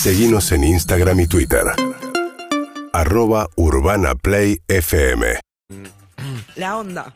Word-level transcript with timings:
Seguimos 0.00 0.50
en 0.52 0.64
Instagram 0.64 1.20
y 1.20 1.26
Twitter. 1.26 1.62
Arroba 2.92 3.48
Urbana 3.56 4.14
Play 4.14 4.58
FM. 4.66 5.38
La 6.56 6.78
onda. 6.78 7.12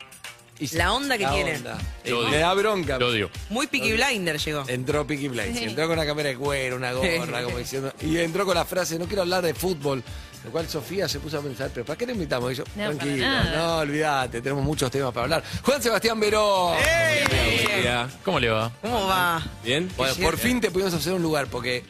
La 0.73 0.93
onda 0.93 1.17
que 1.17 1.25
La 1.25 1.33
tiene. 1.33 1.57
onda. 1.57 1.79
Lo 2.05 2.19
odio. 2.21 2.29
Le 2.31 2.39
da 2.39 2.53
bronca. 2.55 2.99
Lo 2.99 3.09
odio. 3.09 3.31
Muy 3.49 3.67
Peaky 3.69 3.93
Blinder 3.95 4.39
llegó. 4.39 4.65
Entró 4.69 5.07
Peaky 5.07 5.29
Blinders, 5.29 5.63
entró 5.67 5.85
con 5.89 5.99
una 5.99 6.07
cámara 6.07 6.29
de 6.29 6.37
cuero, 6.37 6.77
una 6.77 6.93
gorra, 6.93 7.43
como 7.43 7.57
diciendo, 7.59 7.91
y 8.03 8.19
entró 8.19 8.45
con 8.45 8.55
la 8.55 8.65
frase, 8.67 8.99
no 8.99 9.07
quiero 9.07 9.23
hablar 9.23 9.43
de 9.43 9.55
fútbol, 9.55 10.03
lo 10.45 10.51
cual 10.51 10.69
Sofía 10.69 11.09
se 11.09 11.19
puso 11.21 11.39
a 11.39 11.43
pensar, 11.43 11.71
pero 11.73 11.85
¿para 11.87 11.97
qué 11.99 12.07
le 12.07 12.13
invitamos? 12.13 12.53
Y 12.53 12.57
yo, 12.57 12.65
No, 12.77 12.85
para 12.85 12.99
tranquilo, 12.99 13.27
nada. 13.27 13.57
no, 13.57 13.77
olvídate, 13.79 14.41
tenemos 14.43 14.63
muchos 14.63 14.91
temas 14.91 15.13
para 15.13 15.25
hablar. 15.25 15.45
Juan 15.63 15.83
Sebastián 15.83 16.21
Verón. 16.21 16.77
Ya. 17.83 18.09
¿Cómo 18.25 18.39
le 18.39 18.51
va? 18.51 18.71
¿Cómo 18.83 19.07
va? 19.07 19.43
¿Bien? 19.65 19.91
Bueno, 19.97 20.15
por 20.23 20.37
fin 20.37 20.61
te 20.61 20.71
pudimos 20.71 20.93
hacer 20.95 21.15
un 21.15 21.23
lugar, 21.23 21.47
porque 21.49 21.83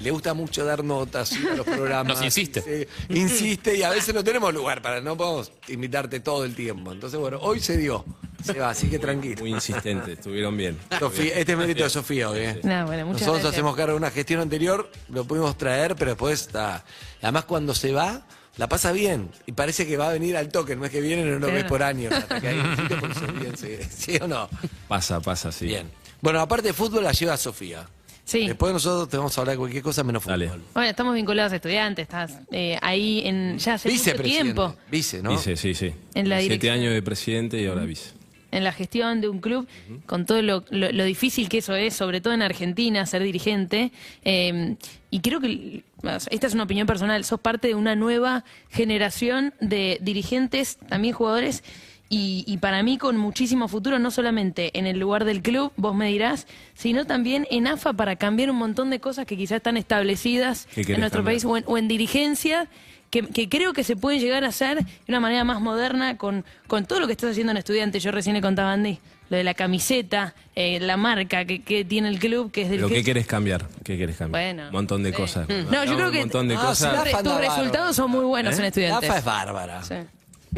le 0.00 0.10
gusta 0.10 0.34
mucho 0.34 0.64
dar 0.64 0.84
notas 0.84 1.32
a 1.32 1.54
los 1.56 1.66
programas. 1.66 2.16
Nos 2.16 2.24
insiste. 2.24 2.88
Insiste 3.08 3.76
y 3.76 3.82
a 3.82 3.90
veces 3.90 4.14
no 4.14 4.22
tenemos 4.24 4.52
lugar 4.54 4.80
para, 4.82 5.00
no 5.00 5.16
podemos 5.16 5.52
invitarte 5.68 6.20
todo 6.20 6.44
el 6.44 6.54
tiempo. 6.54 6.92
Entonces, 6.92 7.18
bueno, 7.18 7.38
hoy 7.40 7.60
se 7.60 7.76
dio. 7.76 8.04
Se 8.44 8.52
va, 8.52 8.70
así 8.70 8.88
que 8.88 8.98
tranquilo. 9.00 9.40
Muy 9.40 9.50
insistente, 9.50 10.12
estuvieron 10.12 10.56
bien. 10.56 10.78
Sofía, 10.98 11.34
este 11.34 11.52
es 11.52 11.58
mérito 11.58 11.82
de 11.82 11.90
Sofía 11.90 12.30
hoy, 12.30 12.38
¿eh? 12.40 12.60
No, 12.62 12.86
bueno, 12.86 13.04
muchas 13.06 13.22
Nosotros 13.22 13.34
gracias. 13.42 13.52
hacemos 13.54 13.76
cargo 13.76 13.92
de 13.92 13.96
una 13.98 14.10
gestión 14.12 14.40
anterior, 14.40 14.90
lo 15.08 15.24
pudimos 15.24 15.58
traer, 15.58 15.96
pero 15.96 16.12
después 16.12 16.40
está. 16.42 16.84
Además, 17.20 17.46
cuando 17.46 17.74
se 17.74 17.92
va, 17.92 18.22
la 18.56 18.68
pasa 18.68 18.92
bien. 18.92 19.28
Y 19.46 19.52
parece 19.52 19.88
que 19.88 19.96
va 19.96 20.08
a 20.10 20.12
venir 20.12 20.36
al 20.36 20.50
toque, 20.50 20.76
no 20.76 20.84
es 20.84 20.92
que 20.92 21.00
viene, 21.00 21.24
no 21.24 21.40
lo 21.40 21.48
ves 21.52 21.64
por 21.64 21.82
año. 21.82 22.10
hasta 22.12 22.40
que 22.40 22.46
hay 22.48 22.58
un 22.60 22.76
sitio 22.76 23.00
por 23.00 23.14
ser 23.14 23.32
bien, 23.32 23.56
¿sí? 23.56 23.76
¿Sí 23.90 24.18
o 24.22 24.28
no? 24.28 24.48
Pasa, 24.86 25.20
pasa, 25.20 25.50
sí. 25.50 25.66
Bien. 25.66 25.90
Bueno, 26.20 26.40
aparte 26.40 26.68
de 26.68 26.74
fútbol, 26.74 27.02
la 27.04 27.12
lleva 27.12 27.36
Sofía. 27.36 27.88
Sí. 28.28 28.46
Después 28.46 28.74
nosotros 28.74 29.08
te 29.08 29.16
vamos 29.16 29.36
a 29.38 29.40
hablar 29.40 29.54
de 29.54 29.58
cualquier 29.58 29.82
cosa 29.82 30.04
menos 30.04 30.22
fútbol. 30.22 30.38
Dale. 30.40 30.52
Bueno, 30.74 30.90
estamos 30.90 31.14
vinculados 31.14 31.50
a 31.50 31.56
estudiantes, 31.56 32.02
estás 32.02 32.38
eh, 32.52 32.78
ahí 32.82 33.22
en 33.24 33.56
ya 33.58 33.72
hace 33.74 33.88
mucho 33.88 33.98
Vicepresidente. 34.02 34.44
tiempo 34.44 34.76
Vice, 34.90 35.22
¿no? 35.22 35.30
Vice, 35.30 35.56
sí, 35.56 35.72
sí. 35.74 35.94
En 36.14 36.28
la 36.28 36.36
Siete 36.40 36.52
dirección. 36.56 36.74
años 36.74 36.92
de 36.92 37.00
presidente 37.02 37.58
y 37.58 37.64
ahora 37.66 37.84
vice. 37.86 38.10
en 38.50 38.64
la 38.64 38.72
gestión 38.72 39.22
de 39.22 39.28
un 39.30 39.40
club, 39.40 39.66
con 40.04 40.26
todo 40.26 40.42
lo, 40.42 40.62
lo- 40.68 40.92
lo 40.92 41.04
difícil 41.04 41.48
que 41.48 41.58
eso 41.58 41.74
es, 41.74 41.94
sobre 41.94 42.20
todo 42.20 42.34
en 42.34 42.42
Argentina, 42.42 43.06
ser 43.06 43.22
dirigente. 43.22 43.92
eh, 44.24 44.76
y 45.10 45.20
creo 45.20 45.40
que, 45.40 45.84
esta 46.30 46.46
es 46.46 46.52
una 46.52 46.64
opinión 46.64 46.86
personal, 46.86 47.24
sos 47.24 47.40
parte 47.40 47.68
de 47.68 47.74
una 47.74 47.96
nueva 47.96 48.44
generación 48.68 49.54
de 49.60 49.96
dirigentes, 50.02 50.76
también 50.88 51.14
jugadores, 51.14 51.64
y, 52.10 52.44
y 52.46 52.56
para 52.58 52.82
mí 52.82 52.96
con 52.98 53.16
muchísimo 53.18 53.68
futuro, 53.68 53.98
no 53.98 54.10
solamente 54.10 54.76
en 54.78 54.86
el 54.86 54.98
lugar 54.98 55.24
del 55.24 55.42
club, 55.42 55.72
vos 55.76 55.94
me 55.94 56.08
dirás, 56.08 56.46
sino 56.74 57.04
también 57.06 57.46
en 57.50 57.66
AFA 57.66 57.92
para 57.92 58.16
cambiar 58.16 58.50
un 58.50 58.56
montón 58.56 58.88
de 58.90 58.98
cosas 59.00 59.26
que 59.26 59.36
quizás 59.36 59.56
están 59.56 59.76
establecidas 59.76 60.66
¿Qué 60.74 60.80
en 60.82 61.00
nuestro 61.00 61.18
cambiar? 61.22 61.24
país 61.34 61.44
o 61.44 61.56
en, 61.56 61.64
o 61.66 61.76
en 61.78 61.88
dirigencia. 61.88 62.68
Que, 63.10 63.22
que 63.22 63.48
creo 63.48 63.72
que 63.72 63.84
se 63.84 63.96
puede 63.96 64.18
llegar 64.18 64.44
a 64.44 64.48
hacer 64.48 64.84
de 64.84 64.86
una 65.08 65.18
manera 65.18 65.42
más 65.42 65.62
moderna 65.62 66.18
con, 66.18 66.44
con 66.66 66.84
todo 66.84 67.00
lo 67.00 67.06
que 67.06 67.12
estás 67.12 67.30
haciendo 67.30 67.52
en 67.52 67.56
estudiantes. 67.56 68.02
Yo 68.02 68.10
recién 68.10 68.34
le 68.34 68.42
contaba 68.42 68.68
a 68.68 68.74
Andy 68.74 68.98
lo 69.30 69.38
de 69.38 69.44
la 69.44 69.54
camiseta, 69.54 70.34
eh, 70.54 70.78
la 70.80 70.98
marca 70.98 71.46
que, 71.46 71.62
que 71.62 71.86
tiene 71.86 72.08
el 72.10 72.18
club, 72.18 72.50
que 72.52 72.62
es 72.62 72.68
del 72.68 72.80
¿Pero 72.80 72.88
qué 72.90 72.94
que- 72.96 73.04
querés 73.04 73.26
cambiar? 73.26 73.66
¿Qué 73.82 73.96
querés 73.96 74.16
cambiar? 74.18 74.42
Bueno. 74.54 74.66
Un 74.68 74.72
montón 74.74 75.02
de 75.02 75.14
cosas. 75.14 75.48
No, 75.48 75.84
yo 75.86 75.96
creo 75.96 76.10
que- 76.10 76.18
Un 76.18 76.24
montón 76.24 76.48
de 76.48 76.56
Ah, 76.56 76.60
cosas. 76.66 77.22
Tus- 77.22 77.34
resultados 77.40 77.96
son 77.96 78.10
muy 78.10 78.24
buenos 78.26 78.54
¿Eh? 78.56 78.58
en 78.58 78.64
estudiantes. 78.66 79.08
Rafa 79.08 79.18
es 79.20 79.24
bárbara. 79.24 79.82
Sí. 79.84 79.94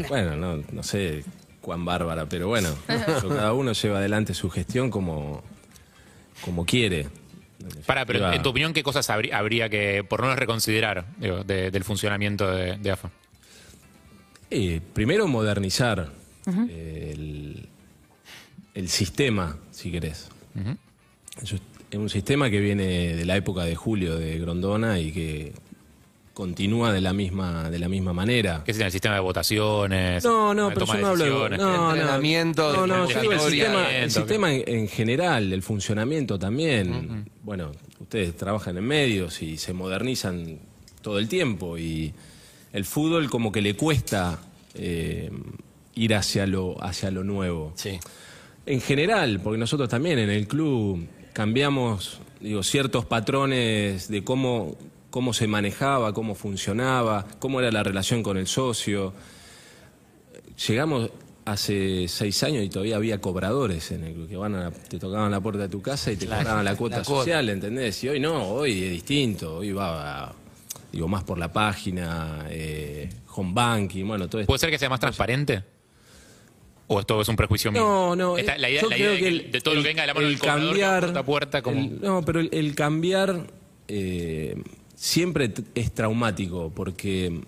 Bueno, 0.09 0.35
no, 0.35 0.61
no 0.73 0.83
sé 0.83 1.23
cuán 1.61 1.85
bárbara, 1.85 2.25
pero 2.27 2.47
bueno, 2.47 2.69
eso, 2.87 3.29
cada 3.29 3.53
uno 3.53 3.73
lleva 3.73 3.99
adelante 3.99 4.33
su 4.33 4.49
gestión 4.49 4.89
como, 4.89 5.41
como 6.43 6.65
quiere. 6.65 7.07
Para, 7.85 8.05
pero 8.07 8.31
en 8.33 8.41
tu 8.41 8.49
opinión, 8.49 8.73
¿qué 8.73 8.81
cosas 8.81 9.07
habría, 9.11 9.37
habría 9.37 9.69
que, 9.69 10.03
por 10.03 10.19
no 10.21 10.25
menos, 10.27 10.39
reconsiderar 10.39 11.05
digo, 11.19 11.43
de- 11.43 11.69
del 11.69 11.83
funcionamiento 11.83 12.49
de, 12.51 12.77
de 12.77 12.91
AFA? 12.91 13.11
Eh, 14.49 14.81
primero 14.93 15.27
modernizar 15.27 16.09
el, 16.47 17.67
el 18.73 18.89
sistema, 18.89 19.57
si 19.71 19.91
querés. 19.91 20.29
Es 21.41 21.97
un 21.97 22.09
sistema 22.09 22.49
que 22.49 22.59
viene 22.59 23.15
de 23.15 23.25
la 23.25 23.35
época 23.37 23.63
de 23.63 23.75
Julio 23.75 24.17
de 24.17 24.39
Grondona 24.39 24.99
y 24.99 25.11
que 25.11 25.53
continúa 26.33 26.93
de 26.93 27.01
la 27.01 27.13
misma, 27.13 27.69
de 27.69 27.79
la 27.79 27.89
misma 27.89 28.13
manera. 28.13 28.61
¿Qué 28.65 28.71
es 28.71 28.79
el 28.79 28.91
sistema 28.91 29.15
de 29.15 29.21
votaciones? 29.21 30.23
No, 30.23 30.53
no, 30.53 30.69
pero 30.69 30.85
toma 30.85 30.95
yo 30.95 31.01
no 31.01 31.07
hablo 31.07 31.49
de... 31.49 31.57
No, 31.57 31.77
no, 31.77 31.89
Entrenamiento, 31.91 32.73
no, 32.73 32.87
no, 32.87 33.07
de 33.07 33.13
yo 33.13 33.21
digo 33.21 33.33
el 33.33 33.39
sistema, 33.39 33.91
el 33.91 34.11
sistema 34.11 34.53
en, 34.53 34.63
en 34.67 34.87
general, 34.87 35.51
el 35.51 35.61
funcionamiento 35.61 36.39
también. 36.39 37.29
Bueno, 37.43 37.71
ustedes 37.99 38.35
trabajan 38.35 38.77
en 38.77 38.85
medios 38.85 39.41
y 39.41 39.57
se 39.57 39.73
modernizan 39.73 40.59
todo 41.01 41.19
el 41.19 41.27
tiempo 41.27 41.77
y 41.77 42.13
el 42.73 42.85
fútbol 42.85 43.29
como 43.29 43.51
que 43.51 43.61
le 43.61 43.75
cuesta 43.75 44.39
eh, 44.73 45.29
ir 45.95 46.15
hacia 46.15 46.47
lo, 46.47 46.81
hacia 46.83 47.11
lo 47.11 47.23
nuevo. 47.23 47.73
Sí. 47.75 47.99
En 48.65 48.79
general, 48.79 49.41
porque 49.43 49.57
nosotros 49.57 49.89
también 49.89 50.19
en 50.19 50.29
el 50.29 50.47
club 50.47 51.05
cambiamos 51.33 52.19
digo, 52.39 52.63
ciertos 52.63 53.05
patrones 53.05 54.07
de 54.07 54.23
cómo, 54.23 54.75
cómo 55.11 55.33
se 55.33 55.45
manejaba, 55.45 56.13
cómo 56.13 56.33
funcionaba, 56.33 57.27
cómo 57.37 57.59
era 57.59 57.69
la 57.71 57.83
relación 57.83 58.23
con 58.23 58.37
el 58.37 58.47
socio. 58.47 59.13
Llegamos 60.67 61.09
hace 61.45 62.07
seis 62.07 62.41
años 62.43 62.63
y 62.63 62.69
todavía 62.69 62.95
había 62.95 63.19
cobradores 63.19 63.91
en 63.91 64.03
el 64.03 64.13
club 64.13 64.29
que 64.29 64.37
van 64.37 64.55
a, 64.55 64.71
te 64.71 64.97
tocaban 64.99 65.31
la 65.31 65.39
puerta 65.41 65.61
de 65.63 65.69
tu 65.69 65.81
casa 65.81 66.11
y 66.11 66.15
te 66.15 66.25
cobraban 66.27 66.63
la 66.65 66.75
cuota 66.75 66.97
la 66.99 67.03
cuota. 67.03 67.21
social, 67.23 67.49
¿entendés? 67.49 68.03
Y 68.03 68.09
hoy 68.09 68.19
no, 68.19 68.43
hoy 68.47 68.83
es 68.83 68.89
distinto, 68.91 69.57
hoy 69.57 69.71
va 69.73 70.23
a- 70.25 70.33
digo, 70.91 71.07
más 71.07 71.23
por 71.23 71.37
la 71.37 71.51
página, 71.51 72.45
eh, 72.49 73.09
home 73.35 73.51
banking, 73.53 74.05
bueno, 74.07 74.27
todo 74.27 74.41
esto. 74.41 74.47
¿Puede 74.47 74.59
ser 74.59 74.69
que 74.69 74.77
sea 74.79 74.89
más 74.89 74.99
transparente? 74.99 75.63
¿O 76.87 76.99
esto 76.99 77.21
es 77.21 77.27
un 77.29 77.35
prejuicio 77.37 77.71
mío? 77.71 77.81
No, 77.81 78.15
no. 78.15 78.37
Esta- 78.37 78.57
la 78.57 78.69
idea, 78.69 78.81
yo 78.81 78.89
la 78.89 78.95
creo 78.97 79.13
idea 79.13 79.15
de, 79.15 79.19
que- 79.39 79.45
el- 79.45 79.51
de 79.51 79.61
todo 79.61 79.73
lo 79.73 79.79
el- 79.79 79.83
que 79.85 79.89
venga 79.89 80.01
de 80.03 80.07
la 80.07 80.13
mano 80.13 80.27
el 80.27 80.33
del 80.33 80.39
cobrador, 80.39 80.65
cambiar, 80.67 80.99
puerta 81.01 81.19
a 81.19 81.23
puerta, 81.25 81.61
como... 81.61 81.79
el- 81.81 82.01
no, 82.01 82.21
pero 82.23 82.39
el, 82.39 82.49
el 82.51 82.75
cambiar 82.75 83.47
eh, 83.87 84.61
siempre 85.05 85.51
es 85.73 85.91
traumático 85.93 86.71
porque 86.75 87.41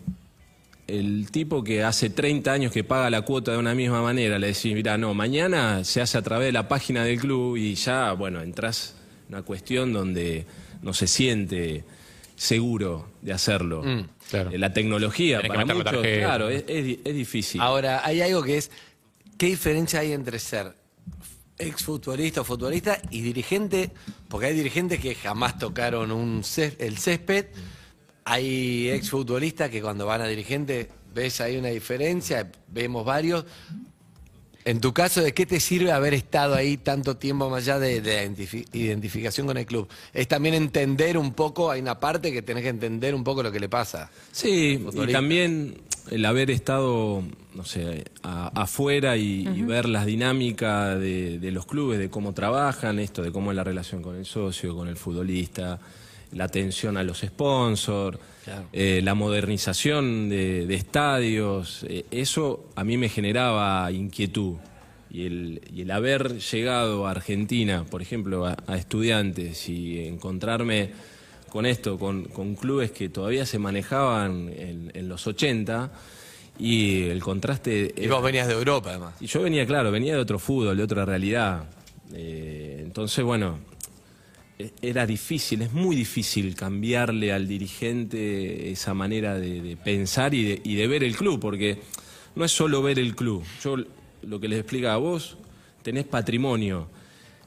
el 0.88 1.28
tipo 1.32 1.64
que 1.64 1.84
hace 1.84 2.10
30 2.10 2.52
años 2.52 2.72
que 2.72 2.84
paga 2.84 3.12
la 3.12 3.22
cuota 3.22 3.52
de 3.52 3.60
una 3.60 3.76
misma 3.76 4.02
manera, 4.02 4.40
le 4.40 4.48
decís, 4.48 4.74
mira, 4.74 4.98
no, 4.98 5.14
mañana 5.14 5.84
se 5.84 6.02
hace 6.02 6.18
a 6.18 6.24
través 6.24 6.48
de 6.48 6.52
la 6.52 6.68
página 6.68 7.04
del 7.06 7.20
club 7.20 7.56
y 7.58 7.76
ya, 7.76 8.14
bueno, 8.14 8.42
entras 8.42 8.96
en 9.30 9.36
una 9.36 9.44
cuestión 9.44 9.94
donde 9.94 10.46
no 10.82 10.94
se 10.94 11.06
siente 11.06 11.84
seguro 12.36 13.08
de 13.22 13.34
hacerlo. 13.34 13.84
claro. 14.32 14.50
Eh, 14.50 14.58
La 14.58 14.74
tecnología, 14.74 15.40
que 15.42 15.48
para 15.48 15.64
muchos, 15.66 16.02
claro, 16.02 16.50
es, 16.50 16.64
es 16.68 16.84
di- 16.86 17.00
es 17.06 17.16
difícil. 17.16 17.62
Ahora, 17.62 18.02
hay 18.04 18.22
algo 18.22 18.42
que 18.42 18.58
es, 18.58 18.72
¿qué 19.38 19.46
diferencia 19.46 20.00
hay 20.00 20.12
entre 20.12 20.40
ser 20.40 20.74
exfutbolista 21.58 22.42
o 22.42 22.44
futbolista 22.44 23.02
y 23.10 23.22
dirigente? 23.22 23.92
Porque 24.28 24.48
hay 24.48 24.56
dirigentes 24.56 25.00
que 25.00 25.16
jamás 25.16 25.58
tocaron 25.58 26.12
un 26.12 26.44
el 26.80 26.98
césped, 26.98 27.48
hay 28.26 28.90
exfutbolistas 28.90 29.70
que 29.70 29.82
cuando 29.82 30.06
van 30.06 30.22
a 30.22 30.28
dirigente 30.28 30.90
ves 31.14 31.42
ahí 31.42 31.58
una 31.58 31.70
diferencia, 31.70 32.52
vemos 32.68 33.06
varios. 33.06 33.46
En 34.66 34.80
tu 34.80 34.94
caso, 34.94 35.22
¿de 35.22 35.34
qué 35.34 35.46
te 35.46 35.60
sirve 35.60 35.92
haber 35.92 36.14
estado 36.14 36.56
ahí 36.56 36.78
tanto 36.78 37.18
tiempo 37.18 37.50
más 37.50 37.64
allá 37.64 37.80
de, 37.80 38.00
de 38.02 38.30
identifi- 38.30 38.66
identificación 38.74 39.46
con 39.48 39.58
el 39.58 39.66
club? 39.66 39.88
Es 40.14 40.28
también 40.28 40.56
entender 40.56 41.18
un 41.18 41.34
poco, 41.34 41.70
hay 41.70 41.82
una 41.82 42.00
parte 42.00 42.32
que 42.32 42.42
tenés 42.42 42.64
que 42.64 42.70
entender 42.70 43.14
un 43.14 43.24
poco 43.24 43.44
lo 43.44 43.52
que 43.52 43.60
le 43.60 43.68
pasa. 43.68 44.10
Sí, 44.32 44.80
y 44.94 45.12
también 45.12 45.82
el 46.12 46.26
haber 46.26 46.50
estado, 46.50 47.24
no 47.54 47.66
sé, 47.66 48.06
a- 48.24 48.62
afuera 48.62 49.18
y, 49.18 49.48
y 49.48 49.62
ver 49.64 49.88
las 49.90 50.06
dinámicas 50.06 50.98
de, 51.00 51.40
de 51.40 51.52
los 51.52 51.66
clubes, 51.66 52.00
de 52.00 52.10
cómo 52.10 52.34
trabajan, 52.34 53.00
esto, 53.00 53.22
de 53.22 53.32
cómo 53.32 53.52
es 53.52 53.58
la 53.58 53.64
relación 53.66 54.02
con 54.02 54.16
el 54.16 54.26
socio, 54.26 54.76
con 54.76 54.88
el 54.88 54.96
futbolista, 54.96 55.80
la 56.32 56.46
atención 56.46 56.96
a 56.98 57.04
los 57.04 57.20
sponsors, 57.20 58.18
Claro. 58.44 58.66
eh, 58.74 59.02
la 59.04 59.14
modernización 59.16 60.30
de, 60.30 60.66
de 60.66 60.76
estadios, 60.76 61.86
eh, 61.88 62.06
eso 62.12 62.66
a 62.76 62.84
mí 62.84 62.98
me 62.98 63.10
generaba 63.10 63.90
inquietud. 63.92 64.56
Y 65.12 65.26
el, 65.28 65.62
y 65.74 65.82
el 65.82 65.92
haber 65.92 66.40
llegado 66.40 67.06
a 67.08 67.12
Argentina, 67.12 67.86
por 67.90 68.02
ejemplo, 68.02 68.46
a, 68.48 68.58
a 68.68 68.78
estudiantes 68.78 69.70
y 69.70 70.00
encontrarme 70.08 70.90
con 71.50 71.68
esto, 71.68 72.00
con, 72.00 72.24
con 72.26 72.56
clubes 72.56 72.90
que 72.92 73.10
todavía 73.10 73.46
se 73.46 73.60
manejaban 73.60 74.50
en, 74.58 74.92
en 74.96 75.08
los 75.08 75.28
80 75.28 75.92
y 76.58 77.04
el 77.04 77.22
contraste... 77.22 77.94
Y 77.96 78.06
era- 78.06 78.16
vos 78.16 78.24
venías 78.24 78.48
de 78.48 78.54
Europa, 78.56 78.90
además. 78.90 79.14
y 79.22 79.28
yo 79.28 79.42
venía, 79.44 79.66
claro, 79.68 79.92
venía 79.92 80.14
de 80.16 80.20
otro 80.20 80.40
fútbol, 80.40 80.76
de 80.78 80.84
otra 80.84 81.06
realidad. 81.06 81.66
Eh, 82.12 82.82
entonces, 82.84 83.24
bueno, 83.24 83.60
era 84.82 85.06
difícil, 85.06 85.62
es 85.62 85.74
muy 85.74 85.96
difícil 85.96 86.56
cambiarle 86.56 87.34
al 87.34 87.48
dirigente 87.48 88.72
esa 88.72 88.94
manera 88.94 89.38
de, 89.38 89.62
de 89.62 89.78
pensar 89.78 90.34
y 90.34 90.44
de, 90.44 90.62
y 90.64 90.76
de 90.76 90.88
ver 90.88 91.04
el 91.04 91.16
club, 91.16 91.40
porque 91.40 91.80
no 92.36 92.46
es 92.46 92.52
solo 92.52 92.82
ver 92.82 93.00
el 93.00 93.16
club. 93.16 93.44
Yo 93.64 93.78
lo 94.22 94.40
que 94.40 94.48
les 94.48 94.60
explica 94.60 94.94
a 94.94 94.98
vos, 94.98 95.38
tenés 95.82 96.06
patrimonio. 96.06 96.88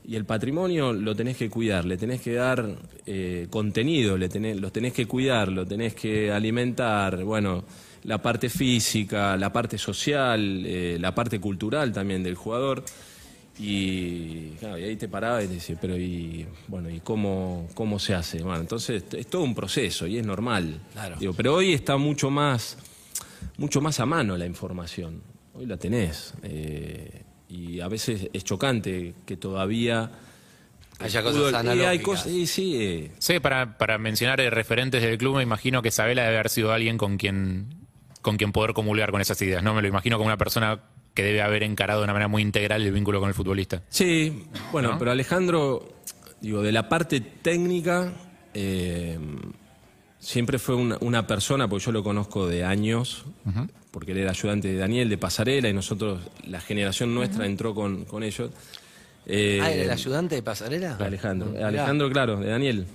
Y 0.08 0.14
el 0.14 0.25
patrimonio 0.25 0.93
lo 0.93 1.17
tenés 1.17 1.37
que 1.37 1.50
cuidar, 1.50 1.85
le 1.85 1.97
tenés 1.97 2.20
que 2.20 2.35
dar 2.35 2.76
eh, 3.06 3.49
contenido, 3.50 4.17
le 4.17 4.29
tenés, 4.29 4.61
lo 4.61 4.70
tenés 4.70 4.93
que 4.93 5.06
cuidar, 5.06 5.50
lo 5.50 5.67
tenés 5.67 5.94
que 5.94 6.31
alimentar, 6.31 7.25
bueno, 7.25 7.64
la 8.05 8.23
parte 8.23 8.49
física, 8.49 9.37
la 9.37 9.52
parte 9.52 9.79
social, 9.79 10.62
eh, 10.64 10.97
la 11.00 11.12
parte 11.12 11.41
cultural 11.41 11.93
también 11.93 12.23
del 12.23 12.37
jugador. 12.37 12.85
Y, 13.58 14.50
claro, 14.61 14.79
y 14.79 14.85
ahí 14.85 14.97
te 14.97 15.08
paraba 15.08 15.43
y 15.43 15.47
te 15.49 15.55
decía, 15.55 15.76
pero 15.81 15.97
y 15.97 16.47
bueno, 16.69 16.91
¿y 16.91 17.00
cómo, 17.00 17.69
cómo 17.75 17.99
se 17.99 18.14
hace? 18.14 18.43
Bueno, 18.43 18.61
entonces 18.61 19.05
es 19.12 19.26
todo 19.29 19.43
un 19.43 19.55
proceso 19.55 20.06
y 20.06 20.19
es 20.19 20.26
normal. 20.26 20.79
Claro. 20.93 21.17
Digo, 21.19 21.32
pero 21.32 21.55
hoy 21.55 21.73
está 21.73 21.97
mucho 21.97 22.31
más, 22.31 22.76
mucho 23.56 23.81
más 23.81 23.99
a 24.00 24.06
mano 24.06 24.37
la 24.37 24.44
información. 24.47 25.23
Hoy 25.55 25.67
la 25.67 25.76
tenés. 25.79 26.35
eh, 26.43 27.23
y 27.49 27.81
a 27.81 27.87
veces 27.88 28.29
es 28.32 28.44
chocante 28.44 29.14
que 29.25 29.37
todavía... 29.37 30.11
Haya 30.99 31.23
cosas 31.23 31.41
fútbol- 31.43 31.52
y 31.52 31.69
hay 31.69 31.79
analógicas. 31.79 32.05
cosas, 32.05 32.26
y 32.32 32.47
sí, 32.47 32.76
eh, 32.76 33.11
Sí, 33.19 33.38
para, 33.38 33.76
para 33.79 33.99
mencionar 33.99 34.41
eh, 34.41 34.50
referentes 34.50 35.02
del 35.02 35.17
club, 35.19 35.37
me 35.37 35.43
imagino 35.43 35.81
que 35.82 35.91
Sabela 35.91 36.23
debe 36.25 36.37
haber 36.37 36.49
sido 36.49 36.73
alguien 36.73 36.97
con 36.99 37.19
quien, 37.19 37.69
con 38.23 38.37
quien 38.38 38.50
poder 38.52 38.73
comulgar 38.73 39.11
con 39.12 39.20
esas 39.20 39.41
ideas. 39.43 39.62
No 39.62 39.75
me 39.75 39.82
lo 39.82 39.88
imagino 39.88 40.17
como 40.17 40.26
una 40.26 40.38
persona 40.38 40.81
que 41.16 41.24
debe 41.24 41.42
haber 41.42 41.64
encarado 41.64 42.00
de 42.00 42.04
una 42.04 42.12
manera 42.12 42.28
muy 42.28 42.42
integral 42.42 42.82
el 42.82 42.92
vínculo 42.92 43.18
con 43.18 43.28
el 43.28 43.34
futbolista. 43.34 43.82
Sí, 43.88 44.44
bueno, 44.70 44.92
¿No? 44.92 44.98
pero 44.98 45.10
Alejandro, 45.10 45.88
digo, 46.40 46.62
de 46.62 46.70
la 46.70 46.88
parte 46.88 47.20
técnica, 47.20 48.12
eh, 48.54 49.18
siempre 50.20 50.58
fue 50.58 50.74
una, 50.76 50.98
una 51.00 51.26
persona, 51.26 51.66
porque 51.68 51.86
yo 51.86 51.92
lo 51.92 52.04
conozco 52.04 52.46
de 52.46 52.64
años, 52.64 53.24
porque 53.90 54.12
él 54.12 54.18
era 54.18 54.30
ayudante 54.30 54.68
de 54.68 54.76
Daniel 54.76 55.08
de 55.08 55.16
Pasarela 55.18 55.68
y 55.68 55.72
nosotros, 55.72 56.20
la 56.46 56.60
generación 56.60 57.14
nuestra 57.14 57.46
entró 57.46 57.74
con, 57.74 58.04
con 58.04 58.22
ellos. 58.22 58.50
Eh, 59.26 59.58
Ah, 59.62 59.72
¿era 59.72 59.84
el 59.84 59.90
ayudante 59.90 60.34
de 60.36 60.42
pasarela? 60.42 60.96
Alejandro. 61.00 61.52
Alejandro, 61.64 62.10
claro, 62.10 62.36
de 62.36 62.48
Daniel. 62.48 62.86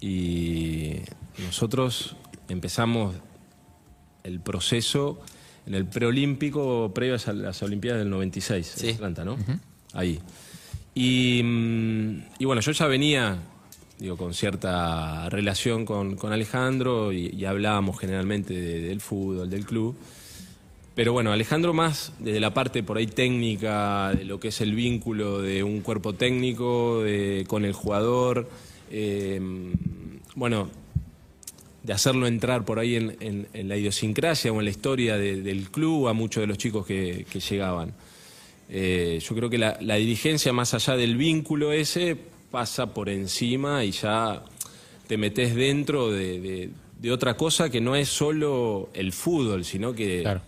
Y 0.00 0.96
nosotros 1.38 2.16
empezamos 2.48 3.14
el 4.24 4.40
proceso 4.40 5.20
en 5.66 5.74
el 5.74 5.86
preolímpico 5.86 6.92
previo 6.94 7.16
a 7.26 7.32
las 7.32 7.62
Olimpiadas 7.62 8.00
del 8.00 8.10
96, 8.10 8.74
Sí. 8.76 8.88
en 8.88 8.94
Atlanta, 8.94 9.24
¿no? 9.24 9.36
Ahí. 9.92 10.18
Y, 10.94 11.42
mm, 11.42 12.22
y 12.38 12.44
bueno, 12.44 12.60
yo 12.62 12.72
ya 12.72 12.86
venía, 12.86 13.38
digo, 13.98 14.16
con 14.16 14.32
cierta 14.34 15.28
relación 15.28 15.84
con, 15.84 16.16
con 16.16 16.32
Alejandro 16.32 17.12
y, 17.12 17.26
y 17.36 17.44
hablábamos 17.44 17.98
generalmente 17.98 18.54
de- 18.54 18.80
del 18.80 19.00
fútbol, 19.00 19.50
del 19.50 19.64
club. 19.66 19.96
Pero 20.94 21.12
bueno, 21.12 21.30
Alejandro 21.32 21.74
más 21.74 22.12
desde 22.20 22.40
la 22.40 22.54
parte 22.54 22.82
por 22.82 22.96
ahí 22.96 23.06
técnica, 23.06 24.12
de 24.16 24.24
lo 24.24 24.40
que 24.40 24.48
es 24.48 24.60
el 24.62 24.74
vínculo 24.74 25.42
de 25.42 25.62
un 25.62 25.80
cuerpo 25.82 26.14
técnico 26.14 27.02
de- 27.02 27.44
con 27.48 27.66
el 27.66 27.72
jugador, 27.74 28.48
eh, 28.90 29.38
bueno, 30.34 30.70
de 31.86 31.92
hacerlo 31.92 32.26
entrar 32.26 32.64
por 32.64 32.80
ahí 32.80 32.96
en, 32.96 33.16
en- 33.20 33.46
en 33.54 33.68
la 33.68 33.76
idiosincrasia 33.76 34.52
o 34.52 34.58
en 34.58 34.64
la 34.64 34.70
historia 34.70 35.16
de- 35.16 35.40
del 35.40 35.70
club 35.70 36.08
a 36.08 36.12
muchos 36.12 36.40
de 36.40 36.48
los 36.48 36.58
chicos 36.58 36.84
que, 36.84 37.24
que 37.30 37.38
llegaban. 37.40 37.94
Eh, 38.68 39.20
yo 39.22 39.36
creo 39.36 39.48
que 39.48 39.58
la, 39.58 39.78
la 39.80 39.94
dirigencia, 39.94 40.52
más 40.52 40.74
allá 40.74 40.96
del 40.96 41.16
vínculo 41.16 41.72
ese, 41.72 42.16
pasa 42.50 42.92
por 42.92 43.08
encima 43.08 43.84
y 43.84 43.92
ya 43.92 44.42
te 45.06 45.16
metes 45.16 45.54
dentro 45.54 46.10
de, 46.10 46.40
de- 46.40 46.70
de 47.00 47.12
otra 47.12 47.36
cosa 47.36 47.70
que 47.70 47.80
no 47.80 47.94
es 47.94 48.08
solo 48.08 48.88
el 48.94 49.12
fútbol, 49.12 49.64
sino 49.64 49.92
que 49.94 50.22
Claro. 50.22 50.40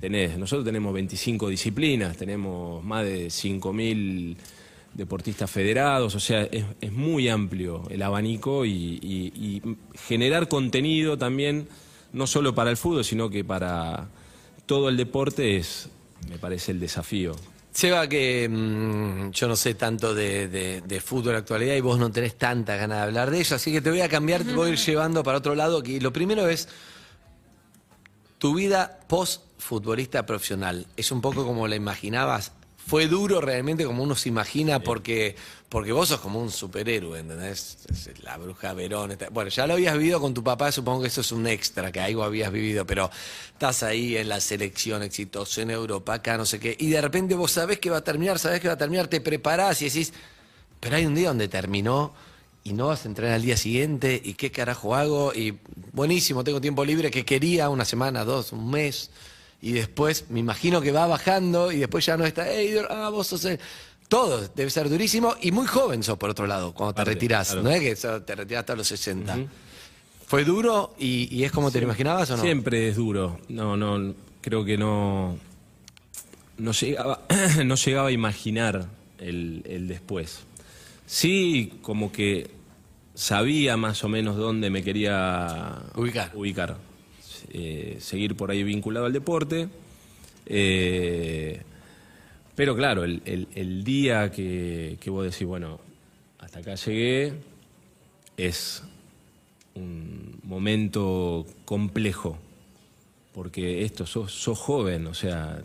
tenés, 0.00 0.36
nosotros 0.36 0.64
tenemos 0.66 0.92
25 0.92 1.48
disciplinas, 1.48 2.16
tenemos 2.18 2.84
más 2.84 3.04
de 3.06 3.28
5.000 3.30 4.36
deportistas 4.94 5.50
federados, 5.50 6.14
o 6.14 6.20
sea, 6.20 6.42
es, 6.42 6.64
es 6.80 6.92
muy 6.92 7.28
amplio 7.28 7.82
el 7.90 8.02
abanico 8.02 8.64
y, 8.66 8.98
y- 9.02 9.32
y 9.34 9.76
generar 10.06 10.48
contenido 10.48 11.16
también, 11.16 11.66
no 12.12 12.26
solo 12.26 12.54
para 12.54 12.70
el 12.70 12.76
fútbol, 12.76 13.04
sino 13.04 13.30
que 13.30 13.42
para 13.44 14.08
todo 14.66 14.88
el 14.90 14.96
deporte 14.96 15.56
es, 15.56 15.88
me 16.28 16.38
parece, 16.38 16.72
el 16.72 16.80
desafío. 16.80 17.34
Seba, 17.72 18.06
que 18.06 18.46
mm, 18.50 19.30
yo 19.30 19.48
no 19.48 19.56
sé 19.56 19.74
tanto 19.74 20.14
de, 20.14 20.46
de- 20.48 20.82
de 20.82 21.00
fútbol 21.00 21.36
actualidad 21.36 21.74
y 21.74 21.80
vos 21.80 21.98
no 21.98 22.10
tenés 22.12 22.36
tanta 22.36 22.76
ganas 22.76 22.98
de 22.98 23.02
hablar 23.04 23.30
de 23.30 23.40
ello, 23.40 23.56
así 23.56 23.72
que 23.72 23.80
te 23.80 23.88
voy 23.88 24.02
a 24.02 24.10
cambiar, 24.10 24.44
te 24.44 24.52
voy 24.52 24.68
a 24.68 24.72
ir 24.74 24.78
llevando 24.86 25.22
para 25.22 25.38
otro 25.38 25.54
lado. 25.54 25.82
Que 25.82 25.98
lo 26.02 26.12
primero 26.12 26.46
es 26.48 26.68
tu 28.36 28.54
vida 28.54 29.00
post 29.08 29.42
futbolista 29.58 30.26
profesional. 30.26 30.86
¿Es 30.96 31.12
un 31.12 31.20
poco 31.22 31.46
como 31.46 31.66
la 31.66 31.76
imaginabas? 31.76 32.52
¿Fue 32.86 33.06
duro 33.06 33.40
realmente 33.40 33.84
como 33.84 34.02
uno 34.02 34.14
se 34.14 34.28
imagina? 34.28 34.80
Porque, 34.80 35.36
porque 35.68 35.92
vos 35.92 36.08
sos 36.08 36.20
como 36.20 36.40
un 36.40 36.50
superhéroe, 36.50 37.20
¿entendés? 37.20 37.78
La 38.22 38.36
bruja 38.36 38.74
Verón. 38.74 39.12
está- 39.12 39.28
Bueno, 39.30 39.50
ya 39.50 39.66
lo 39.66 39.74
habías 39.74 39.96
vivido 39.96 40.20
con 40.20 40.34
tu 40.34 40.42
papá, 40.42 40.72
supongo 40.72 41.02
que 41.02 41.08
eso 41.08 41.20
es 41.20 41.32
un 41.32 41.46
extra, 41.46 41.92
que 41.92 42.00
algo 42.00 42.24
habías 42.24 42.52
vivido, 42.52 42.84
pero 42.84 43.10
estás 43.52 43.82
ahí 43.84 44.16
en 44.16 44.28
la 44.28 44.40
selección 44.40 45.02
exitosa 45.02 45.62
en 45.62 45.70
Europa, 45.70 46.14
acá 46.14 46.36
no 46.36 46.44
sé 46.44 46.58
qué, 46.58 46.76
y 46.78 46.90
de 46.90 47.00
repente 47.00 47.34
vos 47.34 47.52
sabés 47.52 47.78
que 47.78 47.88
va 47.88 47.98
a 47.98 48.04
terminar, 48.04 48.38
sabés 48.38 48.60
que 48.60 48.68
va 48.68 48.74
a 48.74 48.78
terminar, 48.78 49.06
te 49.08 49.20
preparás 49.20 49.80
y 49.82 49.86
decís, 49.86 50.12
pero 50.80 50.96
hay 50.96 51.06
un 51.06 51.14
día 51.14 51.28
donde 51.28 51.48
terminó 51.48 52.12
y 52.64 52.72
no 52.74 52.88
vas 52.88 53.04
a 53.04 53.08
entrenar 53.08 53.34
al 53.36 53.42
día 53.42 53.56
siguiente 53.56 54.20
y 54.22 54.34
qué 54.34 54.50
carajo 54.50 54.94
hago 54.96 55.32
y 55.32 55.56
buenísimo, 55.92 56.44
tengo 56.44 56.60
tiempo 56.60 56.84
libre 56.84 57.10
que 57.10 57.24
quería 57.24 57.70
una 57.70 57.84
semana, 57.84 58.24
dos, 58.24 58.52
un 58.52 58.70
mes 58.70 59.10
y 59.62 59.72
después 59.72 60.26
me 60.28 60.40
imagino 60.40 60.80
que 60.82 60.92
va 60.92 61.06
bajando 61.06 61.72
y 61.72 61.78
después 61.78 62.04
ya 62.04 62.16
no 62.18 62.26
está, 62.26 62.44
hey, 62.46 62.74
ah, 62.90 63.08
vos 63.10 63.28
sos 63.28 63.44
el-". 63.46 63.58
Todo 64.08 64.46
debe 64.54 64.68
ser 64.68 64.90
durísimo 64.90 65.36
y 65.40 65.52
muy 65.52 65.66
joven 65.66 66.02
sos 66.02 66.18
por 66.18 66.28
otro 66.28 66.46
lado 66.46 66.74
cuando 66.74 66.92
te 66.94 67.04
retirás, 67.04 67.48
claro. 67.48 67.62
no 67.62 67.70
es 67.70 67.80
que 67.80 67.96
so- 67.96 68.20
te 68.22 68.34
retirás 68.34 68.60
hasta 68.60 68.76
los 68.76 68.86
60. 68.88 69.38
¿Fue 70.26 70.44
duro 70.44 70.94
y, 70.98 71.34
y 71.34 71.44
es 71.44 71.52
como 71.52 71.70
te 71.70 71.78
lo 71.78 71.84
imaginabas 71.86 72.30
o 72.30 72.36
no? 72.36 72.42
Siempre 72.42 72.88
es 72.88 72.96
duro. 72.96 73.38
No, 73.48 73.76
no, 73.76 74.14
creo 74.42 74.64
que 74.64 74.76
no, 74.76 75.38
no 76.58 76.72
llegaba, 76.72 77.20
no 77.64 77.74
llegaba 77.76 78.08
a 78.08 78.12
imaginar 78.12 78.86
el, 79.18 79.62
el 79.66 79.88
después. 79.88 80.40
Sí, 81.06 81.74
como 81.82 82.10
que 82.12 82.50
sabía 83.14 83.76
más 83.76 84.02
o 84.04 84.08
menos 84.08 84.36
dónde 84.36 84.70
me 84.70 84.82
quería 84.82 85.82
Ubicar. 85.94 86.30
ubicar. 86.34 86.76
Eh, 87.54 87.98
seguir 88.00 88.34
por 88.34 88.50
ahí 88.50 88.62
vinculado 88.62 89.06
al 89.06 89.12
deporte. 89.12 89.68
Eh, 90.46 91.60
pero 92.54 92.74
claro, 92.76 93.04
el, 93.04 93.22
el- 93.24 93.48
día 93.84 94.30
que, 94.30 94.96
que 95.00 95.10
vos 95.10 95.24
decís, 95.24 95.46
bueno, 95.46 95.80
hasta 96.38 96.58
acá 96.60 96.74
llegué, 96.74 97.32
es 98.36 98.82
un 99.74 100.38
momento 100.42 101.46
complejo, 101.64 102.38
porque 103.32 103.84
esto, 103.84 104.04
sos, 104.06 104.32
sos 104.32 104.58
joven, 104.58 105.06
o 105.06 105.14
sea, 105.14 105.62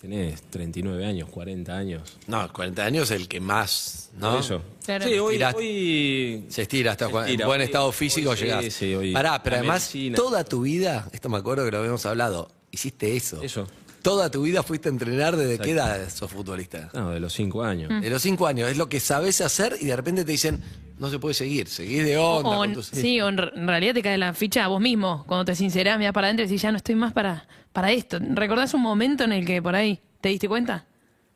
tenés 0.00 0.40
39 0.50 1.04
años, 1.04 1.28
40 1.28 1.76
años. 1.76 2.16
No, 2.26 2.50
40 2.52 2.84
años 2.84 3.10
el 3.10 3.28
que 3.28 3.40
más, 3.40 4.10
¿no? 4.18 4.32
Por 4.32 4.40
Eso. 4.40 4.62
Claro. 4.84 5.04
Sí, 5.06 5.18
hoy, 5.18 5.42
hoy- 5.42 6.44
Se 6.48 6.62
estira 6.62 6.92
hasta 6.92 7.06
Se 7.06 7.12
cua- 7.12 7.20
estira. 7.26 7.42
en 7.44 7.48
buen 7.48 7.60
Hoy- 7.60 7.64
estado 7.66 7.86
hoy 7.86 7.92
físico 7.92 8.34
sí, 8.34 8.44
llegás. 8.44 8.64
sí, 8.72 8.94
hoy 8.94 9.12
Pará, 9.12 9.42
pero 9.42 9.56
la 9.56 9.60
además, 9.60 9.90
medicina. 9.94 10.16
toda 10.16 10.44
tu 10.44 10.62
vida, 10.62 11.08
esto 11.12 11.28
me 11.28 11.36
acuerdo 11.38 11.64
que 11.64 11.70
lo 11.70 11.78
habíamos 11.78 12.04
hablado, 12.06 12.50
hiciste 12.70 13.16
eso. 13.16 13.42
Eso. 13.42 13.66
Toda 14.02 14.30
tu 14.30 14.42
vida 14.42 14.62
fuiste 14.62 14.88
a 14.88 14.92
entrenar 14.92 15.36
desde 15.36 15.58
qué 15.58 15.72
edad 15.72 16.08
sos 16.08 16.30
futbolista. 16.30 16.88
No, 16.94 17.10
de 17.10 17.20
los 17.20 17.34
5 17.34 17.62
años. 17.62 18.00
De 18.00 18.08
los 18.08 18.22
cinco 18.22 18.46
años, 18.46 18.70
es 18.70 18.78
lo 18.78 18.88
que 18.88 18.98
sabes 18.98 19.42
hacer 19.42 19.76
y 19.78 19.84
de 19.84 19.94
repente 19.94 20.24
te 20.24 20.32
dicen, 20.32 20.62
no 20.98 21.10
se 21.10 21.18
puede 21.18 21.34
seguir, 21.34 21.68
seguís 21.68 22.02
de 22.04 22.16
onda. 22.16 22.48
O, 22.48 22.54
con 22.56 22.68
en- 22.70 22.74
tus- 22.76 22.86
sí, 22.86 23.20
o 23.20 23.28
en, 23.28 23.36
re- 23.36 23.52
en 23.54 23.68
realidad 23.68 23.92
te 23.92 24.02
cae 24.02 24.16
la 24.16 24.32
ficha 24.32 24.64
a 24.64 24.68
vos 24.68 24.80
mismo. 24.80 25.24
Cuando 25.26 25.44
te 25.44 25.54
sincerás, 25.54 25.98
mirás 25.98 26.14
para 26.14 26.28
adentro 26.28 26.44
y 26.44 26.48
decís, 26.48 26.62
ya 26.62 26.70
no 26.72 26.78
estoy 26.78 26.94
más 26.94 27.12
para, 27.12 27.46
para 27.72 27.92
esto. 27.92 28.18
¿Recordás 28.20 28.74
un 28.74 28.82
momento 28.82 29.24
en 29.24 29.32
el 29.32 29.44
que 29.46 29.60
por 29.62 29.74
ahí 29.74 30.00
te 30.20 30.28
diste 30.30 30.48
cuenta? 30.48 30.86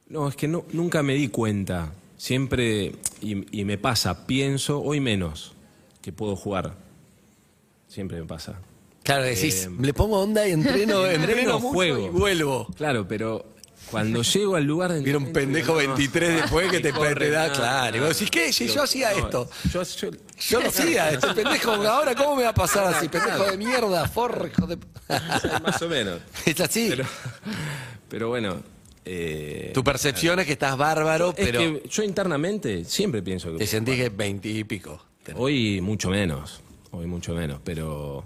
No, 0.09 0.29
es 0.29 0.37
que 0.37 0.49
no, 0.49 0.65
nunca 0.73 1.03
me 1.03 1.15
di 1.15 1.29
cuenta. 1.29 1.93
Siempre, 2.17 2.93
y, 3.21 3.61
y 3.61 3.65
me 3.65 3.79
pasa, 3.79 4.27
pienso, 4.27 4.81
hoy 4.81 5.01
menos, 5.01 5.53
que 6.03 6.13
puedo 6.13 6.37
jugar. 6.37 6.75
Siempre 7.89 8.21
me 8.21 8.27
pasa. 8.27 8.59
Claro, 9.03 9.25
decís, 9.25 9.69
le 9.81 9.93
pongo 9.93 10.21
onda 10.21 10.47
y 10.49 10.53
entreno, 10.53 11.05
entreno, 11.07 11.25
Entreno, 11.25 11.61
mucho 11.61 11.73
juego. 11.75 12.07
y 12.07 12.09
vuelvo. 12.11 12.67
Claro, 12.77 13.07
pero 13.07 13.45
cuando 13.91 14.23
llego 14.23 14.57
al 14.57 14.65
lugar 14.65 14.93
de 14.93 15.01
Viene 15.01 15.19
un 15.19 15.33
pendejo 15.33 15.79
entrenamiento, 15.81 15.97
23 15.99 16.43
después 16.43 16.71
que 16.71 16.81
te, 16.81 16.93
corre 16.93 17.15
te 17.15 17.31
da, 17.31 17.49
nada, 17.49 17.53
claro. 17.55 17.97
Y 17.97 18.01
vos 18.01 18.09
decís, 18.11 18.31
¿qué? 18.31 18.53
Si 18.53 18.67
yo 18.69 18.83
hacía 18.83 19.11
No, 19.13 19.19
esto. 19.19 19.51
Yo, 19.73 19.83
yo- 19.83 20.11
Yo 20.41 20.61
lo 20.61 20.69
hacía, 20.69 21.11
este 21.11 21.33
pendejo, 21.33 21.71
ahora 21.73 22.15
¿cómo 22.15 22.37
me 22.37 22.43
va 22.43 22.51
a 22.51 22.55
pasar 22.55 22.93
así? 22.95 23.09
Pendejo 23.09 23.45
de 23.45 23.57
mierda, 23.57 24.09
forro, 24.09 24.49
de... 24.67 24.79
más 25.63 25.81
o 25.83 25.89
menos. 25.89 26.21
Es 26.47 26.61
así. 26.61 26.89
Pero, 26.91 27.05
pero 28.09 28.29
bueno. 28.29 28.57
eh, 29.05 29.71
Tu 29.73 29.85
percepción 29.85 30.41
es 30.41 30.47
que 30.47 30.53
estás 30.55 30.77
bárbaro, 30.77 31.31
es 31.37 31.47
pero 31.47 31.61
que 31.61 31.83
yo 31.89 32.03
internamente 32.03 32.85
siempre 32.85 33.23
pienso 33.23 33.53
que. 33.53 33.59
te 33.59 33.67
sentís 33.67 33.97
que 33.97 34.09
20 34.09 34.49
y 34.49 34.65
pico. 34.65 35.01
Hoy 35.37 35.81
mucho 35.81 36.11
menos. 36.11 36.61
Hoy 36.91 37.07
mucho 37.07 37.33
menos. 37.35 37.61
Pero 37.65 38.25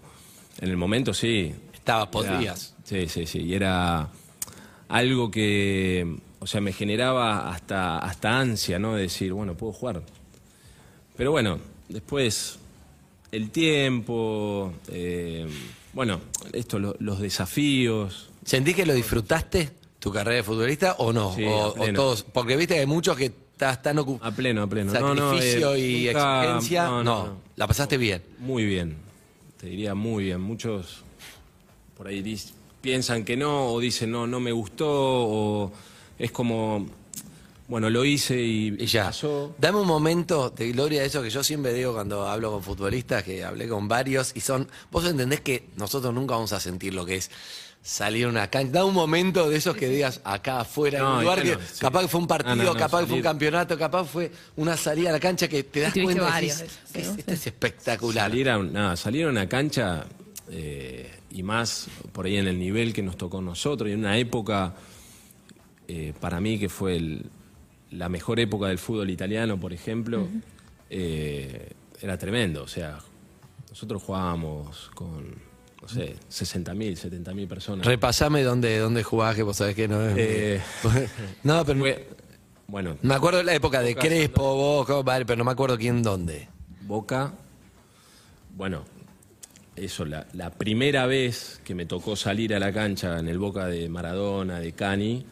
en 0.60 0.68
el 0.70 0.76
momento 0.76 1.12
sí. 1.14 1.54
Estabas, 1.74 2.04
Era- 2.04 2.10
podrías. 2.10 2.74
Sí, 2.84 3.08
sí, 3.08 3.26
sí. 3.26 3.40
Y 3.42 3.54
era 3.54 4.08
algo 4.88 5.30
que, 5.30 6.16
o 6.38 6.46
sea, 6.46 6.60
me 6.62 6.72
generaba 6.72 7.50
hasta, 7.50 7.98
hasta 7.98 8.38
ansia, 8.40 8.78
¿no? 8.78 8.94
De 8.94 9.02
decir, 9.02 9.32
bueno, 9.32 9.54
puedo 9.56 9.72
jugar. 9.74 10.02
Pero 11.16 11.30
bueno, 11.32 11.58
después 11.88 12.58
el 13.32 13.50
tiempo, 13.50 14.72
eh, 14.88 15.46
bueno, 15.92 16.20
esto, 16.52 16.78
lo- 16.78 16.96
los 16.98 17.20
desafíos. 17.20 18.30
¿Sentís 18.44 18.74
que 18.76 18.86
lo 18.86 18.94
disfrutaste, 18.94 19.70
tu 19.98 20.12
carrera 20.12 20.36
de 20.36 20.42
futbolista, 20.42 20.94
o 20.98 21.12
no? 21.12 21.34
Sí, 21.34 21.44
o, 21.44 21.50
a 21.60 21.66
o 21.68 21.74
pleno. 21.74 21.92
todos, 21.94 22.22
porque 22.22 22.56
viste 22.56 22.74
que 22.74 22.80
hay 22.80 22.86
muchos 22.86 23.16
que 23.16 23.26
estás 23.26 23.82
tan 23.82 23.98
A 23.98 24.02
ocupados. 24.02 24.34
pleno, 24.34 24.62
a 24.62 24.66
pleno. 24.66 24.92
No, 24.92 25.14
no, 25.14 25.30
Sacrificio 25.32 25.74
eh, 25.74 25.80
y 25.80 26.04
nunca- 26.06 26.40
exigencia. 26.44 26.84
no, 26.86 27.02
No, 27.04 27.36
la 27.56 27.66
pasaste 27.66 27.96
bien. 27.98 28.22
Muy 28.38 28.64
bien, 28.64 28.96
te 29.60 29.66
diría 29.68 29.94
muy 29.94 30.24
bien. 30.24 30.40
Muchos 30.40 31.02
por 31.96 32.06
ahí 32.06 32.22
piensan 32.80 33.24
que 33.24 33.36
no, 33.36 33.66
o 33.72 33.80
dicen 33.80 34.10
no, 34.12 34.26
no 34.26 34.38
me 34.40 34.52
gustó, 34.52 34.86
o 34.88 35.72
es 36.18 36.30
como, 36.30 36.86
bueno, 37.68 37.90
lo 37.90 38.04
hice 38.04 38.40
y, 38.40 38.74
Y 38.78 38.86
ya. 38.86 39.04
pasó. 39.04 39.54
Dame 39.58 39.78
un 39.78 39.86
momento 39.86 40.50
de 40.50 40.72
gloria 40.72 41.02
de 41.02 41.06
eso 41.06 41.22
que 41.22 41.30
yo 41.30 41.44
siempre 41.44 41.72
digo 41.74 41.92
cuando 41.94 42.26
hablo 42.26 42.50
con 42.50 42.62
futbolistas, 42.62 43.22
que 43.22 43.44
hablé 43.44 43.68
con 43.68 43.86
varios, 43.88 44.32
y 44.34 44.40
son. 44.40 44.68
Vos 44.90 45.04
entendés 45.06 45.42
que 45.42 45.68
nosotros 45.76 46.12
nunca 46.14 46.34
vamos 46.34 46.52
a 46.52 46.60
sentir 46.60 46.94
lo 46.94 47.04
que 47.06 47.16
es 47.16 47.30
salir 47.82 48.26
a 48.26 48.28
una 48.28 48.48
cancha. 48.50 48.72
Da 48.72 48.84
un 48.84 48.94
momento 48.94 49.48
de 49.48 49.56
esos 49.56 49.76
que 49.76 49.88
digas 49.88 50.20
acá 50.24 50.60
afuera, 50.60 50.98
en 50.98 51.04
un 51.04 51.20
lugar 51.22 51.42
sí. 51.44 51.78
capaz 51.80 52.02
que 52.02 52.08
fue 52.08 52.20
un 52.20 52.26
partido, 52.26 52.56
no, 52.56 52.64
no, 52.64 52.74
capaz 52.74 53.00
que 53.02 53.06
fue 53.06 53.16
un 53.18 53.22
campeonato, 53.22 53.78
capaz 53.78 54.04
fue 54.04 54.32
una 54.56 54.76
salida 54.76 55.10
a 55.10 55.12
la 55.12 55.20
cancha 55.20 55.46
que 55.46 55.62
te 55.62 55.80
das 55.80 55.92
cuenta 55.92 56.22
varios 56.24 56.58
decís, 56.58 56.78
"Es- 56.94 57.18
esto 57.18 57.32
es 57.32 57.46
espectacular. 57.46 58.30
Salir 58.30 58.50
a, 58.50 58.58
un- 58.58 58.96
salir 58.96 59.26
a 59.26 59.28
una 59.28 59.48
cancha 59.48 60.06
eh, 60.50 61.10
y 61.30 61.42
más 61.42 61.86
por 62.12 62.24
ahí 62.26 62.36
en 62.38 62.46
el 62.48 62.58
nivel 62.58 62.92
que 62.94 63.02
nos 63.02 63.16
tocó 63.18 63.38
a 63.38 63.42
nosotros 63.42 63.88
y 63.90 63.92
en 63.92 64.00
una 64.00 64.16
época 64.18 64.74
eh, 65.86 66.12
para 66.20 66.40
mí 66.40 66.58
que 66.58 66.68
fue 66.68 66.96
el- 66.96 67.30
la 67.90 68.08
mejor 68.08 68.38
época 68.40 68.66
del 68.68 68.78
fútbol 68.78 69.10
italiano, 69.10 69.58
por 69.58 69.72
ejemplo, 69.72 70.28
eh, 70.90 71.70
era 72.00 72.16
tremendo. 72.18 72.62
O 72.64 72.68
sea, 72.68 72.98
nosotros 73.70 74.02
jugábamos 74.02 74.90
con, 74.94 75.34
no 75.82 75.88
sé, 75.88 76.16
60.000, 76.30 76.96
70.000 77.24 77.48
personas. 77.48 77.86
Repasame 77.86 78.42
dónde, 78.42 78.78
dónde 78.78 79.02
jugabas, 79.02 79.36
que 79.36 79.42
vos 79.42 79.56
sabés 79.56 79.74
que 79.74 79.88
no 79.88 80.02
es. 80.06 80.14
Eh, 80.18 80.60
no, 81.44 81.64
pero. 81.64 81.78
Fue- 81.80 82.08
bueno, 82.66 82.98
Me 83.00 83.14
acuerdo 83.14 83.38
de 83.38 83.44
la 83.44 83.54
época 83.54 83.80
de 83.80 83.94
Boca, 83.94 84.06
Crespo, 84.06 84.42
vos, 84.54 85.04
vale, 85.04 85.24
pero 85.24 85.38
no 85.38 85.44
me 85.44 85.52
acuerdo 85.52 85.78
quién 85.78 86.02
dónde. 86.02 86.48
Boca, 86.82 87.32
bueno, 88.54 88.84
eso, 89.74 90.04
la, 90.04 90.26
la 90.34 90.50
primera 90.50 91.06
vez 91.06 91.62
que 91.64 91.74
me 91.74 91.86
tocó 91.86 92.14
salir 92.16 92.54
a 92.54 92.58
la 92.58 92.70
cancha 92.72 93.18
en 93.18 93.28
el 93.28 93.38
Boca 93.38 93.66
de 93.66 93.88
Maradona, 93.88 94.60
de 94.60 94.72
Cani, 94.72 95.24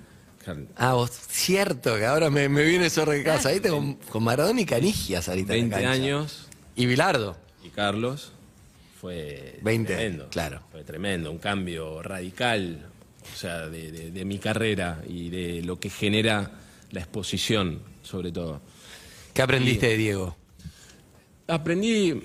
Ah, 0.77 0.95
vos, 0.95 1.11
cierto, 1.11 1.97
que 1.97 2.07
ahora 2.07 2.31
me, 2.31 2.49
me 2.49 2.63
viene 2.65 2.87
eso 2.87 3.05
de 3.05 3.23
casa. 3.23 3.49
Ahí 3.51 3.61
con, 3.61 3.95
con 3.95 4.23
Maradona 4.25 4.61
y 4.61 4.65
Canigias 4.67 5.29
ahorita. 5.29 5.55
en 5.55 5.71
la 5.71 5.77
20 5.79 5.87
cancha. 5.87 5.91
años, 6.03 6.47
Y 6.75 6.87
Bilardo. 6.87 7.37
y 7.65 7.71
Carlos, 7.71 8.33
fue 9.01 9.59
20, 9.63 9.95
tremendo. 9.95 10.29
claro. 10.31 10.63
Fue 10.73 10.85
tremendo, 10.85 11.31
un 11.31 11.39
cambio 11.39 12.03
radical, 12.03 12.87
o 13.35 13.37
sea, 13.37 13.69
de, 13.69 13.91
de- 13.93 14.11
de 14.11 14.25
mi 14.25 14.39
carrera 14.39 15.03
y 15.09 15.31
de 15.31 15.63
lo 15.63 15.79
que 15.81 15.91
genera 15.91 16.51
la 16.91 17.01
exposición, 17.01 17.81
sobre 18.03 18.31
todo. 18.33 18.61
¿Qué 19.35 19.43
aprendiste 19.43 19.87
de 19.89 19.97
Diego? 19.97 20.37
Aprendí, 21.49 22.23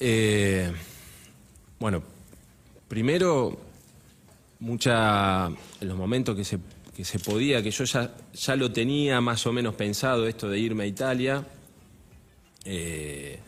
eh, 0.00 0.72
bueno, 1.78 2.02
primero, 2.88 3.58
mucha, 4.60 5.46
en 5.46 5.88
los 5.88 5.96
momentos 5.96 6.34
que 6.36 6.44
se, 6.44 6.58
que 6.98 7.04
se 7.04 7.20
podía, 7.20 7.62
que 7.62 7.70
yo 7.70 7.84
ya, 7.84 8.12
ya 8.34 8.56
lo 8.56 8.72
tenía 8.72 9.20
más 9.20 9.46
o 9.46 9.52
menos 9.52 9.76
pensado, 9.76 10.26
esto 10.26 10.48
de 10.48 10.58
irme 10.58 10.82
a 10.82 10.86
Italia, 10.88 11.46
eh, 12.64 13.38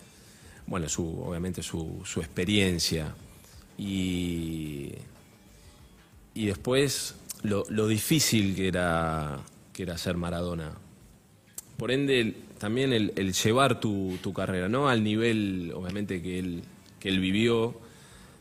bueno, 0.69 0.88
su, 0.88 1.21
obviamente 1.21 1.61
su, 1.61 2.00
su 2.04 2.21
experiencia. 2.21 3.12
Y, 3.76 4.92
y 6.33 6.47
después 6.47 7.16
lo, 7.42 7.64
lo 7.71 7.88
difícil 7.88 8.54
que 8.54 8.69
era, 8.69 9.40
que 9.73 9.83
era 9.83 9.99
ser 9.99 10.16
Maradona. 10.16 10.71
Por 11.76 11.90
ende 11.90 12.37
también 12.59 12.92
el, 12.92 13.12
el 13.16 13.33
llevar 13.33 13.80
tu, 13.80 14.16
tu 14.23 14.33
carrera, 14.33 14.69
no 14.69 14.88
al 14.88 15.02
nivel, 15.02 15.73
obviamente, 15.75 16.23
que 16.23 16.38
él, 16.38 16.62
que 17.00 17.09
él 17.09 17.19
vivió, 17.19 17.80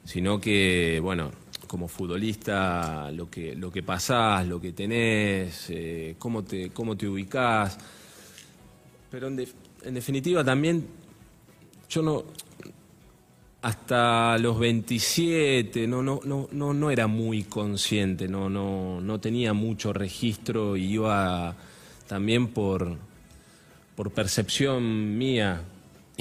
sino 0.06 0.40
que, 0.40 1.00
bueno, 1.02 1.32
como 1.70 1.88
futbolista, 1.88 3.12
lo 3.12 3.30
que, 3.30 3.56
lo 3.56 3.72
que 3.72 3.84
pasás, 3.84 4.48
lo 4.48 4.60
que 4.60 4.74
tenés, 4.74 5.68
eh, 5.70 6.16
cómo, 6.18 6.44
te, 6.44 6.72
cómo 6.72 6.98
te 6.98 7.08
ubicás. 7.08 7.78
Pero 9.12 9.28
en, 9.28 9.36
def- 9.38 9.54
en 9.84 9.94
definitiva 9.94 10.44
también, 10.44 10.86
yo 11.90 12.02
no, 12.02 12.24
hasta 13.62 14.38
los 14.38 14.58
27 14.58 15.86
no, 15.86 16.02
no, 16.02 16.22
no, 16.24 16.48
no, 16.52 16.74
no 16.74 16.92
era 16.92 17.08
muy 17.08 17.44
consciente, 17.44 18.28
no, 18.28 18.50
no, 18.50 19.02
no 19.02 19.20
tenía 19.20 19.54
mucho 19.54 19.92
registro 19.92 20.78
y 20.78 20.94
iba 20.94 21.56
también 22.08 22.48
por, 22.48 22.96
por 23.96 24.12
percepción 24.12 25.18
mía. 25.18 25.62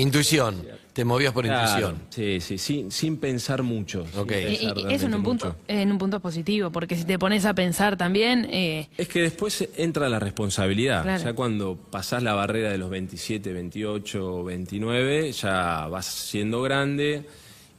Intuición. 0.02 0.67
Te 0.93 1.05
movías 1.05 1.33
por 1.33 1.45
Claro, 1.45 1.67
intuición. 1.90 2.02
Sí, 2.11 2.40
sí, 2.40 2.59
sin, 2.59 2.90
sin 2.90 3.17
pensar 3.19 3.62
mucho. 3.62 4.05
sin 4.11 4.21
Ok. 4.21 4.31
Y- 4.33 4.35
pensar 4.35 4.52
y- 4.62 4.64
y 4.64 4.69
eso 4.69 4.73
en 4.78 4.87
realmente 4.87 5.17
un 5.17 5.23
punto, 5.25 5.47
mucho. 5.47 5.57
en 5.69 5.93
un 5.93 5.99
punto 5.99 6.21
positivo, 6.21 6.71
porque 6.71 6.97
si 6.97 7.05
te 7.05 7.19
pones 7.19 7.45
a 7.45 7.55
pensar 7.55 7.97
también, 7.97 8.47
eh, 8.50 8.88
Es 8.97 9.09
que 9.09 9.23
después 9.23 9.69
entra 9.76 10.09
la 10.09 10.19
responsabilidad. 10.19 11.02
Claro. 11.02 11.23
Ya 11.23 11.33
cuando 11.35 11.76
pasás 11.76 12.23
la 12.23 12.35
barrera 12.35 12.71
de 12.71 12.78
los 12.78 12.90
27, 12.90 13.52
28, 13.52 14.45
29, 14.45 15.31
ya 15.33 15.87
vas 15.88 16.07
siendo 16.07 16.62
grande 16.62 17.25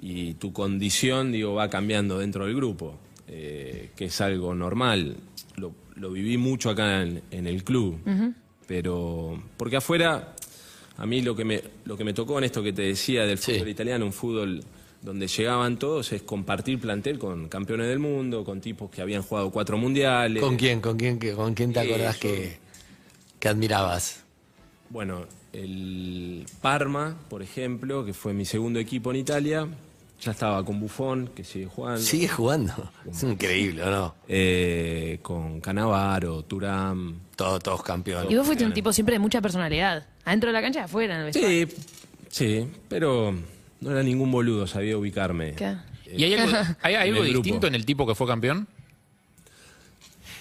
y 0.01 0.35
tu 0.35 0.53
condición, 0.53 1.31
digo, 1.31 1.53
va 1.55 1.69
cambiando 1.69 2.19
dentro 2.19 2.45
del 2.45 2.55
grupo, 2.55 2.95
eh, 3.27 3.89
que 3.97 4.05
es 4.05 4.21
algo 4.21 4.55
normal. 4.55 5.17
Lo, 5.57 5.73
lo 5.95 6.11
viví 6.11 6.37
mucho 6.37 6.69
acá 6.69 7.01
en, 7.01 7.21
en 7.31 7.47
el 7.47 7.63
club, 7.65 7.99
pero 8.67 9.41
porque 9.57 9.75
afuera 9.77 10.35
a 10.99 11.05
mí 11.05 11.21
lo 11.21 11.35
que 11.35 11.45
me 11.45 11.63
lo 11.85 11.97
que 11.97 12.03
me 12.03 12.13
tocó 12.13 12.37
en 12.37 12.43
esto 12.43 12.61
que 12.61 12.71
te 12.73 12.83
decía 12.83 13.25
del 13.25 13.39
Sí. 13.39 13.53
fútbol 13.55 13.69
italiano, 13.69 14.05
un 14.05 14.13
fútbol 14.13 14.63
donde 15.01 15.27
llegaban 15.27 15.79
todos 15.79 16.11
es 16.11 16.21
compartir 16.23 16.77
plantel 16.79 17.17
con 17.17 17.47
campeones 17.47 17.87
del 17.87 17.99
mundo, 17.99 18.43
con 18.43 18.59
tipos 18.61 18.89
que 18.91 19.01
habían 19.01 19.21
jugado 19.23 19.49
cuatro 19.49 19.77
mundiales. 19.77 20.43
¿Con 20.43 20.57
quién? 20.57 20.81
¿Con 20.81 20.97
quién, 20.97 21.17
con 21.17 21.53
quién 21.53 21.71
te 21.73 21.81
Sí, 21.81 21.87
acordás 21.89 22.17
que, 22.17 22.57
que 23.39 23.47
admirabas? 23.47 24.23
Bueno, 24.89 25.25
el 25.53 26.45
Parma, 26.61 27.15
por 27.29 27.41
ejemplo, 27.41 28.03
que 28.05 28.13
fue 28.13 28.33
mi 28.33 28.43
segundo 28.43 28.77
equipo 28.79 29.11
en 29.11 29.17
Italia, 29.17 29.67
ya 30.19 30.31
estaba 30.31 30.65
con 30.65 30.81
Buffon, 30.81 31.29
que 31.33 31.45
sigue 31.45 31.65
jugando. 31.67 32.01
Sigue 32.01 32.27
jugando. 32.27 32.91
Es 33.09 33.23
increíble, 33.23 33.83
¿o 33.83 33.89
no? 33.89 34.15
eh, 34.27 35.19
con 35.21 35.61
Canavaro, 35.61 36.43
Turam. 36.43 37.15
Todos, 37.37 37.63
todos 37.63 37.83
campeones. 37.83 38.29
y 38.29 38.35
vos 38.35 38.45
fuiste 38.45 38.65
un 38.65 38.73
tipo 38.73 38.91
siempre 38.91 39.13
de 39.13 39.19
mucha 39.19 39.39
personalidad, 39.41 40.05
adentro 40.25 40.49
de 40.49 40.53
la 40.53 40.61
cancha 40.61 40.79
y 40.81 40.83
afuera. 40.83 41.13
en 41.15 41.19
el 41.21 41.25
vestuario. 41.27 41.67
Sí, 41.67 41.75
sí, 42.29 42.67
pero 42.87 43.33
no 43.81 43.91
era 43.91 44.03
ningún 44.03 44.31
boludo, 44.31 44.67
sabía 44.67 44.97
ubicarme. 44.97 45.55
¿Y 46.15 46.23
hay 46.23 46.33
algo, 46.35 46.57
hay 46.81 47.33
distinto 47.33 47.67
en 47.67 47.75
el 47.75 47.85
tipo 47.85 48.05
que 48.07 48.15
fue 48.15 48.27
campeón? 48.27 48.67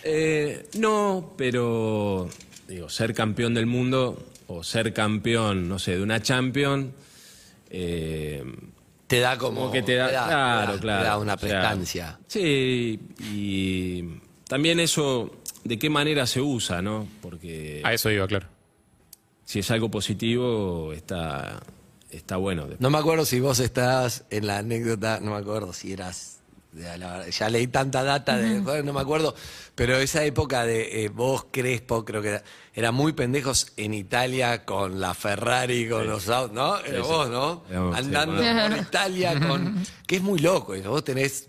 Eh, 0.05 0.69
no, 0.79 1.35
pero 1.37 2.29
digo, 2.67 2.89
ser 2.89 3.15
campeón 3.15 3.55
del 3.55 3.67
mundo 3.67 4.27
o 4.47 4.63
ser 4.63 4.93
campeón, 4.95 5.69
no 5.69 5.79
sé, 5.79 5.97
de 5.97 6.03
una 6.03 6.23
Champion, 6.23 6.93
eh, 7.71 8.43
Te 9.07 9.21
da 9.21 9.37
como. 9.37 9.61
como 9.61 9.73
que 9.73 9.83
te 9.83 9.95
da, 9.97 10.09
claro, 10.09 10.75
te 10.75 10.81
claro. 10.81 11.03
Te 11.03 11.07
da 11.09 11.19
una 11.19 11.35
o 11.35 11.39
sea, 11.39 11.49
prestancia. 11.49 12.19
sí, 12.27 12.99
y 13.33 14.05
también 14.47 14.81
eso, 14.81 15.37
de 15.65 15.79
qué 15.79 15.91
manera 15.91 16.27
se 16.27 16.41
usa, 16.41 16.81
¿no? 16.81 17.07
Porque 17.21 17.83
A 17.85 17.93
eso 17.93 18.11
iba, 18.11 18.27
claro. 18.27 18.47
Si 19.49 19.61
es 19.61 19.71
algo 19.71 19.91
positivo, 19.91 20.93
está, 20.93 21.61
está 22.11 22.37
bueno. 22.37 22.67
No 22.81 22.91
me 22.91 22.99
acuerdo 22.99 23.25
si 23.25 23.41
vos 23.41 23.61
estás 23.61 24.25
en 24.29 24.47
la 24.47 24.59
anécdota, 24.59 25.21
no 25.23 25.31
me 25.31 25.39
acuerdo 25.39 25.73
si 25.73 25.91
eras. 25.91 26.41
Ya, 26.75 26.99
la 26.99 27.13
verdad, 27.13 27.29
ya 27.29 27.49
leí 27.49 27.67
tanta 27.67 28.05
data, 28.05 28.37
de, 28.37 28.61
no 28.61 28.93
me 28.93 29.01
acuerdo, 29.01 29.35
pero 29.75 29.97
esa 29.97 30.23
época 30.23 30.67
de 30.67 31.03
eh, 31.03 31.09
vos, 31.09 31.47
Crespo, 31.51 32.05
creo 32.05 32.21
que 32.21 32.29
era, 32.29 32.45
era 32.75 32.93
muy 32.93 33.15
pendejos 33.15 33.73
en 33.79 33.95
Italia 33.95 34.67
con 34.67 35.01
la 35.01 35.15
Ferrari, 35.15 35.89
con 35.89 36.07
los 36.07 36.29
autos, 36.29 36.53
¿no? 36.53 36.79
Era 36.81 37.03
sí. 37.03 37.09
vos, 37.09 37.31
¿no? 37.31 37.65
Andando 37.95 38.35
bueno. 38.35 38.69
por 38.69 38.79
Italia 38.79 39.41
con. 39.41 39.83
que 40.07 40.17
es 40.17 40.23
muy 40.23 40.41
loco, 40.41 40.75
eso. 40.75 40.91
vos 40.91 41.05
tenés. 41.05 41.49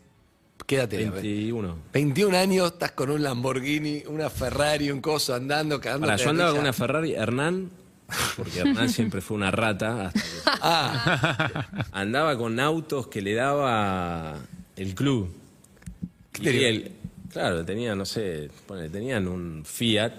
Quédate. 0.65 1.09
21. 1.09 1.75
21 1.91 2.37
años, 2.37 2.71
estás 2.71 2.91
con 2.93 3.09
un 3.09 3.21
Lamborghini, 3.21 4.03
una 4.07 4.29
Ferrari, 4.29 4.89
un 4.89 5.01
coso 5.01 5.35
andando, 5.35 5.81
cagando. 5.81 6.15
Yo 6.15 6.29
andaba 6.29 6.51
con 6.51 6.61
una 6.61 6.73
Ferrari, 6.73 7.13
Hernán, 7.13 7.69
porque 8.37 8.59
Hernán 8.59 8.89
siempre 8.89 9.21
fue 9.21 9.37
una 9.37 9.51
rata, 9.51 10.07
hasta 10.07 10.21
que 10.21 10.29
Ah, 10.61 11.85
andaba 11.91 12.37
con 12.37 12.59
autos 12.59 13.07
que 13.07 13.21
le 13.21 13.33
daba 13.35 14.35
el 14.75 14.95
club. 14.95 15.33
Claro, 17.31 17.63
tenían, 17.63 17.97
no 17.97 18.05
sé, 18.05 18.49
ponele, 18.65 18.89
tenían 18.89 19.27
un 19.27 19.63
Fiat 19.65 20.13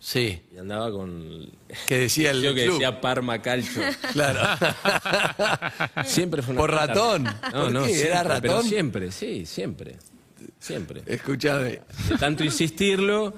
Sí. 0.00 0.38
y 0.54 0.58
andaba 0.58 0.90
con. 0.90 1.50
Que 1.88 1.98
decía 2.00 2.30
el 2.32 2.42
Yo 2.42 2.54
que 2.54 2.64
club. 2.64 2.74
decía 2.74 3.00
Parma 3.00 3.40
Calcio. 3.40 3.82
Claro. 4.12 4.40
Siempre 6.04 6.42
fue 6.42 6.52
una 6.52 6.60
¿Por 6.60 6.70
cosa- 6.72 6.86
ratón? 6.86 7.24
No, 7.24 7.62
¿Por 7.62 7.72
no? 7.72 7.84
¿Era 7.86 7.94
siempre, 8.22 8.40
Pero 8.42 8.52
ratón? 8.54 8.68
siempre, 8.68 9.12
sí, 9.12 9.46
siempre. 9.46 9.96
Siempre. 10.58 11.02
Escuchame. 11.06 11.80
De 12.08 12.18
tanto 12.18 12.44
insistirlo, 12.44 13.32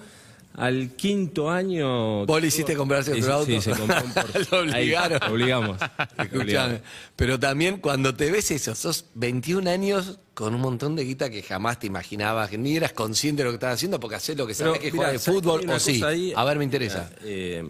al 0.57 0.91
quinto 0.97 1.51
año. 1.51 2.25
¿Vos 2.27 2.41
le 2.41 2.49
hiciste 2.49 2.75
comprarse 2.75 3.15
Sí, 3.15 3.21
otro 3.21 3.35
auto? 3.35 3.47
Sí, 3.47 3.61
se 3.61 3.71
compró 3.73 3.97
un 4.05 4.13
Porsche. 4.15 4.47
Lo 4.51 4.59
obligaron. 4.61 5.23
Ahí, 5.23 5.31
obligamos. 5.33 5.79
Escuchame. 6.19 6.81
Pero 7.15 7.39
también 7.39 7.79
cuando 7.79 8.15
te 8.15 8.31
ves 8.31 8.51
eso, 8.51 8.75
sos 8.75 9.07
21 9.15 9.69
años 9.71 10.19
con 10.35 10.55
un 10.55 10.61
montón 10.61 10.97
de 10.97 11.05
guita 11.05 11.31
que 11.31 11.43
jamás 11.43 11.79
te 11.79 11.87
imaginabas, 11.87 12.51
que 12.51 12.59
ni 12.59 12.77
eras 12.77 12.93
consciente 12.93 13.43
de 13.43 13.45
lo 13.47 13.51
que 13.53 13.57
estabas 13.57 13.75
haciendo 13.77 14.01
porque 14.01 14.17
haces 14.17 14.37
lo 14.37 14.47
que 14.47 14.55
sabes 14.55 14.79
que 14.81 14.87
mirá, 14.87 14.97
juega 14.97 15.13
de 15.13 15.19
¿sabes 15.19 15.41
fútbol 15.41 15.71
o 15.71 15.79
sí. 15.81 16.03
ahí? 16.03 16.33
A 16.37 16.45
ver, 16.45 16.59
me 16.59 16.65
interesa. 16.65 17.11
Eh, 17.23 17.67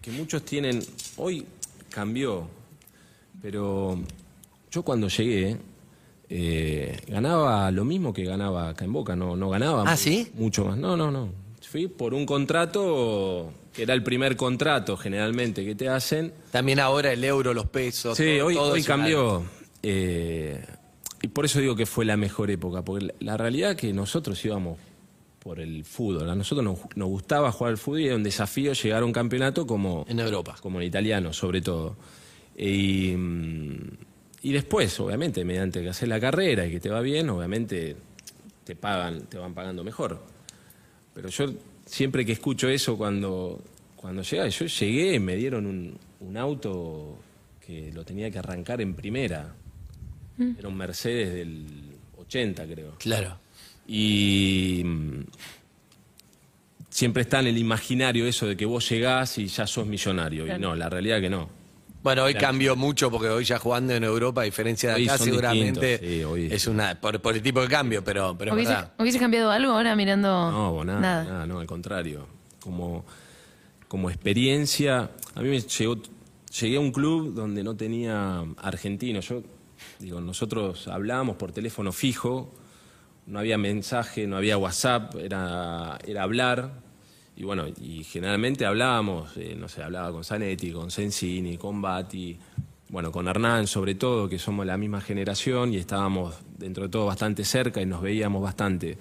que 0.00 0.10
muchos 0.10 0.42
tienen. 0.44 0.82
Hoy 1.16 1.44
cambió, 1.90 2.48
pero 3.42 3.98
yo 4.70 4.82
cuando 4.82 5.08
llegué. 5.08 5.56
eh, 6.30 7.00
ganaba 7.08 7.70
lo 7.70 7.84
mismo 7.86 8.12
que 8.12 8.24
ganaba 8.24 8.68
acá 8.70 8.84
en 8.84 8.92
Boca, 8.92 9.16
no, 9.16 9.34
no 9.36 9.48
ganaba 9.48 9.84
¿Ah, 9.86 9.96
sí? 9.96 10.30
mucho 10.34 10.64
más. 10.66 10.76
No, 10.76 10.96
no, 10.96 11.10
no. 11.10 11.30
Fui 11.70 11.86
por 11.86 12.14
un 12.14 12.24
contrato 12.24 13.52
que 13.74 13.82
era 13.82 13.92
el 13.94 14.02
primer 14.02 14.36
contrato 14.36 14.96
generalmente 14.96 15.64
que 15.64 15.74
te 15.74 15.88
hacen. 15.88 16.32
También 16.50 16.80
ahora 16.80 17.12
el 17.12 17.22
euro, 17.24 17.52
los 17.52 17.66
pesos. 17.66 18.16
Sí, 18.16 18.36
todo- 18.38 18.46
hoy, 18.46 18.54
todo 18.54 18.72
hoy 18.72 18.80
es 18.80 18.86
cambió. 18.86 19.42
eh, 19.82 20.64
y 21.20 21.28
por 21.28 21.44
eso 21.44 21.60
digo 21.60 21.74
que 21.76 21.84
fue 21.84 22.04
la 22.04 22.16
mejor 22.16 22.50
época, 22.50 22.82
porque 22.82 23.06
la, 23.06 23.14
la 23.20 23.36
realidad 23.36 23.76
que 23.76 23.92
nosotros 23.92 24.42
íbamos 24.44 24.78
por 25.40 25.60
el 25.60 25.84
fútbol. 25.84 26.28
A 26.30 26.34
nosotros 26.34 26.64
nos, 26.64 26.78
nos 26.96 27.08
gustaba 27.08 27.52
jugar 27.52 27.72
al 27.72 27.78
fútbol 27.78 28.00
y 28.00 28.06
era 28.06 28.16
un 28.16 28.22
desafío 28.22 28.72
llegar 28.72 29.02
a 29.02 29.04
un 29.06 29.12
campeonato 29.12 29.66
como 29.66 30.04
En 30.08 30.20
Europa. 30.20 30.56
como 30.62 30.80
el 30.80 30.86
italiano, 30.86 31.32
sobre 31.32 31.60
todo. 31.60 31.96
Y, 32.56 33.14
mm, 33.16 33.76
y 34.42 34.52
después, 34.52 34.98
obviamente, 35.00 35.44
mediante 35.44 35.82
que 35.82 35.88
haces 35.90 36.08
la 36.08 36.18
carrera 36.20 36.66
y 36.66 36.70
que 36.70 36.80
te 36.80 36.88
va 36.88 37.00
bien, 37.00 37.28
obviamente 37.30 37.96
te 38.64 38.74
pagan, 38.76 39.22
te 39.26 39.38
van 39.38 39.54
pagando 39.54 39.84
mejor. 39.84 40.20
Pero 41.18 41.30
yo 41.30 41.52
siempre 41.84 42.24
que 42.24 42.30
escucho 42.30 42.68
eso 42.68 42.96
cuando, 42.96 43.60
cuando 43.96 44.22
llega, 44.22 44.46
yo 44.46 44.66
llegué 44.66 45.14
y 45.14 45.18
me 45.18 45.34
dieron 45.34 45.66
un, 45.66 45.98
un 46.20 46.36
auto 46.36 47.18
que 47.66 47.90
lo 47.92 48.04
tenía 48.04 48.30
que 48.30 48.38
arrancar 48.38 48.80
en 48.80 48.94
primera. 48.94 49.52
Era 50.56 50.68
un 50.68 50.76
Mercedes 50.76 51.34
del 51.34 51.66
80, 52.18 52.64
creo. 52.68 52.94
Claro. 52.98 53.36
Y 53.88 54.80
mm, 54.84 55.24
siempre 56.88 57.22
está 57.22 57.40
en 57.40 57.48
el 57.48 57.58
imaginario 57.58 58.24
eso 58.24 58.46
de 58.46 58.56
que 58.56 58.64
vos 58.64 58.88
llegás 58.88 59.38
y 59.38 59.48
ya 59.48 59.66
sos 59.66 59.88
millonario. 59.88 60.46
Y 60.46 60.56
no, 60.60 60.76
la 60.76 60.88
realidad 60.88 61.20
que 61.20 61.30
no. 61.30 61.48
Bueno, 62.02 62.24
hoy 62.24 62.32
Claro. 62.32 62.46
cambió 62.46 62.76
mucho 62.76 63.10
porque 63.10 63.28
hoy 63.28 63.44
ya 63.44 63.58
jugando 63.58 63.92
en 63.92 64.04
Europa, 64.04 64.42
a 64.42 64.44
diferencia 64.44 64.90
de 64.90 64.96
Hoy 64.96 65.08
acá, 65.08 65.18
seguramente 65.18 65.98
sí, 65.98 66.24
hoy- 66.24 66.48
es 66.50 66.66
una 66.68 66.98
por, 67.00 67.20
por 67.20 67.34
el 67.34 67.42
tipo 67.42 67.60
de 67.60 67.68
cambio, 67.68 68.04
pero, 68.04 68.36
pero 68.38 68.52
es 68.52 68.54
¿Hubiese, 68.54 68.72
verdad. 68.72 68.92
hubiese 68.98 69.18
cambiado 69.18 69.50
algo 69.50 69.72
ahora 69.72 69.96
mirando? 69.96 70.28
No, 70.50 70.84
Nada. 70.84 71.24
nada, 71.24 71.46
no, 71.46 71.58
al 71.58 71.66
contrario. 71.66 72.26
Como, 72.60 73.04
como 73.88 74.10
experiencia, 74.10 75.10
a 75.34 75.40
mí 75.42 75.48
me 75.48 75.60
llegó, 75.60 75.96
llegué 76.60 76.76
a 76.76 76.80
un 76.80 76.92
club 76.92 77.34
donde 77.34 77.64
no 77.64 77.74
tenía 77.76 78.44
argentinos. 78.58 79.28
Yo, 79.28 79.42
digo, 79.98 80.20
nosotros 80.20 80.86
hablábamos 80.88 81.36
por 81.36 81.50
teléfono 81.52 81.90
fijo, 81.92 82.54
no 83.26 83.38
había 83.40 83.58
mensaje, 83.58 84.26
no 84.26 84.36
había 84.36 84.56
WhatsApp, 84.56 85.16
era, 85.16 85.98
era 86.06 86.22
hablar. 86.22 86.72
Y 87.40 87.44
bueno, 87.44 87.66
y 87.80 88.02
generalmente 88.02 88.66
hablábamos, 88.66 89.36
eh, 89.36 89.54
no 89.56 89.68
sé, 89.68 89.80
hablaba 89.84 90.10
con 90.10 90.24
Zanetti, 90.24 90.72
con 90.72 90.90
Sensini, 90.90 91.56
con 91.56 91.80
Bati, 91.80 92.36
bueno, 92.88 93.12
con 93.12 93.28
Hernán 93.28 93.68
sobre 93.68 93.94
todo, 93.94 94.28
que 94.28 94.40
somos 94.40 94.66
la 94.66 94.76
misma 94.76 95.00
generación 95.00 95.72
y 95.72 95.76
estábamos 95.76 96.34
dentro 96.58 96.82
de 96.82 96.88
todo 96.88 97.06
bastante 97.06 97.44
cerca 97.44 97.80
y 97.80 97.86
nos 97.86 98.02
veíamos 98.02 98.42
bastante. 98.42 98.98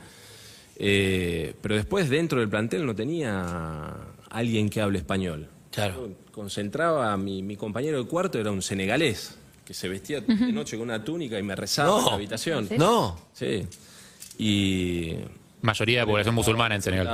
Eh, 0.75 1.55
pero 1.59 1.75
después 1.77 2.09
dentro 2.11 2.39
del 2.39 2.47
plantel 2.47 2.85
no 2.85 2.93
tenía 2.93 3.91
alguien 4.29 4.69
que 4.69 4.81
hable 4.81 4.99
español. 4.99 5.47
Claro. 5.71 6.07
Yo 6.07 6.13
concentraba, 6.31 7.17
mi, 7.17 7.41
mi 7.41 7.55
compañero 7.55 7.97
de 8.03 8.07
cuarto 8.07 8.37
era 8.39 8.51
un 8.51 8.61
senegalés, 8.61 9.35
que 9.65 9.73
se 9.73 9.89
vestía 9.89 10.21
de 10.21 10.51
noche 10.51 10.77
con 10.77 10.87
una 10.89 11.03
túnica 11.03 11.39
y 11.39 11.43
me 11.43 11.55
rezaba 11.55 11.89
No. 11.89 11.99
en 12.01 12.05
la 12.05 12.13
habitación. 12.13 12.67
No, 12.77 13.17
Sí. 13.33 13.65
Y 14.37 15.15
Mayoría 15.63 16.01
de 16.01 16.05
población 16.05 16.35
musulmana 16.35 16.75
en 16.75 16.83
Senegal. 16.83 17.07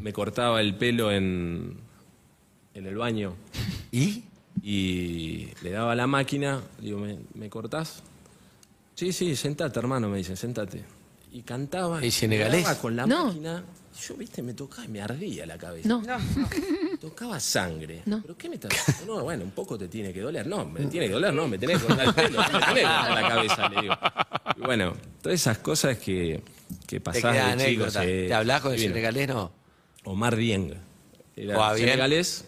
Me 0.00 0.12
cortaba 0.12 0.60
el 0.60 0.74
pelo 0.76 1.10
en, 1.12 1.76
en 2.74 2.86
el 2.86 2.96
baño 2.96 3.34
¿y? 3.92 4.24
y 4.62 5.48
le 5.62 5.70
daba 5.70 5.94
la 5.94 6.06
máquina, 6.06 6.60
digo, 6.80 6.98
¿me, 6.98 7.18
me 7.34 7.48
cortás? 7.50 8.02
Sí, 8.94 9.12
sí, 9.12 9.34
sentate, 9.36 9.78
hermano, 9.78 10.08
me 10.08 10.18
dice, 10.18 10.36
sentate. 10.36 10.84
Y 11.32 11.42
cantaba. 11.42 12.04
¿Y 12.04 12.10
senegalés? 12.10 12.66
con 12.76 12.94
la 12.94 13.06
No. 13.06 13.26
máquina. 13.26 13.64
y 13.96 14.06
Yo, 14.06 14.14
viste, 14.16 14.42
me 14.42 14.52
tocaba 14.52 14.84
y 14.84 14.88
me 14.88 15.00
ardía 15.00 15.46
la 15.46 15.56
cabeza. 15.56 15.88
No. 15.88 16.02
Tocaba 17.00 17.40
sangre. 17.40 18.02
No. 18.04 18.20
¿Pero 18.22 18.36
qué 18.36 18.48
me 18.50 18.56
estás 18.56 18.70
diciendo? 18.70 19.16
No, 19.16 19.24
bueno, 19.24 19.42
un 19.44 19.50
poco 19.50 19.76
te 19.78 19.88
tiene 19.88 20.12
que 20.12 20.20
doler. 20.20 20.46
No, 20.46 20.64
me 20.66 20.84
tiene 20.86 21.06
que 21.08 21.14
doler, 21.14 21.32
no, 21.34 21.48
me 21.48 21.58
tenés 21.58 21.80
que 21.80 21.86
cortar 21.88 22.06
el 22.08 22.14
pelo, 22.14 22.38
me 22.38 22.46
tenés 22.46 22.64
que 22.74 22.82
cortar 22.82 23.10
la 23.22 23.28
cabeza, 23.28 23.68
le 23.70 23.80
digo. 23.80 23.94
Y 24.58 24.60
bueno, 24.60 24.92
todas 25.22 25.40
esas 25.40 25.58
cosas 25.58 25.96
que, 25.98 26.42
que 26.86 27.00
Te 27.00 27.12
queda 27.12 27.32
de 27.32 27.38
chico. 27.38 27.52
anécdota. 27.84 28.02
sí, 28.02 28.06
¿Te 28.28 28.34
hablás 28.34 28.60
con 28.60 28.72
el 28.72 28.76
divino. 28.78 28.94
senegalés? 28.94 29.28
No. 29.28 29.52
Omar 30.04 30.36
Dieng. 30.36 30.72
¿O 30.72 31.40
Era 31.40 31.72
bien? 31.74 31.88
senegalés. 31.88 32.44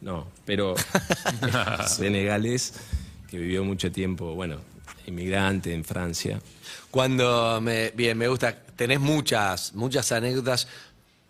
No, 0.00 0.26
pero 0.44 0.74
senegalés 1.86 2.74
que 3.30 3.38
vivió 3.38 3.64
mucho 3.64 3.90
tiempo, 3.90 4.34
bueno, 4.34 4.58
inmigrante 5.06 5.72
en 5.72 5.84
Francia. 5.84 6.40
Cuando 6.90 7.60
me, 7.60 7.90
bien, 7.92 8.18
me 8.18 8.28
gusta, 8.28 8.54
tenés 8.76 9.00
muchas, 9.00 9.74
muchas 9.74 10.12
anécdotas, 10.12 10.68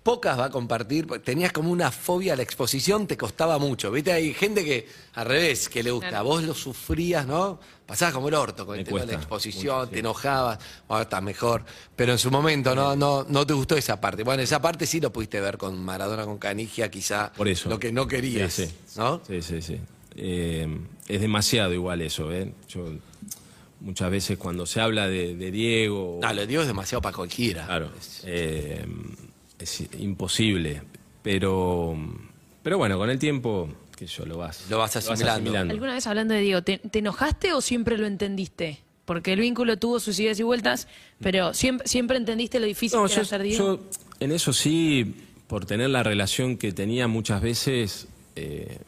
pocas 0.02 0.38
va 0.38 0.46
a 0.46 0.50
compartir, 0.50 1.06
tenías 1.22 1.52
como 1.52 1.70
una 1.70 1.90
fobia 1.92 2.32
a 2.32 2.36
la 2.36 2.42
exposición, 2.42 3.06
te 3.06 3.16
costaba 3.16 3.58
mucho, 3.58 3.90
¿viste? 3.90 4.12
Hay 4.12 4.34
gente 4.34 4.64
que, 4.64 4.88
al 5.14 5.26
revés, 5.26 5.68
que 5.68 5.82
le 5.82 5.90
gusta, 5.92 6.08
Claro. 6.08 6.24
vos 6.24 6.42
lo 6.42 6.54
sufrías, 6.54 7.26
¿no? 7.26 7.60
Pasabas 7.86 8.14
como 8.14 8.28
el 8.28 8.34
orto 8.34 8.64
con 8.66 8.74
Me 8.76 8.80
el 8.82 8.86
tema 8.86 9.00
de 9.00 9.06
la 9.06 9.12
exposición, 9.14 9.76
mucho, 9.76 9.86
sí. 9.86 9.92
te 9.92 9.98
enojabas, 10.00 10.58
ahora 10.88 11.02
estás 11.02 11.22
mejor, 11.22 11.64
pero 11.94 12.12
en 12.12 12.18
su 12.18 12.30
momento 12.30 12.74
no, 12.74 12.96
no, 12.96 13.24
no 13.28 13.46
te 13.46 13.52
gustó 13.52 13.76
esa 13.76 14.00
parte. 14.00 14.22
Bueno, 14.24 14.42
esa 14.42 14.60
parte 14.60 14.86
sí 14.86 15.00
lo 15.00 15.12
pudiste 15.12 15.40
ver 15.40 15.56
con 15.58 15.78
Maradona, 15.84 16.24
con 16.24 16.38
Canigia, 16.38 16.90
quizá 16.90 17.32
Por 17.32 17.48
eso. 17.48 17.68
lo 17.68 17.78
que 17.78 17.92
no 17.92 18.06
querías, 18.06 18.52
Sí, 18.52 18.66
sí. 18.66 18.74
¿no? 18.96 19.20
Sí, 19.26 19.42
sí, 19.42 19.62
sí. 19.62 19.78
Eh, 20.16 20.66
es 21.08 21.20
demasiado 21.20 21.72
igual 21.72 22.02
eso, 22.02 22.32
¿eh? 22.32 22.52
Yo 22.68 22.86
muchas 23.80 24.10
veces 24.10 24.38
cuando 24.38 24.64
se 24.66 24.80
habla 24.80 25.06
de, 25.08 25.34
de 25.36 25.50
Diego... 25.50 26.18
No, 26.22 26.32
lo 26.32 26.40
de 26.42 26.46
Diego 26.46 26.62
es 26.62 26.68
demasiado 26.68 27.02
para 27.02 27.14
cualquiera. 27.16 27.66
Claro, 27.66 27.90
eh, 28.24 28.84
es 29.62 29.82
imposible, 29.98 30.82
pero, 31.22 31.96
pero 32.62 32.78
bueno, 32.78 32.98
con 32.98 33.10
el 33.10 33.18
tiempo, 33.18 33.68
que 33.96 34.06
yo 34.06 34.24
lo 34.26 34.38
vas, 34.38 34.68
Lo 34.70 34.78
vas 34.78 34.94
asimilando. 34.96 35.72
¿Alguna 35.72 35.94
vez 35.94 36.06
hablando 36.06 36.34
de 36.34 36.40
Diego, 36.40 36.62
¿te, 36.62 36.78
te 36.78 36.98
enojaste 37.00 37.52
o 37.52 37.60
siempre 37.60 37.98
lo 37.98 38.06
entendiste? 38.06 38.80
Porque 39.04 39.32
el 39.32 39.40
vínculo 39.40 39.76
tuvo 39.78 39.98
sus 40.00 40.18
idas 40.20 40.38
y 40.38 40.42
vueltas, 40.42 40.86
pero 41.20 41.54
siempre, 41.54 41.86
siempre 41.88 42.16
entendiste 42.16 42.60
lo 42.60 42.66
difícil 42.66 43.00
No, 43.00 43.06
que 43.06 43.12
era 43.14 43.24
ser 43.24 43.42
Diego. 43.42 43.76
yo 43.76 43.80
en 44.20 44.32
eso 44.32 44.52
sí, 44.52 45.14
por 45.48 45.66
tener 45.66 45.90
la 45.90 46.02
relación 46.02 46.56
que 46.56 46.72
tenía 46.72 47.08
muchas 47.08 47.42
veces, 47.42 48.06
eh, 48.36 48.78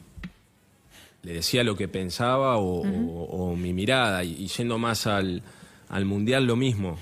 le 1.22 1.32
decía 1.34 1.64
lo 1.64 1.76
que 1.76 1.88
pensaba 1.88 2.58
o, 2.58 2.82
o- 2.82 3.24
o 3.50 3.56
mi 3.56 3.72
mirada, 3.72 4.22
y, 4.24 4.32
y 4.44 4.46
yendo 4.48 4.78
más 4.78 5.06
al, 5.06 5.42
al 5.88 6.04
mundial 6.04 6.44
lo 6.46 6.54
mismo. 6.56 6.98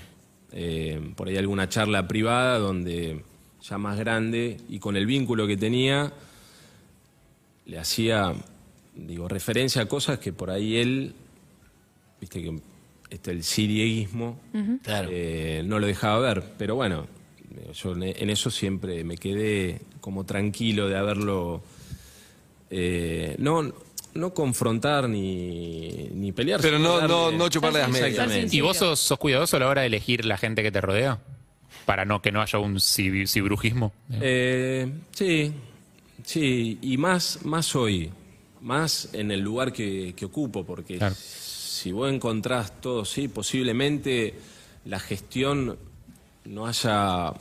Eh, 0.51 0.99
por 1.15 1.27
ahí 1.27 1.37
alguna 1.37 1.67
charla 1.69 2.07
privada 2.07 2.57
donde 2.59 3.23
ya 3.63 3.77
más 3.77 3.97
grande 3.97 4.57
y 4.69 4.79
con 4.79 4.95
el 4.97 5.05
vínculo 5.05 5.47
que 5.47 5.55
tenía, 5.57 6.11
le 7.65 7.79
hacía, 7.79 8.33
digo, 8.95 9.27
referencia 9.29 9.81
a 9.81 9.85
cosas 9.87 10.19
que 10.19 10.33
por 10.33 10.49
ahí 10.51 10.75
él, 10.77 11.13
viste 12.19 12.41
que 12.41 12.59
este, 13.09 13.31
el 13.31 13.43
sirieguismo, 13.43 14.37
Claro. 14.83 15.07
eh, 15.11 15.63
no 15.65 15.79
lo 15.79 15.87
dejaba 15.87 16.19
ver. 16.19 16.43
Pero 16.57 16.75
bueno, 16.75 17.07
yo 17.73 17.93
en 17.95 18.29
eso 18.29 18.49
siempre 18.51 19.03
me 19.03 19.17
quedé 19.17 19.79
como 20.01 20.25
tranquilo 20.25 20.89
de 20.89 20.97
haberlo. 20.97 21.63
eh, 22.75 23.35
no, 23.37 23.71
no 24.15 24.33
confrontar 24.33 25.07
ni, 25.07 26.09
ni 26.13 26.31
pelear. 26.31 26.59
Pero 26.59 26.79
no- 26.79 27.07
no- 27.07 27.31
no 27.31 27.49
chuparle 27.49 27.79
las 27.79 27.89
medias. 27.89 28.09
Exactamente. 28.09 28.55
¿Y 28.55 28.61
vos 28.61 28.77
sos, 28.77 28.99
sos 28.99 29.17
cuidadoso 29.19 29.57
a 29.57 29.59
la 29.59 29.67
hora 29.67 29.81
de 29.81 29.87
elegir 29.87 30.25
la 30.25 30.37
gente 30.37 30.63
que 30.63 30.71
te 30.71 30.81
rodea? 30.81 31.19
Para 31.85 32.05
no 32.05 32.21
que 32.21 32.31
no 32.31 32.41
haya 32.41 32.59
un 32.59 32.79
cibrujismo. 32.79 33.91
Eh, 34.21 34.89
sí, 35.11 35.53
sí, 36.23 36.77
y 36.81 36.97
más, 36.97 37.39
más 37.45 37.75
hoy, 37.75 38.09
más 38.61 39.09
en 39.13 39.31
el 39.31 39.41
lugar 39.41 39.73
que, 39.73 40.13
que 40.15 40.25
ocupo, 40.25 40.65
porque 40.65 40.97
Claro. 40.97 41.15
si 41.15 41.91
vos 41.91 42.11
encontrás 42.11 42.79
todo, 42.81 43.03
sí, 43.05 43.27
posiblemente 43.27 44.33
la 44.85 44.99
gestión 44.99 45.77
no 46.45 46.67
haya 46.67 47.33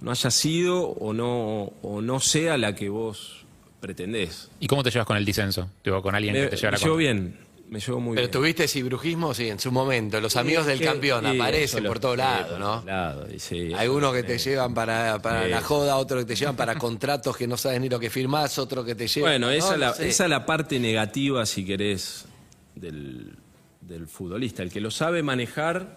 no 0.00 0.10
haya 0.10 0.30
sido 0.30 0.82
o 0.88 1.12
no, 1.14 1.72
o 1.82 2.00
no 2.02 2.20
sea 2.20 2.58
la 2.58 2.74
que 2.74 2.88
vos 2.90 3.44
pretendés. 3.80 4.50
¿Y 4.60 4.66
cómo 4.66 4.82
te 4.82 4.90
llevas 4.90 5.06
con 5.06 5.16
el 5.16 5.24
disenso? 5.24 5.70
Digo, 5.82 6.02
con 6.02 6.14
alguien 6.14 6.34
Me, 6.34 6.40
que 6.42 6.48
te 6.48 6.56
llevara 6.56 6.76
me 6.78 6.84
llevo 6.84 6.96
bien, 6.96 7.38
me 7.68 7.80
llevo 7.80 7.98
muy 8.00 8.14
Pero 8.14 8.26
bien. 8.28 8.30
tuviste 8.32 8.68
cibrujismo, 8.68 9.34
sí, 9.34 9.48
en 9.48 9.58
su 9.58 9.72
momento. 9.72 10.20
Los 10.20 10.36
amigos 10.36 10.66
del 10.66 10.80
campeón 10.80 11.26
aparecen 11.26 11.84
por 11.84 11.98
todos 11.98 12.16
lados, 12.18 12.58
¿no? 12.58 12.84
eso 13.28 13.54
Algunos 13.76 14.12
que 14.14 14.22
te 14.22 14.38
llevan 14.38 14.74
para, 14.74 15.20
para 15.20 15.48
la 15.48 15.60
joda, 15.60 15.96
otros 15.96 16.20
que 16.24 16.26
te 16.26 16.36
llevan 16.36 16.56
para 16.56 16.74
contratos 16.78 17.36
que 17.36 17.46
no 17.46 17.56
sabes 17.56 17.80
ni 17.80 17.88
lo 17.88 17.98
que 17.98 18.10
firmás, 18.10 18.58
otros 18.58 18.84
que 18.84 18.94
te 18.94 19.08
llevan. 19.08 19.32
Bueno, 19.32 19.50
esa, 19.50 19.74
esa 20.02 20.24
es 20.24 20.30
la 20.30 20.44
parte 20.46 20.78
negativa, 20.78 21.44
si 21.46 21.64
querés, 21.64 22.26
del, 22.74 23.32
del 23.80 24.06
futbolista. 24.06 24.62
El 24.62 24.70
que 24.70 24.80
lo 24.80 24.90
sabe 24.90 25.22
manejar, 25.22 25.96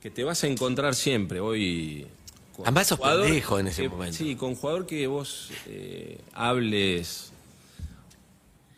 que 0.00 0.10
te 0.10 0.24
vas 0.24 0.42
a 0.42 0.46
encontrar 0.46 0.94
siempre. 0.94 1.38
Hoy. 1.40 2.06
con 2.56 2.64
Además 2.66 2.86
sos 2.88 2.98
pendejo 2.98 3.58
en 3.60 3.68
ese 3.68 3.82
que- 3.82 3.88
momento. 3.88 4.16
Sí, 4.16 4.34
con 4.36 4.54
jugador 4.54 4.86
que 4.86 5.06
vos 5.06 5.50
eh, 5.66 6.18
hables. 6.32 7.32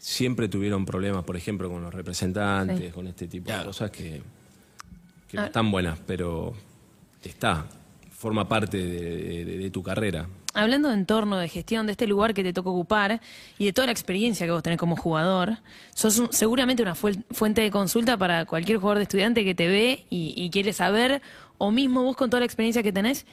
Siempre 0.02 0.48
tuvieron 0.48 0.86
problemas, 0.86 1.24
por 1.24 1.36
ejemplo, 1.36 1.68
con 1.68 1.82
los 1.82 1.92
representantes, 1.92 2.78
Sí. 2.86 2.88
con 2.90 3.06
este 3.06 3.28
tipo 3.28 3.44
Claro. 3.44 3.60
de 3.60 3.66
cosas 3.66 3.90
que, 3.90 4.22
que 5.28 5.36
Ah. 5.36 5.42
no 5.42 5.44
están 5.44 5.70
buenas, 5.70 5.98
pero 6.06 6.54
está, 7.22 7.66
forma 8.10 8.48
parte 8.48 8.78
de- 8.78 9.44
de- 9.44 9.58
de 9.58 9.70
tu 9.70 9.82
carrera. 9.82 10.26
Hablando 10.54 10.88
de 10.88 10.94
entorno, 10.94 11.36
de 11.36 11.48
gestión, 11.48 11.84
de 11.84 11.92
este 11.92 12.06
lugar 12.06 12.32
que 12.32 12.42
te 12.42 12.54
tocó 12.54 12.70
ocupar 12.70 13.20
y 13.58 13.66
de 13.66 13.72
toda 13.74 13.86
la 13.86 13.92
experiencia 13.92 14.46
que 14.46 14.52
vos 14.52 14.62
tenés 14.62 14.78
como 14.78 14.96
jugador, 14.96 15.58
sos 15.94 16.18
un- 16.18 16.32
seguramente 16.32 16.82
una 16.82 16.94
fuente 16.94 17.60
de 17.60 17.70
consulta 17.70 18.16
para 18.16 18.46
cualquier 18.46 18.78
jugador 18.78 18.96
de 18.98 19.02
estudiante 19.04 19.44
que 19.44 19.54
te 19.54 19.68
ve 19.68 20.06
y, 20.08 20.32
y 20.34 20.48
quiere 20.48 20.72
saber, 20.72 21.20
o 21.58 21.70
mismo 21.70 22.02
vos 22.04 22.16
con 22.16 22.30
toda 22.30 22.40
la 22.40 22.46
experiencia 22.46 22.82
que 22.82 22.90
tenés, 22.92 23.26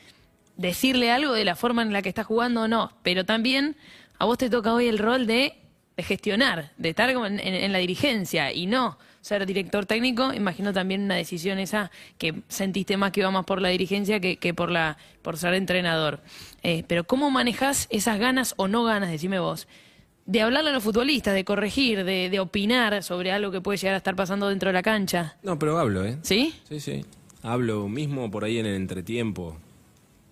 decirle 0.57 1.11
algo 1.11 1.31
de 1.31 1.45
la 1.45 1.55
forma 1.55 1.81
en 1.81 1.93
la 1.93 2.01
que 2.01 2.09
estás 2.09 2.25
jugando 2.25 2.63
o 2.63 2.67
no. 2.67 2.91
Pero 3.03 3.23
también 3.25 3.77
a 4.19 4.25
vos 4.25 4.37
te 4.37 4.49
toca 4.49 4.73
hoy 4.73 4.87
el 4.87 4.97
rol 4.99 5.25
de, 5.27 5.53
de 5.97 6.03
gestionar, 6.03 6.71
de 6.77 6.89
estar 6.89 7.11
como 7.13 7.25
en, 7.25 7.39
en- 7.39 7.55
en 7.55 7.71
la 7.73 7.79
dirigencia 7.79 8.53
y 8.53 8.67
no 8.67 8.97
ser 9.21 9.45
director 9.45 9.85
técnico. 9.85 10.31
Imagino 10.33 10.71
también 10.71 11.01
una 11.01 11.15
decisión 11.15 11.57
esa 11.59 11.91
que 12.19 12.43
sentiste 12.47 12.95
más 12.95 13.11
que 13.11 13.21
iba 13.21 13.31
más 13.31 13.45
por 13.45 13.61
la 13.61 13.69
dirigencia 13.69 14.19
que, 14.19 14.37
que 14.37 14.53
por, 14.53 14.71
la, 14.71 14.97
por 15.23 15.37
ser 15.37 15.55
entrenador. 15.55 16.21
Eh, 16.63 16.83
pero 16.87 17.03
¿cómo 17.05 17.29
manejas 17.31 17.87
esas 17.89 18.19
ganas 18.19 18.53
o 18.57 18.67
no 18.67 18.83
ganas, 18.83 19.09
decime 19.09 19.39
vos? 19.39 19.67
De 20.27 20.41
hablarle 20.41 20.69
a 20.69 20.73
los 20.73 20.83
futbolistas, 20.83 21.33
de 21.33 21.43
corregir, 21.45 22.03
de, 22.03 22.29
de 22.29 22.39
opinar 22.39 23.01
sobre 23.01 23.31
algo 23.31 23.49
que 23.51 23.61
puede 23.61 23.77
llegar 23.79 23.95
a 23.95 23.97
estar 23.97 24.15
pasando 24.15 24.49
dentro 24.49 24.69
de 24.69 24.73
la 24.73 24.83
cancha. 24.83 25.37
No, 25.41 25.57
pero 25.57 25.77
hablo, 25.79 26.05
¿eh? 26.05 26.17
¿Sí? 26.21 26.53
Sí, 26.69 26.79
sí. 26.79 27.05
Hablo 27.43 27.87
mismo 27.87 28.29
por 28.29 28.43
ahí 28.43 28.59
en 28.59 28.65
el 28.65 28.75
entretiempo. 28.75 29.57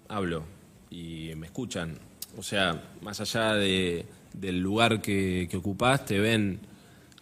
Hablo 0.09 0.43
y 0.91 1.31
me 1.37 1.47
escuchan. 1.47 1.97
O 2.37 2.43
sea, 2.43 2.81
más 3.01 3.19
allá 3.21 3.53
de, 3.53 4.05
del 4.39 4.59
lugar 4.59 5.01
que, 5.01 5.47
que 5.49 5.57
ocupás, 5.57 6.05
te 6.05 6.19
ven 6.19 6.59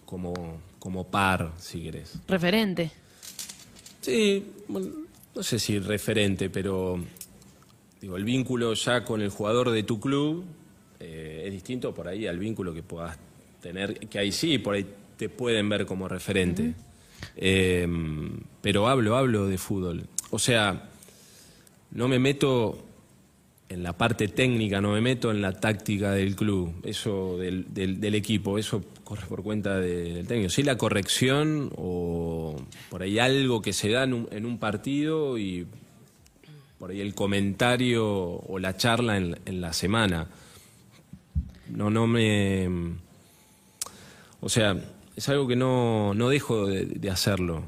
como, 0.06 0.60
como 0.80 1.06
par, 1.06 1.54
si 1.58 1.82
querés. 1.82 2.19
Referente. 2.28 2.91
Sí, 4.02 4.45
bueno, 4.67 4.89
no 5.36 5.43
sé 5.43 5.60
si 5.60 5.80
referente, 5.80 6.49
pero 6.49 6.99
digo, 8.02 8.17
el 8.17 8.23
vínculo 8.23 8.73
ya 8.73 9.04
con 9.04 9.21
el 9.21 9.30
jugador 9.30 9.71
de 9.71 9.84
tu 9.84 9.99
club 9.99 10.43
eh, 10.99 11.43
es 11.45 11.52
distinto 11.52 11.93
por 11.93 12.08
ahí 12.08 12.28
al 12.28 12.38
vínculo 12.38 12.73
que 12.73 12.84
puedas 12.84 13.17
tener, 13.62 14.08
que 14.08 14.19
ahí 14.19 14.32
sí, 14.32 14.58
por 14.58 14.76
ahí 14.76 14.86
te 15.17 15.30
pueden 15.30 15.69
ver 15.69 15.86
como 15.86 16.08
referente. 16.08 16.73
Eh, 17.38 17.88
pero 18.62 18.88
hablo, 18.88 19.15
hablo 19.15 19.47
de 19.47 19.58
fútbol. 19.58 20.04
O 20.32 20.39
sea, 20.39 20.89
no 21.91 22.08
me 22.08 22.19
meto 22.19 22.78
en 23.73 23.81
la 23.83 23.93
parte 23.93 24.27
técnica, 24.27 24.79
no 24.81 24.91
me 24.93 25.01
meto 25.01 25.31
en 25.31 25.41
la 25.41 25.51
táctica 25.51 26.12
del 26.12 26.36
club, 26.36 26.73
eso 26.83 27.38
del, 27.38 27.73
del- 27.73 27.99
del 27.99 28.15
equipo, 28.15 28.57
eso 28.57 28.83
corre 29.03 29.25
por 29.27 29.41
cuenta 29.43 29.79
de- 29.79 30.13
del 30.13 30.27
técnico. 30.27 30.49
Sí 30.49 30.62
la 30.63 30.77
corrección 30.77 31.71
o 31.75 32.55
por 32.89 33.01
ahí 33.01 33.17
algo 33.19 33.62
que 33.62 33.73
se 33.73 33.89
da 33.89 34.03
en 34.03 34.13
un, 34.13 34.27
en 34.31 34.45
un 34.45 34.57
partido 34.59 35.38
y 35.38 35.65
por 36.77 36.91
ahí 36.91 37.01
el 37.01 37.15
comentario 37.15 38.05
o 38.07 38.59
la 38.59 38.77
charla 38.77 39.17
en, 39.17 39.62
la 39.62 39.73
semana. 39.73 40.27
No, 41.69 41.89
no 41.89 42.05
me... 42.07 42.69
O 44.41 44.49
sea, 44.49 44.75
es 45.15 45.29
algo 45.29 45.47
que 45.47 45.55
no, 45.55 46.13
no 46.13 46.29
dejo 46.29 46.67
de, 46.67 46.86
de 46.86 47.09
hacerlo, 47.09 47.63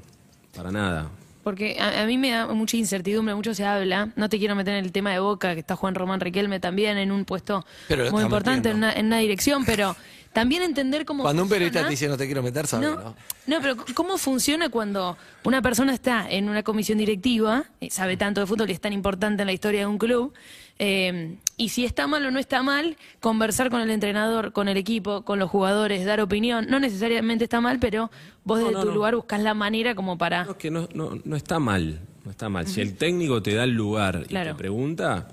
para 0.56 0.72
nada. 0.72 1.10
Porque 1.46 1.78
a, 1.80 2.02
a 2.02 2.06
mí 2.08 2.18
me 2.18 2.32
da 2.32 2.48
mucha 2.48 2.76
incertidumbre, 2.76 3.36
mucho 3.36 3.54
se 3.54 3.64
habla. 3.64 4.10
No 4.16 4.30
te 4.30 4.40
quiero 4.40 4.56
meter 4.56 4.74
en 4.74 4.84
el 4.84 4.92
tema 4.92 5.12
de 5.12 5.20
Boca, 5.20 5.54
que 5.54 5.60
está 5.60 5.76
Juan 5.76 5.94
Román 5.94 6.20
Riquelme 6.20 6.60
también 6.60 6.98
en 6.98 7.12
un 7.12 7.24
puesto 7.24 7.64
Pero 7.88 8.10
muy 8.12 8.24
importante 8.24 8.72
en 8.72 8.78
una, 8.78 8.92
en 8.92 9.06
una 9.06 9.20
dirección, 9.20 9.64
pero 9.64 9.96
también 10.34 10.64
entender 10.64 11.06
cómo. 11.06 11.22
Cuando 11.22 11.44
un 11.44 11.50
periodista 11.50 11.84
te 11.84 11.90
dice 11.92 12.08
no 12.08 12.18
te 12.18 12.26
quiero 12.26 12.42
meter, 12.42 12.66
sabes, 12.66 12.90
no, 12.90 12.96
¿no? 12.96 13.16
no, 13.46 13.62
pero 13.62 13.76
¿cómo 13.94 14.18
funciona 14.18 14.70
cuando 14.70 15.20
una 15.44 15.62
persona 15.62 15.94
está 15.94 16.28
en 16.28 16.50
una 16.50 16.64
comisión 16.64 16.98
directiva, 16.98 17.66
eh, 17.80 17.92
sabe 17.92 18.18
tanto 18.18 18.42
de 18.42 18.48
fútbol 18.48 18.68
y 18.72 18.74
es 18.74 18.82
tan 18.82 18.92
importante 18.92 19.44
en 19.44 19.46
la 19.46 19.54
historia 19.54 19.82
de 19.82 19.86
un 19.86 20.00
club? 20.00 20.34
eh, 20.80 21.38
y 21.58 21.70
si 21.70 21.86
está 21.86 22.06
mal 22.08 22.26
o 22.26 22.32
no 22.32 22.40
está 22.40 22.62
mal, 22.64 22.98
conversar 23.22 23.70
con 23.70 23.80
el 23.82 23.90
entrenador, 23.90 24.52
con 24.52 24.68
el 24.68 24.78
equipo, 24.78 25.24
con 25.24 25.40
los 25.40 25.50
jugadores, 25.50 26.06
dar 26.06 26.20
opinión. 26.20 26.68
No 26.70 26.80
necesariamente 26.80 27.46
está 27.46 27.62
mal, 27.62 27.80
pero 27.80 28.12
vos 28.44 28.60
desde 28.60 28.72
no, 28.74 28.82
tu 28.82 28.88
no. 28.88 28.94
lugar 28.94 29.16
buscas 29.16 29.42
la 29.42 29.54
manera 29.54 29.96
como 29.96 30.18
para. 30.18 30.44
No, 30.46 30.52
es 30.52 30.58
que 30.58 30.70
no, 30.72 30.90
no, 30.94 31.18
no 31.24 31.36
está 31.36 31.60
mal, 31.60 32.00
no 32.26 32.32
está 32.32 32.50
mal. 32.50 32.68
Si 32.68 32.82
el 32.82 32.96
técnico 32.98 33.42
te 33.42 33.54
da 33.54 33.64
el 33.64 33.72
lugar 33.72 34.24
y 34.26 34.28
Claro. 34.28 34.52
te 34.52 34.58
pregunta, 34.58 35.30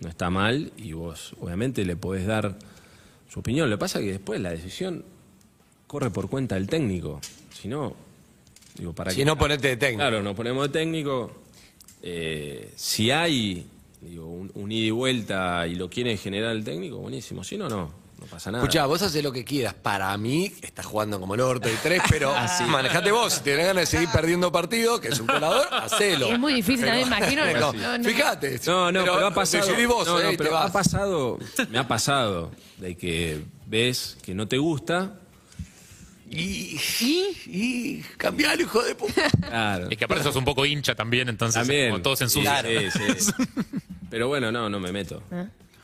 no 0.00 0.08
está 0.08 0.28
mal 0.30 0.72
y 0.76 0.92
vos 0.92 1.34
obviamente 1.40 1.84
le 1.84 1.96
podés 1.96 2.26
dar 2.26 2.56
su 3.30 3.40
opinión. 3.40 3.70
Lo 3.70 3.76
que 3.76 3.80
pasa 3.80 3.98
es 4.00 4.04
que 4.04 4.12
después 4.12 4.40
la 4.40 4.50
decisión 4.50 5.04
corre 5.86 6.10
por 6.10 6.28
cuenta 6.28 6.56
del 6.56 6.66
técnico. 6.68 7.20
Si 7.50 7.68
no, 7.68 7.94
digo, 8.76 8.92
para 8.92 9.10
Si 9.10 9.18
qué- 9.18 9.24
no, 9.24 9.38
ponete 9.38 9.68
de 9.68 9.76
técnico. 9.78 10.00
Claro, 10.00 10.22
nos 10.22 10.34
ponemos 10.34 10.64
de 10.64 10.78
técnico. 10.78 11.32
eh, 12.02 12.72
si 12.76 13.10
hay 13.10 13.66
digo, 14.02 14.26
un, 14.26 14.50
un 14.54 14.72
ida 14.72 14.86
y 14.86 14.90
vuelta 14.90 15.66
y 15.66 15.74
lo 15.74 15.88
quiere 15.88 16.16
generar 16.16 16.52
el 16.52 16.64
técnico, 16.64 16.98
buenísimo. 16.98 17.44
Si 17.44 17.56
no, 17.56 17.68
no, 17.68 17.92
no 18.18 18.26
pasa 18.26 18.50
nada. 18.50 18.64
Escuchá, 18.64 18.86
vos 18.86 19.00
haces 19.02 19.22
lo 19.22 19.32
que 19.32 19.44
quieras. 19.44 19.74
Para 19.74 20.16
mí, 20.18 20.52
estás 20.62 20.86
jugando 20.86 21.20
como 21.20 21.34
el 21.34 21.40
orto 21.40 21.68
y 21.68 21.74
tres, 21.82 22.02
pero 22.10 22.32
manejate 22.68 23.10
vos. 23.10 23.32
Si 23.34 23.40
tenés 23.42 23.66
ganas 23.66 23.82
de 23.82 23.86
seguir 23.86 24.08
perdiendo 24.12 24.50
partidos, 24.50 25.00
que 25.00 25.08
es 25.08 25.20
un 25.20 25.26
colador, 25.26 25.66
hacelo. 25.72 26.26
Es 26.26 26.38
muy 26.38 26.54
difícil, 26.54 26.86
también 26.86 27.08
me 27.08 27.16
imagino. 27.16 27.42
Pero, 27.44 27.72
No, 27.82 27.98
no. 27.98 28.04
Fíjate. 28.04 28.60
No, 28.66 28.92
no, 28.92 29.00
pero, 29.00 29.26
ha 29.26 29.34
pasado. 29.34 29.66
decidí 29.66 29.86
vos, 29.86 30.06
no, 30.06 30.20
no, 30.20 30.30
eh, 30.30 30.34
pero 30.36 30.56
ha 30.56 30.70
pasado, 30.70 31.38
me 31.70 31.78
ha 31.78 31.88
pasado 31.88 32.50
de 32.78 32.96
que 32.96 33.42
ves 33.66 34.18
que 34.22 34.34
no 34.34 34.48
te 34.48 34.58
gusta. 34.58 35.18
Y, 36.34 36.80
y, 37.00 37.36
y 37.46 38.04
cambialo, 38.16 38.62
hijo 38.62 38.82
de 38.82 38.94
puta. 38.94 39.22
Claro. 39.40 39.88
Es 39.90 39.98
que 39.98 40.04
aparte 40.04 40.24
sos 40.24 40.36
un 40.36 40.44
poco 40.44 40.64
hincha 40.64 40.94
también, 40.94 41.28
entonces 41.28 41.60
También. 41.60 41.90
como 41.90 42.02
todos 42.02 42.18
se 42.18 42.24
ensucian. 42.24 42.64
Sí, 42.90 42.90
sí. 43.20 43.32
Pero 44.10 44.28
bueno, 44.28 44.50
no, 44.50 44.68
no 44.70 44.80
me 44.80 44.92
meto. 44.92 45.22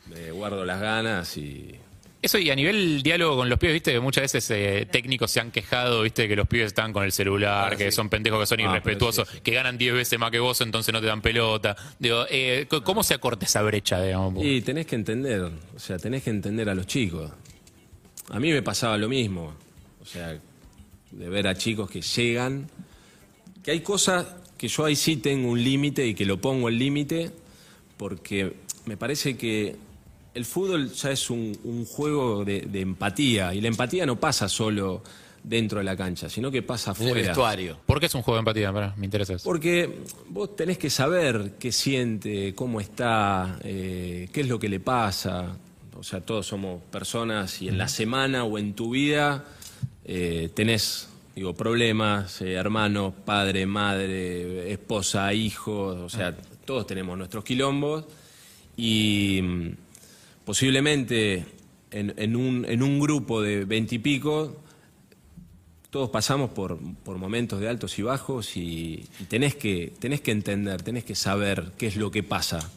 Me 0.07 0.31
guardo 0.31 0.65
las 0.65 0.81
ganas 0.81 1.37
y. 1.37 1.75
Eso 2.21 2.37
y 2.39 2.51
a 2.51 2.57
nivel 2.57 3.03
diálogo 3.05 3.37
con 3.37 3.49
los 3.49 3.59
pibes, 3.61 3.75
viste 3.75 3.93
que 3.93 4.01
muchas 4.01 4.23
veces 4.23 4.51
eh, 4.51 4.89
técnicos 4.91 5.31
se 5.31 5.39
han 5.39 5.53
quejado, 5.53 6.03
viste 6.03 6.27
que 6.27 6.35
los 6.35 6.49
pibes 6.49 6.67
están 6.67 6.93
con 6.93 7.05
el 7.05 7.13
celular, 7.13 7.75
Ah, 7.75 7.77
que 7.77 7.93
sí. 7.93 7.97
son 7.97 8.09
pendejos, 8.09 8.41
que 8.41 8.47
son 8.47 8.59
Ah, 8.61 8.65
pero 8.65 8.71
irrespetuosos, 8.73 9.29
que 9.41 9.53
ganan 9.53 9.79
10 9.79 9.95
veces 9.95 10.19
más 10.19 10.33
que 10.33 10.41
vos, 10.41 10.61
entonces 10.63 10.93
no 10.93 11.01
te 11.01 11.07
dan 11.07 11.21
pelota. 11.23 11.77
Digo, 12.01 12.25
eh, 12.29 12.67
c- 12.69 12.81
¿cómo 12.83 13.05
se 13.05 13.15
acorta 13.15 13.47
esa 13.47 13.63
brecha, 13.63 14.03
digamos? 14.03 14.45
Y 14.45 14.63
tenés 14.63 14.87
que 14.87 14.97
entender, 14.97 15.43
o 15.43 15.79
sea, 15.79 15.97
tenés 15.99 16.25
que 16.25 16.31
entender 16.31 16.69
a 16.69 16.75
los 16.75 16.89
chicos. 16.89 17.31
A 18.31 18.41
mí 18.41 18.51
me 18.51 18.63
pasaba 18.63 18.99
lo 18.99 19.09
mismo. 19.09 19.55
O 20.01 20.07
sea, 20.07 20.39
de 21.11 21.29
ver 21.29 21.47
a 21.49 21.55
chicos 21.55 21.91
que 21.91 22.01
llegan, 22.01 22.69
que 23.63 23.71
hay 23.71 23.81
cosas 23.81 24.27
que 24.57 24.69
yo 24.69 24.85
ahí 24.85 24.97
sí 24.97 25.17
tengo 25.17 25.51
un 25.51 25.63
límite 25.63 26.07
y 26.07 26.15
que 26.15 26.25
lo 26.25 26.41
pongo 26.41 26.69
el 26.69 26.79
límite, 26.79 27.31
porque 27.97 28.55
me 28.87 28.97
parece 28.97 29.37
que 29.37 29.77
el 30.35 30.45
fútbol 30.45 30.93
ya 30.93 31.11
es 31.11 31.31
un, 31.31 31.59
un 31.65 31.85
juego 31.85 32.45
de, 32.45 32.63
de 32.63 32.81
empatía, 32.81 33.55
y 33.55 33.61
la 33.61 33.69
empatía 33.69 34.07
no 34.07 34.19
pasa 34.19 34.49
solo 34.49 35.03
dentro 35.43 35.79
de 35.79 35.85
la 35.85 35.97
cancha, 35.97 36.29
sino 36.29 36.51
que 36.51 36.63
pasa 36.63 36.95
En 36.99 37.09
el 37.09 37.15
vestuario. 37.15 37.79
¿Por 37.87 38.01
qué 38.01 38.07
es 38.07 38.15
un 38.15 38.23
juego 38.23 38.37
de 38.37 38.41
empatía? 38.41 38.95
Me 38.97 39.07
interesa 39.07 39.35
eso. 39.35 39.45
Porque 39.45 40.01
vos 40.29 40.55
tenés 40.57 40.79
que 40.79 40.91
saber 40.91 41.55
qué 41.59 41.73
siente, 41.73 42.55
cómo 42.55 42.81
está, 42.81 43.59
eh, 43.63 44.29
qué 44.33 44.41
es 44.43 44.49
lo 44.49 44.59
que 44.59 44.69
le 44.69 44.81
pasa. 44.81 45.57
O 45.97 46.03
sea, 46.03 46.21
todos 46.21 46.47
somos 46.47 46.83
personas 46.85 47.61
y 47.63 47.69
en 47.69 47.79
la 47.79 47.89
semana 47.89 48.45
o 48.45 48.59
en 48.59 48.75
tu 48.75 48.91
vida 48.91 49.45
eh, 50.09 50.49
tenés, 50.55 51.09
digo, 51.37 51.55
problemas, 51.55 52.41
eh, 52.41 52.55
hermanos, 52.55 53.13
padre, 53.25 53.67
madre, 53.67 54.73
esposa, 54.73 55.33
hijos, 55.35 55.99
o 55.99 56.09
sea, 56.09 56.35
todos 56.65 56.87
tenemos 56.87 57.17
nuestros 57.19 57.45
quilombos 57.45 58.07
y 58.75 59.41
mm, 59.43 59.69
posiblemente 60.47 61.45
en, 61.91 62.15
en 62.17 62.37
un, 62.37 62.65
en 62.67 62.83
un 62.83 62.99
grupo 62.99 63.43
de 63.43 63.67
veintipico 63.67 64.57
todos 65.91 66.11
pasamos 66.11 66.51
por, 66.51 66.79
momentos 67.05 67.61
de 67.61 67.69
altos 67.69 67.99
y 67.99 68.03
bajos 68.03 68.57
y, 68.57 69.07
y 69.21 69.25
tenés, 69.25 69.55
que, 69.55 69.93
tenés 69.99 70.21
que 70.21 70.33
entender, 70.33 70.83
tenés 70.83 71.05
que 71.05 71.15
saber 71.15 71.73
qué 71.79 71.87
es 71.87 71.97
lo 71.97 72.11
que 72.11 72.23
pasa. 72.23 72.71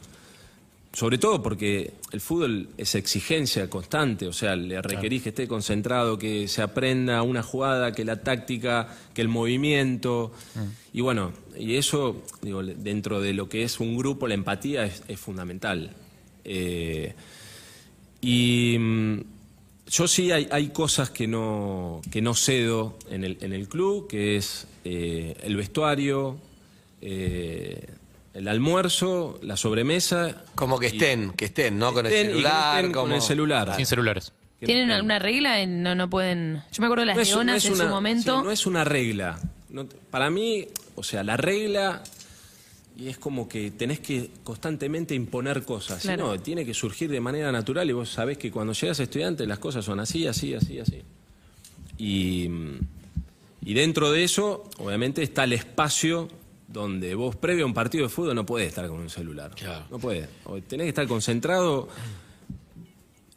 Sobre 0.94 1.18
todo 1.18 1.42
porque 1.42 1.94
el 2.12 2.20
fútbol 2.20 2.70
es 2.78 2.96
exigencia 2.96 3.70
constante, 3.70 4.28
o 4.28 4.34
sea, 4.34 4.56
le 4.56 4.82
requerís 4.82 5.24
que 5.24 5.30
esté 5.30 5.48
concentrado, 5.48 6.18
que 6.18 6.50
se 6.50 6.62
aprenda 6.62 7.22
una 7.22 7.44
jugada, 7.44 7.94
que 7.94 8.04
la 8.04 8.22
táctica, 8.22 8.88
que 9.14 9.22
el 9.22 9.30
movimiento. 9.30 10.34
Y 10.92 11.00
bueno, 11.00 11.32
y 11.58 11.76
eso, 11.76 12.24
digo, 12.42 12.62
dentro 12.62 13.22
de 13.22 13.34
lo 13.34 13.48
que 13.48 13.64
es 13.64 13.80
un 13.80 13.98
grupo, 13.98 14.28
la 14.28 14.34
empatía 14.34 14.84
es, 14.84 15.04
es 15.08 15.20
fundamental. 15.20 15.92
Eh, 16.44 17.14
y 18.20 18.78
mm, 18.78 19.20
yo 19.90 20.08
sí 20.08 20.32
hay, 20.32 20.48
hay 20.52 20.70
cosas 20.70 21.10
que 21.10 21.28
no, 21.28 22.02
que 22.12 22.22
no 22.22 22.34
cedo 22.34 22.98
en 23.10 23.24
el, 23.24 23.38
en 23.42 23.54
el 23.54 23.70
club, 23.70 24.08
que 24.08 24.36
es 24.36 24.68
eh, 24.84 25.36
el 25.44 25.56
vestuario, 25.56 26.38
eh, 27.02 27.88
el 28.34 28.48
almuerzo, 28.48 29.40
la 29.42 29.58
sobremesa. 29.58 30.44
Como 30.56 30.80
que 30.80 30.88
estén, 30.88 31.32
que 31.32 31.46
estén, 31.46 31.78
¿no? 31.78 31.94
Con 31.94 32.06
el 32.06 32.12
Estén 32.14 32.26
y 32.26 32.28
que 32.30 32.34
no 32.34 32.38
celular. 32.50 32.76
estén 32.78 32.92
con 32.94 33.04
como- 33.04 33.16
el 33.16 33.22
celular. 33.22 33.76
Sin 33.76 33.86
celulares. 33.86 34.32
¿Tienen 34.64 34.92
alguna 34.92 35.18
regla? 35.18 35.66
No, 35.66 35.96
no 35.96 36.10
pueden. 36.10 36.62
Yo 36.72 36.82
me 36.82 36.86
acuerdo 36.86 37.02
de 37.02 37.06
las 37.08 37.16
No 37.16 37.22
es- 37.24 37.30
no 37.32 37.36
leonas 37.38 37.56
es 37.58 37.66
en 37.66 37.74
una- 37.74 37.84
su 37.86 37.90
momento. 37.90 38.38
sí, 38.40 38.44
no 38.46 38.52
es 38.52 38.66
una 38.68 38.84
regla. 38.84 39.40
No 39.70 39.86
te- 39.86 39.96
para 40.12 40.30
mí, 40.30 40.68
o 40.96 41.04
sea, 41.04 41.24
la 41.24 41.36
regla 41.36 42.04
y 42.96 43.08
es 43.08 43.18
como 43.18 43.50
que 43.50 43.72
tenés 43.72 44.00
que 44.02 44.30
constantemente 44.44 45.16
imponer 45.16 45.64
cosas. 45.64 46.04
Claro. 46.04 46.28
No, 46.28 46.40
tiene 46.40 46.64
que 46.66 46.74
surgir 46.76 47.10
de 47.10 47.20
manera 47.20 47.52
natural 47.52 47.90
y 47.90 47.94
vos 47.94 48.10
sabés 48.12 48.38
que 48.38 48.52
cuando 48.52 48.74
llegas 48.74 49.00
a 49.00 49.04
estudiante 49.04 49.48
las 49.48 49.58
cosas 49.58 49.84
son 49.84 50.00
así, 50.00 50.28
así, 50.28 50.54
así, 50.54 50.78
así. 50.80 51.02
Y, 51.98 52.48
y 53.64 53.74
dentro 53.74 54.12
de 54.12 54.24
eso, 54.24 54.70
obviamente, 54.78 55.24
está 55.24 55.44
el 55.46 55.54
espacio 55.54 56.28
donde 56.72 57.14
vos, 57.16 57.36
previo 57.36 57.64
a 57.66 57.68
un 57.68 57.74
partido 57.74 58.04
de 58.06 58.10
fútbol, 58.10 58.36
no 58.36 58.46
podés 58.46 58.68
estar 58.70 58.88
con 58.88 59.00
un 59.00 59.10
celular. 59.10 59.52
Claro. 59.56 59.86
No 59.90 60.00
podés. 60.00 60.28
O 60.46 60.60
Tenés 60.62 60.86
que 60.86 60.90
estar 60.90 61.08
concentrado 61.08 61.88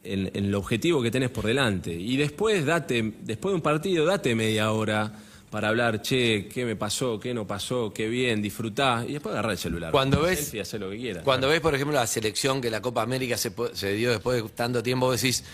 en, 0.02 0.30
en 0.34 0.44
el 0.46 0.54
objetivo 0.54 1.02
que 1.02 1.10
tenés 1.10 1.30
por 1.30 1.46
delante. 1.46 1.92
Y 1.92 2.16
después, 2.16 2.64
date, 2.64 3.14
después 3.22 3.52
de 3.52 3.56
un 3.56 3.62
partido, 3.62 4.04
date 4.04 4.34
media 4.34 4.70
hora 4.72 5.12
para 5.50 5.68
hablar, 5.68 6.02
che, 6.02 6.48
qué 6.48 6.64
me 6.64 6.74
pasó, 6.74 7.18
qué 7.20 7.32
no 7.32 7.46
pasó, 7.46 7.92
qué 7.94 8.08
bien, 8.08 8.42
disfrutá. 8.42 9.04
Y 9.08 9.12
después 9.12 9.32
agarrar 9.32 9.52
el 9.52 9.58
celular. 9.58 9.92
Cuando 9.92 10.20
ves- 10.22 10.40
selfie, 10.40 10.60
hacé 10.62 10.78
lo 10.78 10.90
que 10.90 10.96
quieras. 10.98 11.22
Cuando 11.22 11.48
ves, 11.48 11.60
por 11.60 11.74
ejemplo, 11.74 11.94
la 11.96 12.06
selección 12.08 12.60
que 12.60 12.70
la 12.70 12.82
Copa 12.82 13.02
América 13.02 13.36
se, 13.36 13.52
se 13.72 13.92
dio 13.94 14.10
después 14.10 14.42
de 14.42 14.48
tanto 14.50 14.82
tiempo, 14.82 15.06
vos 15.06 15.20
decís, 15.20 15.44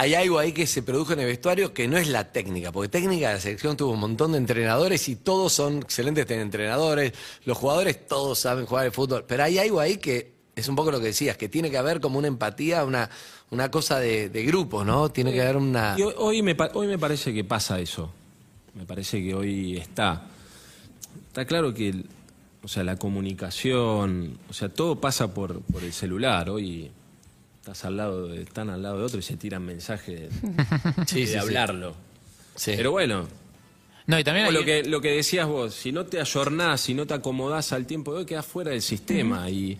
hay 0.00 0.14
algo 0.14 0.38
ahí 0.38 0.52
que 0.52 0.66
se 0.66 0.82
produjo 0.82 1.12
en 1.12 1.20
el 1.20 1.26
vestuario 1.26 1.74
que 1.74 1.88
no 1.88 1.98
es 1.98 2.08
la 2.08 2.30
técnica, 2.30 2.70
porque 2.70 2.88
técnica 2.88 3.32
la 3.32 3.40
selección 3.40 3.76
tuvo 3.76 3.92
un 3.92 4.00
montón 4.00 4.30
de 4.30 4.38
entrenadores 4.38 5.08
y 5.08 5.16
todos 5.16 5.52
son 5.52 5.78
excelentes 5.78 6.30
entrenadores, 6.30 7.12
los 7.44 7.58
jugadores 7.58 8.06
todos 8.06 8.38
saben 8.38 8.64
jugar 8.64 8.86
el 8.86 8.92
fútbol, 8.92 9.24
pero 9.26 9.42
hay 9.42 9.58
algo 9.58 9.80
ahí 9.80 9.96
que 9.96 10.38
es 10.54 10.68
un 10.68 10.76
poco 10.76 10.92
lo 10.92 11.00
que 11.00 11.06
decías, 11.06 11.36
que 11.36 11.48
tiene 11.48 11.68
que 11.68 11.78
haber 11.78 12.00
como 12.00 12.18
una 12.18 12.28
empatía, 12.28 12.84
una, 12.84 13.10
una 13.50 13.72
cosa 13.72 13.98
de, 13.98 14.28
de 14.28 14.44
grupo, 14.44 14.84
¿no? 14.84 15.10
Tiene 15.10 15.32
que 15.32 15.42
haber 15.42 15.56
una... 15.56 15.96
Y 15.98 16.02
hoy, 16.02 16.42
me, 16.42 16.56
hoy 16.74 16.86
me 16.86 16.98
parece 16.98 17.34
que 17.34 17.44
pasa 17.44 17.80
eso. 17.80 18.12
Me 18.74 18.84
parece 18.84 19.22
que 19.22 19.34
hoy 19.34 19.76
está. 19.76 20.26
Está 21.28 21.44
claro 21.44 21.74
que 21.74 22.04
o 22.62 22.68
sea, 22.68 22.82
la 22.82 22.96
comunicación, 22.96 24.38
o 24.48 24.52
sea, 24.52 24.68
todo 24.68 25.00
pasa 25.00 25.32
por, 25.32 25.60
por 25.62 25.84
el 25.84 25.92
celular. 25.92 26.50
Hoy 26.50 26.90
estás 27.70 27.84
al 27.84 27.96
lado 27.98 28.28
de, 28.28 28.42
están 28.42 28.70
al 28.70 28.82
lado 28.82 28.98
de 28.98 29.04
otro 29.04 29.18
y 29.18 29.22
se 29.22 29.36
tiran 29.36 29.62
mensajes 29.62 30.30
Sí, 31.06 31.20
de 31.20 31.26
sí, 31.26 31.36
hablarlo. 31.36 31.94
Sí. 32.56 32.72
Pero 32.76 32.92
bueno, 32.92 33.28
No, 34.06 34.18
y 34.18 34.24
también 34.24 34.46
hay- 34.46 34.52
lo 34.52 34.64
que, 34.64 34.84
lo 34.84 35.00
que 35.02 35.10
decías 35.12 35.46
vos, 35.46 35.74
si 35.74 35.92
no 35.92 36.06
te 36.06 36.18
ayornás, 36.18 36.80
si 36.80 36.94
no 36.94 37.06
te 37.06 37.12
acomodás 37.14 37.72
al 37.74 37.84
tiempo 37.86 38.12
de 38.14 38.20
hoy, 38.20 38.24
quedás 38.26 38.46
fuera 38.46 38.70
del 38.70 38.80
sistema. 38.80 39.50
Y 39.50 39.76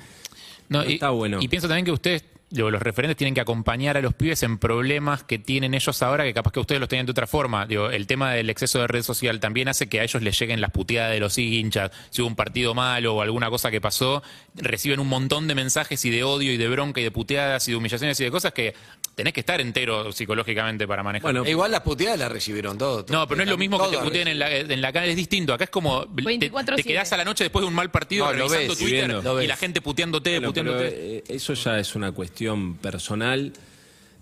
No, 0.68 0.82
No 0.84 0.90
y, 0.90 0.94
está 0.94 1.10
bueno. 1.10 1.38
y 1.40 1.48
pienso 1.48 1.66
también 1.66 1.86
que 1.86 1.92
ustedes, 1.92 2.24
digo, 2.50 2.70
los 2.70 2.80
referentes, 2.80 3.16
tienen 3.16 3.34
que 3.34 3.40
acompañar 3.40 3.96
a 3.96 4.00
los 4.00 4.14
pibes 4.14 4.42
en 4.42 4.58
problemas 4.58 5.22
que 5.22 5.38
tienen 5.38 5.74
ellos 5.74 6.02
ahora, 6.02 6.24
que 6.24 6.32
capaz 6.32 6.52
que 6.52 6.60
ustedes 6.60 6.80
los 6.80 6.88
tenían 6.88 7.06
de 7.06 7.12
otra 7.12 7.26
forma. 7.26 7.66
Digo, 7.66 7.90
el 7.90 8.06
tema 8.06 8.32
del 8.32 8.48
exceso 8.50 8.80
de 8.80 8.86
red 8.86 9.02
social 9.02 9.40
también 9.40 9.68
hace 9.68 9.88
que 9.88 10.00
a 10.00 10.04
ellos 10.04 10.22
les 10.22 10.38
lleguen 10.38 10.60
las 10.60 10.70
puteadas 10.70 11.12
de 11.12 11.20
los 11.20 11.36
hinchas. 11.36 11.90
Si 12.10 12.22
hubo 12.22 12.28
un 12.28 12.36
partido 12.36 12.74
malo 12.74 13.16
o 13.16 13.22
alguna 13.22 13.50
cosa 13.50 13.70
que 13.70 13.80
pasó, 13.80 14.22
reciben 14.54 15.00
un 15.00 15.08
montón 15.08 15.46
de 15.46 15.54
mensajes 15.54 16.04
y 16.04 16.10
de 16.10 16.24
odio 16.24 16.52
y 16.52 16.56
de 16.56 16.68
bronca 16.68 17.00
y 17.00 17.04
de 17.04 17.10
puteadas 17.10 17.68
y 17.68 17.72
de 17.72 17.76
humillaciones 17.76 18.18
y 18.20 18.24
de 18.24 18.30
cosas 18.30 18.52
que 18.52 18.74
tenés 19.18 19.32
que 19.32 19.40
estar 19.40 19.60
entero 19.60 20.12
psicológicamente 20.12 20.86
para 20.86 21.02
manejar. 21.02 21.32
Bueno, 21.32 21.44
E 21.44 21.50
igual 21.50 21.72
las 21.72 21.80
puteadas 21.80 22.16
las 22.20 22.30
recibieron 22.30 22.78
todos. 22.78 23.04
No, 23.10 23.26
pero 23.26 23.38
no 23.38 23.42
es 23.42 23.48
lo 23.50 23.58
mismo 23.58 23.76
que 23.78 23.86
te 23.86 23.90
Todos 23.94 24.04
puteen 24.04 24.28
en 24.28 24.38
la, 24.38 24.56
en 24.56 24.80
la 24.80 24.92
cara, 24.92 25.06
es 25.06 25.16
distinto. 25.16 25.52
Acá 25.52 25.64
es 25.64 25.70
como 25.70 26.06
te, 26.06 26.22
24/7. 26.22 26.76
te 26.76 26.84
quedás 26.84 27.12
a 27.12 27.16
la 27.16 27.24
noche 27.24 27.42
después 27.42 27.62
de 27.64 27.66
un 27.66 27.74
mal 27.74 27.90
partido 27.90 28.26
No, 28.26 28.32
lo 28.32 28.48
revisando 28.48 28.68
ves, 28.74 28.78
Twitter. 28.78 29.08
Lo 29.24 29.32
y 29.34 29.36
ves. 29.38 29.48
la 29.48 29.56
gente 29.56 29.80
puteándote, 29.82 30.38
Bueno, 30.38 30.52
pero, 30.54 30.70
puteándote. 30.72 31.16
eh, 31.18 31.24
eso 31.28 31.52
ya 31.54 31.80
es 31.80 31.96
una 31.96 32.12
cuestión 32.12 32.76
personal. 32.76 33.52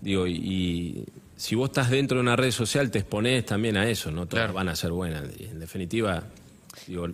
Digo, 0.01 0.25
y, 0.25 0.33
y 0.33 1.05
si 1.35 1.53
vos 1.53 1.69
estás 1.69 1.91
dentro 1.91 2.17
de 2.17 2.21
una 2.23 2.35
red 2.35 2.49
social, 2.49 2.89
te 2.89 2.97
exponés 2.97 3.45
también 3.45 3.77
a 3.77 3.87
eso, 3.87 4.09
no 4.09 4.25
todas 4.25 4.45
Claro. 4.45 4.53
van 4.53 4.69
a 4.69 4.75
ser 4.75 4.91
buenas. 4.91 5.23
Y 5.39 5.43
en 5.43 5.59
definitiva, 5.59 6.23
digo, 6.87 7.07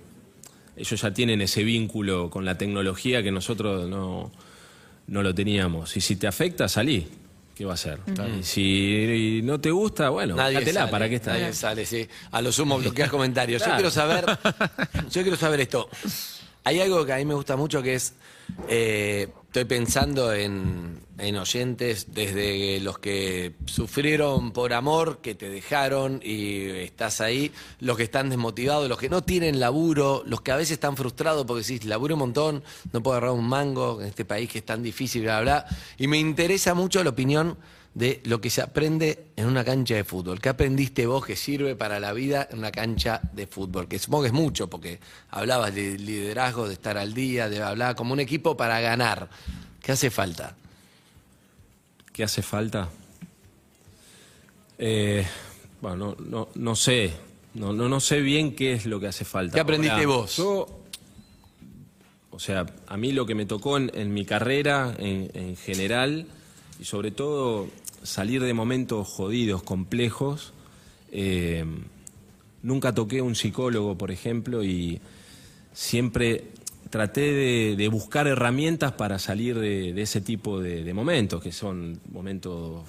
ellos 0.78 1.02
ya 1.02 1.14
tienen 1.14 1.42
ese 1.42 1.64
vínculo 1.66 2.30
con 2.30 2.46
la 2.46 2.58
tecnología 2.58 3.22
que 3.22 3.32
nosotros 3.32 3.90
no, 3.90 4.32
no 5.08 5.22
lo 5.22 5.36
teníamos. 5.36 5.96
Y 5.98 6.02
si 6.02 6.16
te 6.16 6.28
afecta, 6.28 6.68
salí. 6.70 7.08
¿Qué 7.56 7.66
va 7.66 7.72
a 7.72 7.74
hacer? 7.76 8.00
Y 8.40 8.44
si 8.44 9.42
no 9.44 9.60
te 9.60 9.70
gusta, 9.70 10.10
bueno, 10.10 10.36
Nadie 10.36 10.66
sale, 10.74 10.92
¿para 10.92 11.08
qué 11.08 11.16
está? 11.16 11.34
Nadie 11.34 11.54
sale, 11.54 11.86
sí. 11.86 12.08
A 12.32 12.42
lo 12.42 12.52
sumo 12.52 12.78
bloqueas 12.80 13.10
comentarios. 13.10 13.64
Yo 13.64 13.74
quiero 13.76 13.92
saber, 13.92 14.26
yo 15.12 15.22
quiero 15.22 15.38
saber 15.38 15.62
esto. 15.62 15.88
Hay 16.64 16.80
algo 16.80 17.06
que 17.06 17.14
a 17.14 17.18
mí 17.18 17.26
me 17.26 17.36
gusta 17.36 17.56
mucho 17.56 17.84
que 17.84 17.96
es, 17.96 18.14
eh, 18.70 19.28
estoy 19.54 19.66
pensando 19.66 20.34
en, 20.34 21.00
en 21.20 21.36
oyentes 21.36 22.08
desde 22.12 22.80
los 22.80 22.98
que 22.98 23.54
sufrieron 23.66 24.50
por 24.50 24.74
amor, 24.74 25.20
que 25.20 25.36
te 25.36 25.48
dejaron 25.48 26.20
y 26.24 26.70
estás 26.70 27.22
ahí, 27.22 27.52
los 27.80 27.96
que 27.96 28.02
están 28.02 28.32
desmotivados, 28.32 28.90
los 28.90 28.98
que 28.98 29.10
no 29.10 29.22
tienen 29.22 29.60
laburo, 29.60 30.24
los 30.26 30.42
que 30.42 30.52
a 30.52 30.56
veces 30.56 30.72
están 30.72 30.98
frustrados 30.98 31.46
porque 31.46 31.62
decís, 31.62 31.86
laburo 31.86 32.16
un 32.16 32.22
montón, 32.22 32.64
no 32.94 33.04
puedo 33.04 33.16
agarrar 33.16 33.36
un 33.36 33.48
mango 33.48 34.02
en 34.02 34.08
este 34.08 34.26
país 34.26 34.50
que 34.50 34.58
es 34.58 34.66
tan 34.66 34.82
difícil, 34.82 35.22
bla, 35.22 35.42
bla. 35.42 35.68
Y 36.00 36.08
me 36.08 36.18
interesa 36.18 36.74
mucho 36.74 37.04
la 37.04 37.12
opinión 37.12 37.56
de 37.94 38.22
lo 38.26 38.42
que 38.42 38.50
se 38.50 38.62
aprende 38.62 39.28
en 39.36 39.46
una 39.46 39.64
cancha 39.64 39.96
de 39.96 40.04
fútbol. 40.04 40.40
¿Qué 40.42 40.50
aprendiste 40.50 41.06
vos 41.06 41.26
que 41.26 41.36
sirve 41.36 41.76
para 41.76 42.00
la 42.00 42.12
vida 42.14 42.48
en 42.52 42.60
una 42.60 42.72
cancha 42.72 43.22
de 43.34 43.46
fútbol? 43.46 43.88
Que 43.88 44.00
supongo 44.00 44.24
que 44.24 44.28
es 44.28 44.34
mucho, 44.34 44.68
porque 44.68 45.00
hablabas 45.30 45.76
de 45.76 45.98
liderazgo, 45.98 46.68
de 46.68 46.74
estar 46.74 46.98
al 46.98 47.14
día, 47.14 47.50
de 47.50 47.62
hablar 47.62 47.96
como 47.96 48.14
un 48.14 48.20
equipo 48.20 48.58
para 48.58 48.80
ganar. 48.80 49.30
¿Qué 49.82 49.92
hace 49.92 50.10
falta? 50.10 50.56
¿Qué 52.12 52.24
hace 52.24 52.42
falta? 52.42 52.90
Eh, 54.80 55.26
bueno, 55.82 55.98
no, 55.98 56.16
no, 56.20 56.50
no 56.56 56.76
sé. 56.76 57.14
No, 57.54 57.72
no, 57.72 57.88
no 57.88 58.00
sé 58.00 58.22
bien 58.22 58.56
qué 58.56 58.74
es 58.74 58.88
lo 58.88 59.00
que 59.00 59.08
hace 59.08 59.26
falta. 59.26 59.54
¿Qué 59.54 59.60
aprendiste 59.60 60.04
Ahora, 60.04 60.08
vos? 60.08 60.38
Yo, 60.38 60.80
o 62.32 62.40
sea, 62.40 62.66
a 62.88 62.98
mí 62.98 63.12
lo 63.12 63.28
que 63.28 63.36
me 63.36 63.46
tocó 63.46 63.78
en, 63.78 63.92
en 63.94 64.12
mi 64.12 64.26
carrera 64.26 64.96
en, 64.98 65.30
en 65.36 65.56
general, 65.56 66.26
y 66.80 66.86
sobre 66.86 67.12
todo 67.12 67.68
salir 68.04 68.44
de 68.44 68.54
momentos 68.54 69.08
jodidos, 69.08 69.64
complejos, 69.64 70.54
eh, 71.12 71.66
nunca 72.62 72.94
toqué 72.94 73.22
un 73.22 73.36
psicólogo, 73.36 73.98
por 73.98 74.12
ejemplo, 74.12 74.64
y 74.64 75.00
siempre 75.74 76.46
traté 76.90 77.76
de, 77.76 77.88
buscar 77.88 78.28
herramientas 78.28 78.92
para 78.92 79.18
salir 79.20 79.58
de, 79.58 80.00
ese 80.02 80.22
tipo 80.22 80.60
de, 80.60 80.94
momentos, 80.94 81.42
que 81.42 81.52
son 81.52 82.00
momentos 82.12 82.84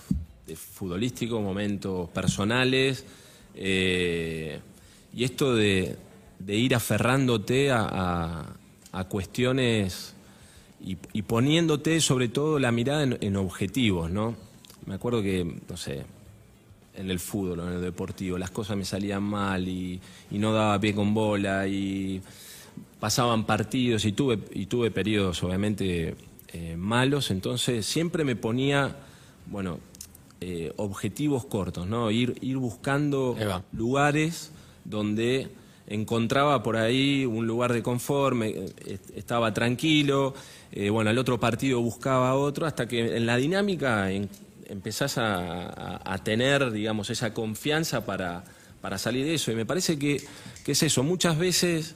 futbolísticos, 0.75 1.43
momentos 1.43 2.11
personales, 2.11 3.05
eh, 3.55 4.59
y 5.15 5.25
esto 5.25 5.55
de, 5.55 5.97
ir 6.47 6.75
aferrándote 6.75 7.71
a, 7.71 8.57
cuestiones 9.09 10.15
y, 10.85 10.97
y 11.13 11.23
poniéndote 11.23 12.01
sobre 12.01 12.29
todo 12.29 12.61
la 12.61 12.71
mirada 12.71 13.03
en, 13.03 13.19
en 13.21 13.37
objetivos, 13.37 14.09
¿no? 14.09 14.37
Me 14.87 14.95
acuerdo 14.95 15.23
que, 15.23 15.45
no 15.69 15.77
sé, 15.77 16.03
en 16.97 17.11
el 17.11 17.19
fútbol 17.19 17.61
en 17.61 17.69
el 17.75 17.81
deportivo, 17.81 18.39
las 18.39 18.51
cosas 18.51 18.77
me 18.77 18.85
salían 18.85 19.23
mal 19.23 19.67
y, 19.67 20.01
y 20.31 20.39
no 20.39 20.53
daba 20.53 20.79
pie 20.81 20.95
con 20.95 21.13
bola 21.15 21.67
y 21.67 22.21
pasaban 23.01 23.45
partidos 23.45 24.05
y 24.05 24.13
tuve, 24.13 24.39
y 24.53 24.67
tuve 24.67 24.91
periodos 24.91 25.43
obviamente 25.43 26.15
eh, 26.53 26.77
malos, 26.77 27.31
entonces 27.31 27.85
siempre 27.85 28.25
me 28.25 28.37
ponía, 28.37 28.97
bueno, 29.47 29.79
eh, 30.41 30.73
objetivos 30.77 31.45
cortos, 31.47 31.87
¿no? 31.87 32.11
Ir, 32.11 32.37
ir 32.43 32.59
buscando 32.59 33.35
lugares 33.73 34.53
donde 34.85 35.49
encontraba 35.87 36.63
por 36.63 36.77
ahí 36.77 37.27
un 37.27 37.47
lugar 37.47 37.73
de 37.73 37.83
confort, 37.83 38.37
me- 38.37 38.49
eh, 38.51 38.73
est- 38.87 39.11
estaba 39.17 39.53
tranquilo, 39.53 40.35
eh, 40.73 40.91
bueno, 40.91 41.11
al 41.11 41.19
otro 41.19 41.39
partido 41.41 41.81
buscaba 41.81 42.35
otro, 42.35 42.67
hasta 42.67 42.87
que 42.87 43.17
en 43.17 43.27
la 43.27 43.37
dinámica 43.37 44.11
en- 44.13 44.29
empezás 44.69 45.19
a, 45.19 45.67
a- 45.69 46.15
a 46.15 46.19
tener, 46.25 46.71
digamos, 46.73 47.11
esa 47.11 47.33
confianza 47.35 48.05
para, 48.07 48.45
para 48.81 48.99
salir 48.99 49.25
de 49.25 49.35
eso. 49.35 49.51
Y 49.53 49.55
me 49.55 49.67
parece 49.67 49.99
que, 49.99 50.23
que 50.65 50.73
es 50.73 50.83
eso, 50.83 51.03
muchas 51.03 51.39
veces 51.39 51.95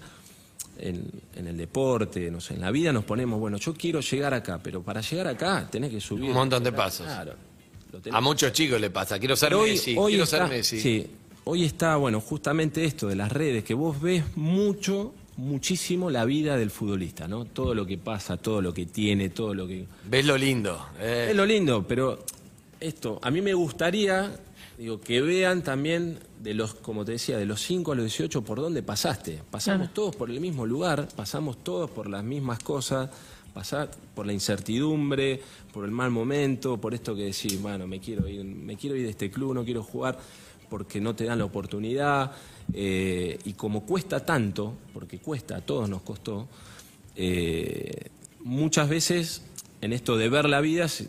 en, 0.78 1.04
en 1.35 1.46
el 1.48 1.57
deporte, 1.57 2.31
no 2.31 2.40
sé, 2.40 2.54
en 2.54 2.61
la 2.61 2.70
vida 2.70 2.92
nos 2.92 3.04
ponemos, 3.04 3.40
bueno, 3.40 3.57
yo 3.59 3.74
quiero 3.74 4.00
llegar 4.00 4.33
acá, 4.35 4.61
pero 4.62 4.83
para 4.83 5.00
llegar 5.00 5.26
acá 5.26 5.68
tenés 5.70 5.90
que 5.90 6.00
subir. 6.00 6.26
Un 6.31 6.35
montón 6.35 6.62
de 6.62 6.72
pasos. 6.72 7.07
Claro. 7.07 7.35
A 8.12 8.20
muchos 8.20 8.52
chicos 8.52 8.81
le 8.81 8.90
pasa. 8.90 9.18
Quiero 9.18 9.35
ser 9.35 9.54
hoy, 9.54 9.70
Messi. 9.70 9.94
hoy 9.98 10.12
quiero 10.12 10.24
está, 10.24 10.38
ser 10.46 10.48
Messi. 10.57 10.81
sí, 10.81 11.07
hoy 11.44 11.64
está, 11.64 11.96
bueno, 11.96 12.20
justamente 12.20 12.85
esto 12.85 13.09
de 13.09 13.16
las 13.16 13.33
redes, 13.33 13.64
que 13.64 13.72
vos 13.74 14.00
ves 14.00 14.22
mucho, 14.37 15.14
muchísimo 15.38 16.11
la 16.11 16.24
vida 16.26 16.57
del 16.59 16.70
futbolista, 16.70 17.26
¿no? 17.26 17.44
Todo 17.46 17.74
lo 17.74 17.87
que 17.87 17.96
pasa, 17.96 18.37
todo 18.37 18.61
lo 18.61 18.74
que 18.74 18.85
tiene, 18.87 19.31
todo 19.31 19.54
lo 19.54 19.66
que... 19.66 19.87
Ves 20.04 20.26
lo 20.26 20.37
lindo. 20.37 20.87
eh. 21.00 21.28
Es 21.31 21.37
lo 21.37 21.46
lindo, 21.46 21.85
pero 21.88 22.24
esto, 22.81 23.19
a 23.23 23.31
mí 23.31 23.41
me 23.41 23.55
gustaría, 23.55 24.38
digo, 24.77 25.01
que 25.01 25.21
vean 25.21 25.62
también 25.62 26.19
de 26.41 26.55
los, 26.55 26.75
como 26.75 27.05
te 27.05 27.12
decía, 27.12 27.38
de 27.38 27.47
los 27.47 27.61
5 27.62 27.93
a 27.93 27.95
los 27.95 28.05
18 28.05 28.43
por 28.43 28.61
dónde 28.61 28.83
pasaste. 28.83 29.41
Pasamos 29.51 29.93
todos 29.93 30.14
por 30.14 30.31
el 30.31 30.41
mismo 30.41 30.67
lugar, 30.67 31.09
pasamos 31.17 31.62
todos 31.64 31.91
por 31.91 32.09
las 32.09 32.23
mismas 32.23 32.61
cosas, 32.61 33.11
pasar 33.53 33.91
por 34.14 34.27
la 34.27 34.33
incertidumbre, 34.33 35.41
por 35.73 35.85
el 35.85 35.91
mal 35.91 36.11
momento, 36.11 36.81
por 36.81 36.95
esto 36.95 37.14
que 37.17 37.25
decís, 37.25 37.61
bueno, 37.61 37.87
me 37.87 37.99
quiero 37.99 38.29
ir, 38.29 38.45
me 38.45 38.77
quiero 38.77 38.97
ir 38.97 39.05
de 39.05 39.11
este 39.11 39.31
club, 39.31 39.55
no 39.55 39.64
quiero 39.64 39.83
jugar 39.83 40.19
porque 40.69 41.01
no 41.01 41.14
te 41.14 41.25
dan 41.25 41.38
la 41.38 41.45
oportunidad. 41.45 42.33
eh, 42.75 43.38
y 43.45 43.55
como 43.55 43.87
cuesta 43.87 44.25
tanto, 44.25 44.75
porque 44.93 45.19
cuesta, 45.19 45.57
a 45.57 45.61
todos 45.62 45.88
nos 45.88 46.03
costó, 46.03 46.47
eh, 47.17 48.11
muchas 48.41 48.88
veces 48.88 49.43
en 49.81 49.93
esto 49.95 50.17
de 50.19 50.29
ver 50.29 50.49
la 50.49 50.61
vida 50.61 50.85
es, 50.85 51.09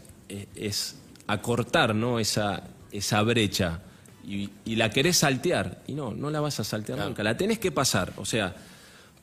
es 0.55 0.95
acortar 1.31 1.93
¿no? 1.95 2.19
esa, 2.19 2.63
esa 2.91 3.21
brecha 3.21 3.79
y, 4.25 4.49
y 4.65 4.75
la 4.75 4.89
querés 4.89 5.17
saltear 5.17 5.81
y 5.87 5.93
no, 5.93 6.11
no 6.13 6.29
la 6.29 6.39
vas 6.39 6.59
a 6.59 6.63
saltear 6.63 6.99
nunca, 6.99 7.23
la 7.23 7.37
tenés 7.37 7.59
que 7.59 7.71
pasar. 7.71 8.13
O 8.17 8.25
sea, 8.25 8.55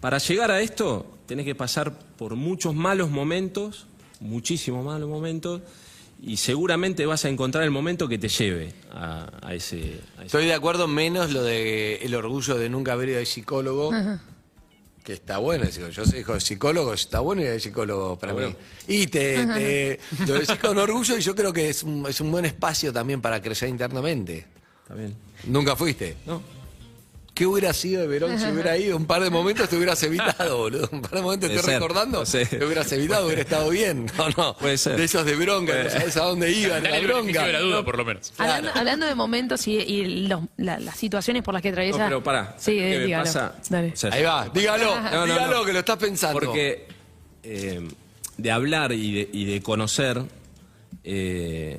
para 0.01 0.19
llegar 0.19 0.51
a 0.51 0.61
esto 0.61 1.19
tenés 1.27 1.45
que 1.45 1.55
pasar 1.55 1.93
por 2.17 2.37
muchos 2.37 2.75
malos 2.75 3.11
momentos, 3.11 3.87
muchísimos 4.21 4.85
malos 4.85 5.09
momentos 5.09 5.61
y 6.23 6.37
seguramente 6.39 7.05
vas 7.07 7.25
a 7.25 7.29
encontrar 7.29 7.65
el 7.65 7.71
momento 7.71 8.09
que 8.09 8.17
te 8.19 8.29
lleve 8.29 8.73
a, 8.93 9.29
a 9.43 9.55
ese... 9.55 10.01
a 10.17 10.21
ese- 10.21 10.27
Estoy 10.27 10.47
de 10.47 10.55
acuerdo, 10.55 10.87
menos 10.89 11.31
lo 11.33 11.43
de 11.43 11.97
el 11.97 12.15
orgullo 12.15 12.55
de 12.57 12.69
nunca 12.71 12.93
haber 12.93 13.11
ido 13.11 13.19
de 13.19 13.27
psicólogo. 13.27 13.91
Que 15.07 15.13
está 15.13 15.39
bueno, 15.39 15.65
digo, 15.67 15.89
yo 15.89 16.05
soy 16.05 16.19
hijo 16.19 16.35
de 16.35 16.41
psicólogo, 16.41 16.93
está 16.93 17.21
bueno 17.21 17.41
ir 17.41 17.51
de 17.51 17.61
psicólogo 17.61 18.19
para 18.19 18.35
mí. 18.35 18.57
Y 18.89 19.07
te, 19.07 19.47
te- 19.55 20.01
lo 20.27 20.35
decís 20.35 20.59
con 20.61 20.77
orgullo 20.77 21.17
y 21.17 21.21
yo 21.21 21.33
creo 21.33 21.53
que 21.53 21.69
es 21.69 21.85
un, 21.85 22.05
es 22.09 22.21
un 22.21 22.33
buen 22.33 22.45
espacio 22.45 22.93
también 22.93 23.21
para 23.21 23.41
crecer 23.41 23.69
internamente. 23.69 24.45
Está 24.83 24.95
bien. 24.95 25.15
Nunca 25.45 25.77
fuiste. 25.77 26.17
¿No? 26.27 26.43
¿Qué 27.37 27.45
hubiera 27.47 27.75
sido 27.75 28.01
de 28.01 28.07
Verón 28.07 28.39
si 28.41 28.47
hubiera 28.47 28.79
ido? 28.79 28.97
Un 28.97 29.05
par 29.05 29.23
de 29.23 29.29
momentos 29.29 29.69
te 29.69 29.77
hubieras 29.77 30.03
evitado, 30.03 30.57
boludo. 30.57 30.89
Un 30.91 31.03
par 31.03 31.11
de 31.11 31.21
momentos 31.21 31.51
Puede 31.51 31.57
estoy 31.61 31.73
ser, 31.75 31.83
recordando. 31.83 32.21
no 32.21 32.25
sé. 32.27 32.47
Te 32.47 32.65
hubieras 32.65 32.91
evitado, 32.93 33.27
hubiera 33.27 33.43
estado 33.43 33.69
bien. 33.69 34.07
No, 34.17 34.31
no. 34.31 34.57
Puede 34.57 34.79
ser. 34.79 34.97
De 34.97 35.05
esos 35.05 35.27
de 35.27 35.37
bronca, 35.37 35.73
Puede 35.73 35.85
no 35.85 35.91
sabes 35.91 36.17
a 36.17 36.23
dónde 36.25 36.51
iban, 36.51 36.83
la 36.83 36.99
bronca. 37.01 37.45
de 37.47 37.53
la 37.53 37.61
duda, 37.61 37.85
por 37.85 37.99
lo 37.99 38.07
menos. 38.07 38.33
Hablando, 38.39 38.71
hablando 38.75 39.05
de 39.05 39.15
momentos 39.15 39.69
y, 39.69 39.73
y 39.77 40.27
los- 40.29 40.45
la- 40.57 40.81
las 40.81 40.97
situaciones 40.97 41.43
por 41.43 41.53
las 41.53 41.63
que 41.63 41.69
atraviesa. 41.69 41.99
No, 41.99 42.05
pero 42.07 42.23
pará, 42.25 42.57
Sí, 42.59 42.73
¿qué 42.73 42.81
me 42.81 42.99
dígalo. 43.05 43.25
pasa? 43.25 43.55
Dale. 43.69 43.93
O 43.93 43.97
sea, 43.97 44.11
Ahí 44.15 44.23
va, 44.23 44.49
dígalo, 44.49 44.99
No, 44.99 45.11
no, 45.11 45.25
dígalo 45.27 45.59
no. 45.59 45.65
que 45.67 45.73
lo 45.75 45.79
estás 45.81 45.99
pensando. 45.99 46.41
Porque 46.41 46.89
eh, 47.43 47.87
de 48.39 48.51
hablar 48.51 48.93
y 48.93 49.13
de, 49.13 49.29
y 49.31 49.45
de 49.45 49.61
conocer, 49.61 50.23
eh, 51.05 51.79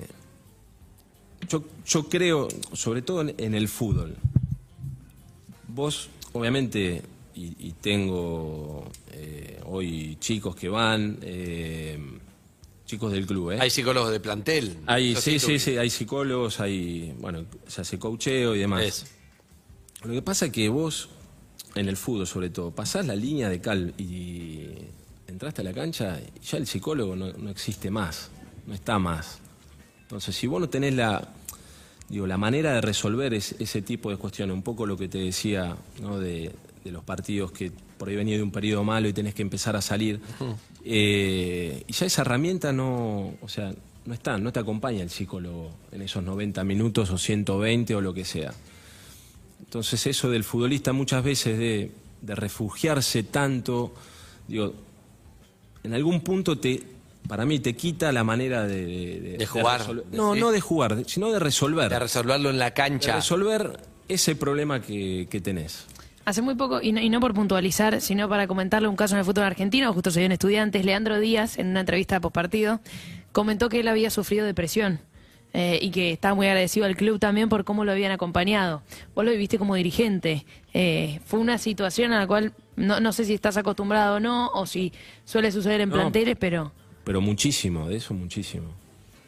yo, 1.50 1.64
yo 1.84 2.08
creo, 2.10 2.48
sobre 2.74 3.02
todo 3.02 3.22
en, 3.22 3.34
en 3.40 3.56
el 3.56 3.68
fútbol, 3.68 4.16
vos 5.78 6.10
obviamente, 6.34 7.02
y, 7.36 7.56
y 7.60 7.72
tengo 7.80 8.90
eh, 9.12 9.62
hoy 9.66 10.18
chicos 10.20 10.56
que 10.56 10.70
van, 10.70 11.20
eh, 11.22 11.98
chicos 12.86 13.12
del 13.12 13.26
club, 13.26 13.52
¿eh? 13.52 13.60
Hay 13.62 13.70
psicólogos 13.70 14.12
de 14.12 14.20
plantel. 14.20 14.78
Hay, 14.86 15.16
sí, 15.16 15.40
sí, 15.40 15.60
sí, 15.60 15.78
hay 15.78 15.90
psicólogos, 15.90 16.60
hay, 16.60 17.14
bueno, 17.20 17.46
se 17.68 17.82
hace 17.82 18.00
coacheo 18.00 18.56
y 18.56 18.60
demás. 18.60 19.06
Lo 20.04 20.14
que 20.14 20.22
pasa 20.22 20.48
es 20.48 20.52
que 20.52 20.70
vos, 20.70 21.10
en 21.76 21.88
el 21.88 21.98
fútbol 21.98 22.28
sobre 22.28 22.50
todo, 22.50 22.72
pasás 22.72 23.06
la 23.06 23.16
línea 23.16 23.50
de 23.50 23.60
cal 23.62 23.94
y 23.98 24.70
entraste 25.28 25.62
a 25.62 25.64
la 25.64 25.74
cancha, 25.74 26.20
y 26.20 26.46
ya 26.46 26.58
el 26.58 26.68
psicólogo 26.68 27.16
no, 27.16 27.34
no 27.34 27.50
existe 27.50 27.90
más, 27.92 28.30
no 28.66 28.74
está 28.74 29.00
más. 29.00 29.40
Entonces, 30.04 30.36
si 30.36 30.48
vos 30.48 30.62
no 30.62 30.70
tenés 30.70 30.94
la, 30.94 31.34
digo, 32.10 32.26
la 32.28 32.38
manera 32.38 32.74
de 32.74 32.82
resolver 32.82 33.34
es- 33.34 33.56
ese 33.60 33.82
tipo 33.82 34.10
de 34.10 34.18
cuestiones, 34.18 34.54
un 34.54 34.64
poco 34.64 34.86
lo 34.86 34.96
que 34.98 35.08
te 35.08 35.18
decía 35.18 35.76
¿no? 36.02 36.20
de, 36.20 36.52
de 36.84 36.92
los 36.92 37.04
partidos 37.04 37.52
que 37.52 37.72
por 37.98 38.10
ahí 38.10 38.16
venía 38.16 38.38
de 38.38 38.44
un 38.44 38.52
periodo 38.52 38.84
malo 38.84 39.08
y 39.08 39.14
tenés 39.14 39.34
que 39.34 39.42
empezar 39.42 39.76
a 39.76 39.82
salir, 39.82 40.20
eh, 40.86 41.84
y 41.88 41.92
ya 41.94 42.06
esa 42.06 42.22
herramienta 42.22 42.72
no, 42.72 43.34
o 43.42 43.50
sea, 43.50 43.74
no 44.06 44.14
está, 44.14 44.38
no 44.38 44.54
te 44.54 44.60
acompaña 44.60 45.02
el 45.04 45.10
psicólogo 45.10 45.72
en 45.92 46.02
esos 46.04 46.24
90 46.24 46.64
minutos 46.64 47.10
o 47.10 47.18
120 47.18 47.96
o 47.96 48.02
lo 48.02 48.14
que 48.14 48.24
sea. 48.24 48.54
Entonces 49.60 50.06
eso 50.08 50.30
del 50.30 50.44
futbolista 50.44 50.94
muchas 50.94 51.24
veces 51.24 51.58
de, 51.58 51.92
de 52.22 52.36
refugiarse 52.36 53.24
tanto, 53.24 53.94
digo, 54.48 54.74
en 55.84 55.94
algún 55.94 56.22
punto 56.22 56.58
te, 56.58 56.82
para 57.28 57.46
mí 57.46 57.60
te 57.60 57.76
quita 57.76 58.12
la 58.12 58.24
manera 58.24 58.66
de... 58.66 58.86
De, 58.86 59.38
De 59.38 59.46
jugar, 59.46 59.86
de- 59.86 60.18
no, 60.18 60.34
sí. 60.34 60.40
no 60.40 60.52
de 60.52 60.62
jugar, 60.62 60.98
sino 61.06 61.32
de 61.32 61.40
resolver. 61.40 61.90
De 61.90 62.00
resolverlo 62.00 62.50
en 62.50 62.58
la 62.60 62.66
de 62.66 62.74
cancha. 62.74 63.16
resolver 63.16 63.80
ese 64.08 64.36
problema 64.36 64.82
que, 64.82 65.28
que 65.30 65.42
tenés. 65.42 65.86
Hace 66.26 66.42
muy 66.42 66.56
poco, 66.56 66.82
y 66.82 66.92
no, 66.92 67.00
y 67.02 67.10
no 67.10 67.20
por 67.22 67.34
puntualizar, 67.34 68.02
sino 68.02 68.28
para 68.28 68.48
comentarle 68.48 68.88
un 68.90 68.96
caso 68.98 69.16
en 69.16 69.20
el 69.20 69.26
fútbol 69.26 69.46
argentino, 69.46 69.94
justo 69.94 70.12
se 70.12 70.20
dio 70.20 70.26
en 70.26 70.34
estudiantes, 70.34 70.84
Leandro 70.86 71.20
Díaz, 71.20 71.58
en 71.58 71.68
una 71.68 71.80
entrevista 71.82 72.20
post 72.20 72.36
partido, 72.36 72.82
comentó 73.32 73.70
que 73.70 73.80
él 73.80 73.88
había 73.88 74.10
sufrido 74.10 74.46
depresión 74.46 75.00
eh, 75.54 75.80
y 75.82 75.90
que 75.92 76.12
estaba 76.12 76.36
muy 76.36 76.48
agradecido 76.48 76.86
al 76.86 76.98
club 76.98 77.18
también 77.20 77.48
por 77.48 77.64
cómo 77.64 77.86
lo 77.86 77.94
habían 77.94 78.12
acompañado. 78.12 78.82
Vos 79.16 79.24
lo 79.24 79.32
viviste 79.32 79.58
como 79.58 79.76
dirigente. 79.76 80.46
Eh, 80.74 81.22
fue 81.26 81.40
una 81.40 81.58
situación 81.58 82.12
a 82.12 82.20
la 82.20 82.28
cual 82.28 82.54
no, 82.76 83.00
no 83.00 83.14
sé 83.14 83.24
si 83.24 83.34
estás 83.34 83.56
acostumbrado 83.56 84.18
o 84.18 84.20
no, 84.20 84.50
o 84.50 84.66
si 84.66 84.92
suele 85.24 85.52
suceder 85.54 85.80
en 85.80 85.90
No. 85.90 85.96
planteles, 85.96 86.36
pero 86.38 86.74
Pero 87.08 87.22
muchísimo, 87.22 87.88
de 87.88 87.96
eso 87.96 88.14
muchísimo. 88.14 88.68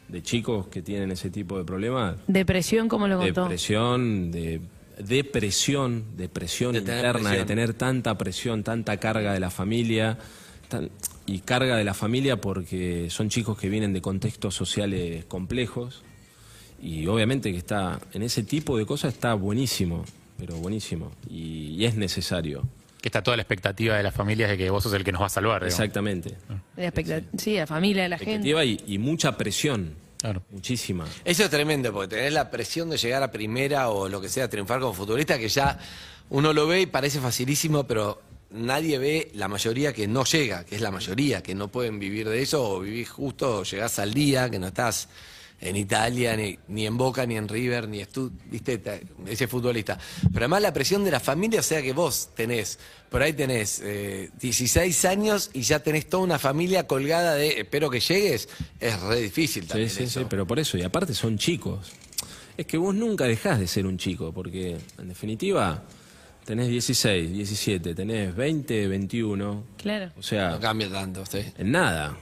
De 0.06 0.22
chicos 0.22 0.66
que 0.66 0.82
tienen 0.82 1.10
ese 1.12 1.30
tipo 1.30 1.56
de 1.56 1.64
problemas, 1.64 2.16
depresión, 2.26 2.88
como 2.88 3.08
lo 3.08 3.16
contó. 3.16 3.42
depresión, 3.44 4.30
de 4.30 4.60
depresión, 4.98 6.04
depresión 6.16 6.72
De 6.72 6.80
interna, 6.80 7.12
presión. 7.14 7.32
de 7.38 7.44
tener 7.46 7.72
tanta 7.74 8.18
presión, 8.18 8.62
tanta 8.62 8.98
carga 8.98 9.32
de 9.32 9.40
la 9.40 9.48
familia, 9.50 10.18
tan- 10.68 10.90
y 11.26 11.38
carga 11.38 11.76
de 11.76 11.84
la 11.84 11.94
familia 11.94 12.38
porque 12.38 13.08
son 13.08 13.30
chicos 13.30 13.56
que 13.58 13.70
vienen 13.70 13.94
de 13.94 14.02
contextos 14.02 14.54
sociales 14.54 15.24
complejos, 15.24 16.02
y 16.82 17.06
obviamente 17.06 17.50
que 17.52 17.58
está, 17.58 17.98
en 18.12 18.22
ese 18.22 18.42
tipo 18.42 18.76
de 18.76 18.84
cosas 18.84 19.14
está 19.14 19.32
buenísimo, 19.34 20.04
pero 20.38 20.56
buenísimo, 20.56 21.12
y, 21.30 21.76
y 21.78 21.84
es 21.86 21.94
necesario, 21.96 22.62
Que 23.00 23.08
está 23.08 23.22
toda 23.22 23.36
la 23.36 23.42
expectativa 23.42 23.96
de 23.96 24.02
las 24.02 24.14
familias 24.14 24.50
de 24.50 24.58
que 24.58 24.68
vos 24.70 24.82
sos 24.82 24.92
el 24.92 25.02
que 25.04 25.12
nos 25.12 25.22
va 25.22 25.26
a 25.26 25.30
salvar. 25.30 25.62
digamos. 25.64 25.78
exactamente. 25.80 26.36
De 26.76 26.88
expectat- 26.92 27.24
sí, 27.38 27.54
la 27.56 27.66
familia, 27.66 28.02
de 28.04 28.08
la 28.10 28.18
gente. 28.18 28.32
Expectativa 28.48 28.64
y, 28.64 28.82
y 28.86 28.98
mucha 28.98 29.36
presión, 29.36 29.94
Claro. 30.18 30.42
muchísima. 30.50 31.06
Eso 31.24 31.44
es 31.44 31.50
tremendo, 31.50 31.92
porque 31.94 32.16
tenés 32.16 32.32
la 32.34 32.50
presión 32.50 32.90
de 32.90 32.98
llegar 32.98 33.22
a 33.22 33.30
primera 33.32 33.88
o 33.88 34.08
lo 34.08 34.20
que 34.20 34.28
sea, 34.28 34.48
triunfar 34.50 34.80
como 34.80 34.92
futbolista, 34.92 35.38
que 35.38 35.48
ya 35.48 35.78
uno 36.28 36.52
lo 36.52 36.66
ve 36.66 36.82
y 36.82 36.86
parece 36.86 37.20
facilísimo, 37.20 37.84
pero 37.86 38.20
nadie 38.50 38.98
ve 38.98 39.30
la 39.34 39.48
mayoría 39.48 39.94
que 39.94 40.06
no 40.06 40.24
llega, 40.24 40.64
que 40.64 40.74
es 40.74 40.82
la 40.82 40.90
mayoría, 40.90 41.42
que 41.42 41.54
no 41.54 41.68
pueden 41.68 41.98
vivir 41.98 42.28
de 42.28 42.42
eso, 42.42 42.68
o 42.68 42.80
vivís 42.80 43.08
justo, 43.08 43.60
o 43.60 43.62
llegás 43.64 43.98
al 43.98 44.12
día, 44.12 44.50
que 44.50 44.58
no 44.58 44.66
estás 44.66 45.08
en 45.60 45.76
Italia, 45.76 46.36
ni, 46.36 46.58
ni 46.68 46.86
en 46.86 46.96
Boca, 46.96 47.26
ni 47.26 47.36
en 47.36 47.46
River, 47.48 47.86
ni 47.88 48.00
estu 48.00 48.30
viste, 48.46 48.78
te- 48.78 49.02
ese 49.28 49.46
futbolista. 49.46 49.98
Pero 50.32 50.44
además 50.44 50.62
la 50.62 50.72
presión 50.72 51.04
de 51.04 51.10
la 51.10 51.20
familia, 51.20 51.60
o 51.60 51.62
sea 51.62 51.82
que 51.82 51.92
vos 51.92 52.30
tenés, 52.34 52.78
por 53.10 53.22
ahí 53.22 53.32
tenés 53.34 53.80
eh, 53.84 54.30
16 54.40 55.04
años 55.04 55.50
y 55.52 55.62
ya 55.62 55.80
tenés 55.82 56.08
toda 56.08 56.22
una 56.24 56.38
familia 56.38 56.86
colgada 56.86 57.34
de 57.34 57.60
espero 57.60 57.90
que 57.90 58.00
llegues, 58.00 58.48
es 58.80 59.00
re 59.02 59.20
difícil 59.20 59.64
Sí, 59.64 59.68
también 59.68 59.90
sí, 59.90 60.04
eso. 60.04 60.20
sí, 60.20 60.26
pero 60.30 60.46
por 60.46 60.58
eso, 60.58 60.78
y 60.78 60.82
aparte 60.82 61.12
son 61.14 61.36
chicos. 61.38 61.92
Es 62.56 62.66
que 62.66 62.76
vos 62.78 62.94
nunca 62.94 63.24
dejás 63.24 63.58
de 63.58 63.66
ser 63.66 63.86
un 63.86 63.96
chico, 63.98 64.32
porque 64.32 64.76
en 64.98 65.08
definitiva 65.08 65.82
tenés 66.44 66.68
16, 66.68 67.32
17, 67.32 67.94
tenés 67.94 68.34
20, 68.34 68.88
21. 68.88 69.64
Claro. 69.76 70.10
O 70.18 70.22
sea, 70.22 70.50
No 70.50 70.60
cambia 70.60 70.90
tanto, 70.90 71.24
sí. 71.26 71.38
en 71.58 71.70
nada. 71.70 72.16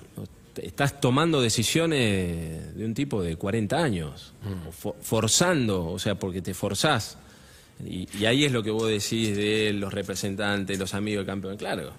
Estás 0.62 1.00
tomando 1.00 1.40
decisiones 1.40 2.74
de 2.76 2.84
un 2.84 2.94
tipo 2.94 3.22
de 3.22 3.36
40 3.36 3.82
años, 3.82 4.32
Mm. 4.42 4.68
forzando, 5.02 5.86
o 5.86 5.98
sea, 5.98 6.14
porque 6.16 6.42
te 6.42 6.54
forzás. 6.54 7.18
Y, 7.84 8.09
y 8.18 8.26
ahí 8.26 8.44
es 8.44 8.52
lo 8.52 8.62
que 8.62 8.70
vos 8.70 8.88
decís 8.88 9.36
de 9.36 9.72
los 9.72 9.92
representantes, 9.92 10.78
los 10.78 10.94
amigos 10.94 11.20
del 11.24 11.26
campeón. 11.26 11.56
Claro, 11.56 11.92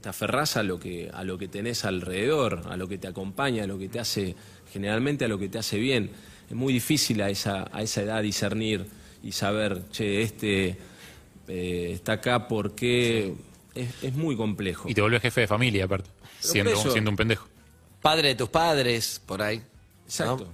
te 0.00 0.08
aferrás 0.08 0.56
a 0.56 0.62
lo 0.62 0.78
que 0.78 1.08
a 1.12 1.24
lo 1.24 1.38
que 1.38 1.48
tenés 1.48 1.84
alrededor, 1.84 2.62
a 2.68 2.76
lo 2.76 2.88
que 2.88 2.98
te 2.98 3.06
acompaña, 3.08 3.64
a 3.64 3.66
lo 3.66 3.78
que 3.78 3.88
te 3.88 4.00
hace, 4.00 4.34
generalmente 4.72 5.24
a 5.24 5.28
lo 5.28 5.38
que 5.38 5.48
te 5.48 5.58
hace 5.58 5.78
bien. 5.78 6.10
Es 6.50 6.54
muy 6.56 6.72
difícil 6.74 7.22
a 7.22 7.30
esa, 7.30 7.68
a 7.72 7.82
esa 7.82 8.02
edad 8.02 8.22
discernir 8.22 8.84
y 9.22 9.32
saber, 9.32 9.82
che, 9.92 10.20
este 10.22 10.76
eh, 11.48 11.90
está 11.94 12.14
acá 12.14 12.48
porque 12.48 13.32
es, 13.74 13.88
es 14.02 14.14
muy 14.14 14.36
complejo. 14.36 14.88
Y 14.90 14.94
te 14.94 15.00
vuelves 15.00 15.22
jefe 15.22 15.42
de 15.42 15.46
familia, 15.46 15.84
aparte. 15.86 16.10
Siendo, 16.40 16.72
eso- 16.72 16.90
siendo 16.90 17.10
un 17.10 17.16
pendejo. 17.16 17.48
Padre 18.04 18.28
de 18.28 18.34
tus 18.34 18.50
padres, 18.50 19.18
por 19.24 19.40
ahí. 19.40 19.56
¿no? 19.58 19.64
Exacto. 20.04 20.48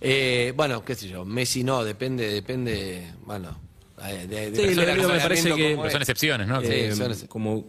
Eh, 0.00 0.52
bueno, 0.56 0.84
qué 0.84 0.96
sé 0.96 1.08
yo, 1.08 1.24
Messi 1.24 1.62
no, 1.62 1.84
depende, 1.84 2.28
depende, 2.28 3.12
bueno. 3.24 3.56
eh, 4.04 4.26
De, 4.28 4.50
de 4.50 4.56
Sí, 4.68 4.74
lo 4.74 4.82
persona 4.84 5.02
con 5.06 5.12
me 5.16 5.20
parece 5.20 5.54
que- 5.54 5.76
Pero 5.76 5.90
son 5.92 6.02
es. 6.02 6.08
excepciones, 6.08 6.48
¿no? 6.48 6.60
Sí, 6.60 6.66
Eh, 6.70 6.94
son 6.96 7.12
ese- 7.12 7.28
como 7.28 7.66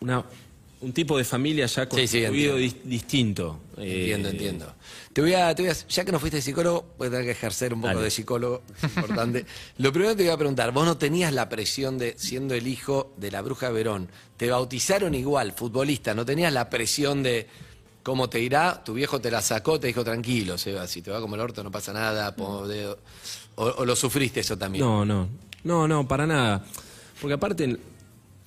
una, 0.00 0.22
un 0.82 0.92
tipo 0.92 1.16
de 1.16 1.24
familia 1.24 1.64
ya 1.64 1.84
Sí, 1.84 1.88
sí, 2.06 2.20
construido 2.22 2.58
entiendo. 2.58 2.58
dis- 2.58 2.82
distinto. 2.84 3.60
Eh, 3.78 4.00
Entiendo, 4.00 4.28
entiendo. 4.28 4.74
Te 5.14 5.22
voy, 5.22 5.32
a, 5.32 5.54
te 5.54 5.62
voy 5.62 5.70
a- 5.70 5.74
ya 5.88 6.04
que 6.04 6.12
no 6.12 6.20
fuiste 6.20 6.42
psicólogo, 6.42 6.92
voy 6.98 7.08
a 7.08 7.10
tener 7.10 7.24
que 7.24 7.32
ejercer 7.32 7.72
un 7.72 7.80
poco 7.80 7.94
Dale. 7.94 8.04
de 8.04 8.10
psicólogo, 8.10 8.62
es 8.76 8.84
importante. 8.96 9.46
Lo 9.78 9.92
primero 9.92 10.12
que 10.12 10.16
te 10.18 10.22
voy 10.24 10.32
a 10.32 10.36
preguntar, 10.36 10.72
vos 10.72 10.84
no 10.84 10.98
tenías 10.98 11.32
la 11.32 11.48
presión 11.48 11.96
de, 11.96 12.14
siendo 12.18 12.54
el 12.54 12.66
hijo 12.66 13.14
de 13.16 13.30
la 13.30 13.40
bruja 13.40 13.70
Verón, 13.70 14.08
te 14.36 14.50
bautizaron 14.50 15.14
igual, 15.14 15.52
futbolista, 15.52 16.12
no 16.14 16.26
tenías 16.26 16.52
la 16.52 16.68
presión 16.68 17.22
de 17.22 17.46
cómo 18.02 18.28
te 18.28 18.40
irá, 18.40 18.82
tu 18.84 18.94
viejo 18.94 19.20
te 19.20 19.30
la 19.30 19.42
sacó, 19.42 19.78
te 19.80 19.86
dijo 19.88 20.02
tranquilo, 20.04 20.56
Seba, 20.58 20.86
si 20.86 21.02
te 21.02 21.10
va 21.10 21.20
como 21.20 21.34
el 21.34 21.40
orto 21.40 21.62
no 21.62 21.70
pasa 21.70 21.92
nada, 21.92 22.34
po- 22.34 22.66
de- 22.66 22.86
o, 22.86 22.96
o 23.56 23.84
lo 23.84 23.94
sufriste 23.96 24.40
eso 24.40 24.56
también. 24.56 24.84
No, 24.84 25.04
no, 25.04 25.28
no, 25.64 25.86
no, 25.88 26.08
para 26.08 26.26
nada. 26.26 26.64
Porque 27.20 27.34
aparte 27.34 27.64
en, 27.64 27.78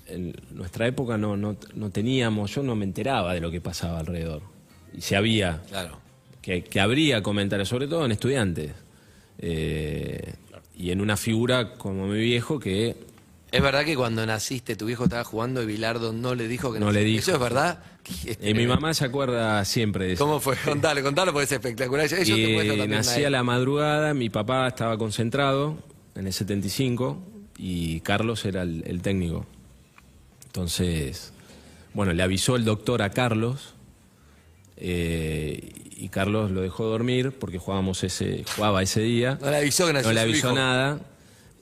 en 0.08 0.36
nuestra 0.52 0.88
época 0.88 1.18
no, 1.18 1.38
no, 1.38 1.56
no 1.76 1.90
teníamos, 1.92 2.54
yo 2.56 2.64
no 2.64 2.76
me 2.76 2.86
enteraba 2.86 3.34
de 3.34 3.40
lo 3.42 3.52
que 3.52 3.62
pasaba 3.62 4.00
alrededor. 4.00 4.42
Y 4.96 5.02
si 5.02 5.14
había, 5.16 5.62
Claro. 5.70 6.00
que, 6.42 6.64
que 6.64 6.80
habría 6.80 7.22
comentarios, 7.22 7.70
sobre 7.70 7.88
todo 7.88 8.06
en 8.06 8.12
estudiantes. 8.12 8.72
Eh, 9.40 10.34
y 10.76 10.92
en 10.92 11.02
una 11.02 11.18
figura 11.18 11.74
como 11.76 12.08
mi 12.08 12.20
viejo 12.20 12.60
que 12.60 12.96
Es 13.52 13.62
verdad 13.62 13.84
que 13.86 13.96
cuando 13.96 14.26
naciste 14.26 14.76
tu 14.76 14.86
viejo 14.86 15.04
estaba 15.06 15.24
jugando 15.24 15.62
y 15.62 15.66
Bilardo 15.66 16.14
no 16.14 16.34
le 16.36 16.48
dijo 16.48 16.72
que 16.74 16.80
No 16.80 16.88
naciste? 16.88 17.04
le 17.04 17.10
dijo. 17.10 17.20
¿Eso 17.22 17.34
es 17.34 17.40
verdad? 17.40 17.80
Eh, 18.42 18.54
mi 18.54 18.68
mamá 18.68 18.94
se 18.94 19.06
acuerda 19.06 19.64
siempre 19.66 20.06
de 20.08 20.14
eso. 20.14 20.26
¿Cómo 20.26 20.40
fue? 20.40 20.56
Contalo, 20.66 21.02
contalo 21.04 21.32
porque 21.32 21.46
es 21.46 21.52
espectacular. 21.54 22.08
Te 22.10 22.24
Y 22.24 22.88
nací 22.88 23.24
a 23.24 23.30
la 23.30 23.44
madrugada, 23.44 24.14
mi 24.14 24.30
papá 24.30 24.68
estaba 24.68 24.98
concentrado 24.98 25.78
en 26.16 26.28
el 26.28 26.34
75 26.34 27.18
y 27.58 28.02
Carlos 28.02 28.44
era 28.46 28.64
el, 28.64 28.84
el 28.86 29.02
técnico. 29.02 29.46
Entonces, 30.48 31.34
bueno, 31.94 32.14
le 32.14 32.22
avisó 32.24 32.56
el 32.56 32.66
doctor 32.66 33.02
a 33.02 33.10
Carlos 33.12 33.74
eh, 34.78 35.72
y 35.96 36.10
Carlos 36.10 36.52
lo 36.52 36.62
dejó 36.62 36.86
dormir 36.86 37.32
porque 37.32 37.58
jugábamos 37.58 38.04
ese, 38.04 38.44
jugaba 38.56 38.82
ese 38.82 39.02
día. 39.02 39.38
No 39.42 39.50
le 39.50 39.58
avisó 39.58 39.88
que 39.88 39.94
nació 39.94 40.10
No 40.10 40.14
le 40.14 40.22
avisó 40.22 40.48
hijo. 40.48 40.56
nada. 40.56 41.00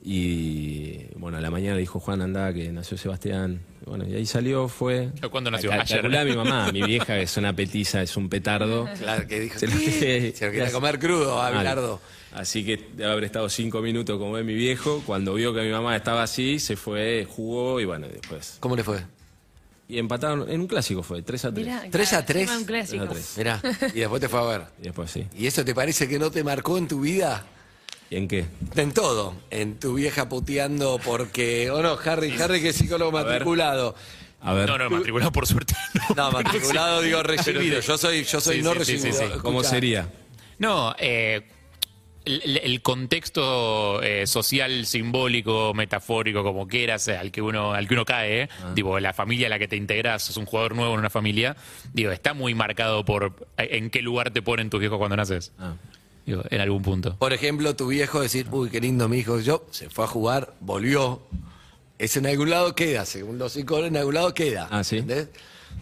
Y 0.03 1.05
bueno, 1.15 1.37
a 1.37 1.41
la 1.41 1.51
mañana 1.51 1.75
le 1.75 1.81
dijo 1.81 1.99
Juan, 1.99 2.21
anda, 2.21 2.51
que 2.53 2.71
nació 2.71 2.97
Sebastián. 2.97 3.61
Bueno, 3.85 4.05
y 4.07 4.15
ahí 4.15 4.25
salió, 4.25 4.67
fue. 4.67 5.09
¿Cuándo 5.31 5.51
nació? 5.51 5.69
Cal- 5.69 5.81
Ayer. 5.81 5.97
calculé 6.01 6.19
a 6.19 6.25
mi 6.25 6.35
mamá, 6.35 6.71
mi 6.71 6.81
vieja, 6.85 7.15
que 7.15 7.23
es 7.23 7.37
una 7.37 7.55
petiza, 7.55 8.01
es 8.01 8.17
un 8.17 8.27
petardo. 8.29 8.87
Claro, 8.99 9.27
que 9.27 9.39
dijo, 9.39 9.59
Se 9.59 9.67
lo- 9.67 9.77
"¿Qué? 9.77 10.33
se 10.35 10.45
lo 10.45 10.51
quería 10.51 10.71
comer 10.71 10.99
crudo 10.99 11.39
a 11.41 11.49
Mal. 11.51 11.59
Bilardo. 11.59 12.01
Así 12.33 12.65
que 12.65 12.77
debe 12.95 13.11
haber 13.11 13.25
estado 13.25 13.49
cinco 13.49 13.81
minutos 13.81 14.17
como 14.17 14.31
ve 14.33 14.43
mi 14.43 14.53
viejo. 14.55 15.03
Cuando 15.05 15.33
vio 15.33 15.53
que 15.53 15.61
mi 15.61 15.69
mamá 15.71 15.95
estaba 15.95 16.23
así, 16.23 16.59
se 16.59 16.75
fue, 16.75 17.27
jugó 17.29 17.79
y 17.79 17.85
bueno, 17.85 18.07
después. 18.07 18.57
¿Cómo 18.59 18.75
le 18.75 18.83
fue? 18.83 18.99
Y 19.89 19.97
empataron, 19.99 20.49
en 20.49 20.61
un 20.61 20.67
clásico 20.67 21.03
fue, 21.03 21.21
3 21.21 21.45
a 21.45 21.53
3. 21.53 21.65
Mirá, 21.65 21.83
¿Tres 21.91 22.07
a 22.13 22.23
claro, 22.23 22.25
tres? 22.27 22.41
encima 22.43 22.57
Un 22.59 22.65
clásico. 22.65 23.05
Tres 23.09 23.37
a 23.37 23.61
tres. 23.61 23.71
Mirá, 23.81 23.89
y 23.93 23.99
después 23.99 24.21
te 24.21 24.29
fue 24.29 24.39
a 24.39 24.43
ver. 24.43 24.61
Y 24.79 24.83
después 24.83 25.11
sí. 25.11 25.27
¿Y 25.37 25.47
eso 25.47 25.65
te 25.65 25.75
parece 25.75 26.07
que 26.07 26.17
no 26.17 26.31
te 26.31 26.43
marcó 26.45 26.77
en 26.77 26.87
tu 26.87 27.01
vida? 27.01 27.45
¿Y 28.11 28.17
en 28.17 28.27
qué? 28.27 28.45
En 28.75 28.91
todo. 28.91 29.33
En 29.49 29.79
tu 29.79 29.93
vieja 29.95 30.27
puteando 30.27 30.99
porque... 31.03 31.71
O 31.71 31.81
no, 31.81 31.97
Harry, 32.05 32.29
Harry 32.39 32.61
que 32.61 32.69
es 32.69 32.75
psicólogo 32.75 33.11
matriculado. 33.13 33.95
A 34.41 34.53
ver, 34.53 34.67
No, 34.67 34.77
no, 34.77 34.89
matriculado 34.89 35.31
por 35.31 35.47
suerte. 35.47 35.73
No, 36.17 36.29
matriculado 36.31 37.01
digo 37.01 37.23
recibido. 37.23 37.79
Yo 37.79 37.97
soy, 37.97 38.25
yo 38.25 38.41
soy 38.41 38.57
Sí, 38.57 38.61
no 38.63 38.73
sí, 38.73 38.79
sí, 38.85 38.91
recibido. 38.97 39.17
sí, 39.17 39.25
sí. 39.33 39.39
¿cómo 39.41 39.63
sería? 39.63 40.09
No, 40.59 40.93
eh, 40.99 41.41
el, 42.25 42.57
el 42.61 42.81
contexto 42.81 44.03
eh, 44.03 44.27
social, 44.27 44.85
simbólico, 44.85 45.73
metafórico, 45.73 46.43
como 46.43 46.67
quieras, 46.67 47.07
eh, 47.07 47.15
al 47.15 47.31
que 47.31 47.41
uno, 47.41 47.73
al 47.73 47.87
que 47.87 47.93
uno 47.93 48.03
cae, 48.03 48.41
eh, 48.43 48.49
digo, 48.75 48.99
la 48.99 49.13
familia 49.13 49.47
a 49.47 49.49
la 49.51 49.57
que 49.57 49.69
te 49.69 49.77
integras, 49.77 50.23
sos 50.23 50.35
un 50.37 50.45
jugador 50.45 50.75
nuevo 50.75 50.93
en 50.95 50.99
una 50.99 51.09
familia, 51.09 51.55
digo, 51.93 52.11
está 52.11 52.33
muy 52.33 52.53
marcado 52.53 53.05
por 53.05 53.47
en 53.57 53.89
qué 53.89 54.01
lugar 54.01 54.31
te 54.31 54.41
ponen 54.41 54.69
tus 54.69 54.81
viejos 54.81 54.97
cuando 54.97 55.15
naces. 55.15 55.53
Ah. 55.57 55.75
Digo, 56.25 56.43
en 56.49 56.61
algún 56.61 56.81
punto. 56.81 57.15
Por 57.17 57.33
ejemplo, 57.33 57.75
tu 57.75 57.87
viejo 57.87 58.21
decir, 58.21 58.47
uy, 58.51 58.69
qué 58.69 58.79
lindo 58.79 59.07
mi 59.09 59.17
hijo. 59.19 59.39
Yo 59.39 59.65
se 59.71 59.89
fue 59.89 60.05
a 60.05 60.07
jugar, 60.07 60.53
volvió. 60.59 61.21
Eso 61.97 62.19
en 62.19 62.27
algún 62.27 62.49
lado 62.49 62.73
queda, 62.75 63.05
según 63.05 63.37
los 63.37 63.53
psicólogos, 63.53 63.89
en 63.89 63.97
algún 63.97 64.13
lado 64.15 64.33
queda. 64.33 64.67
Ah, 64.71 64.83
¿sí? 64.83 64.97
¿entendés? 64.99 65.29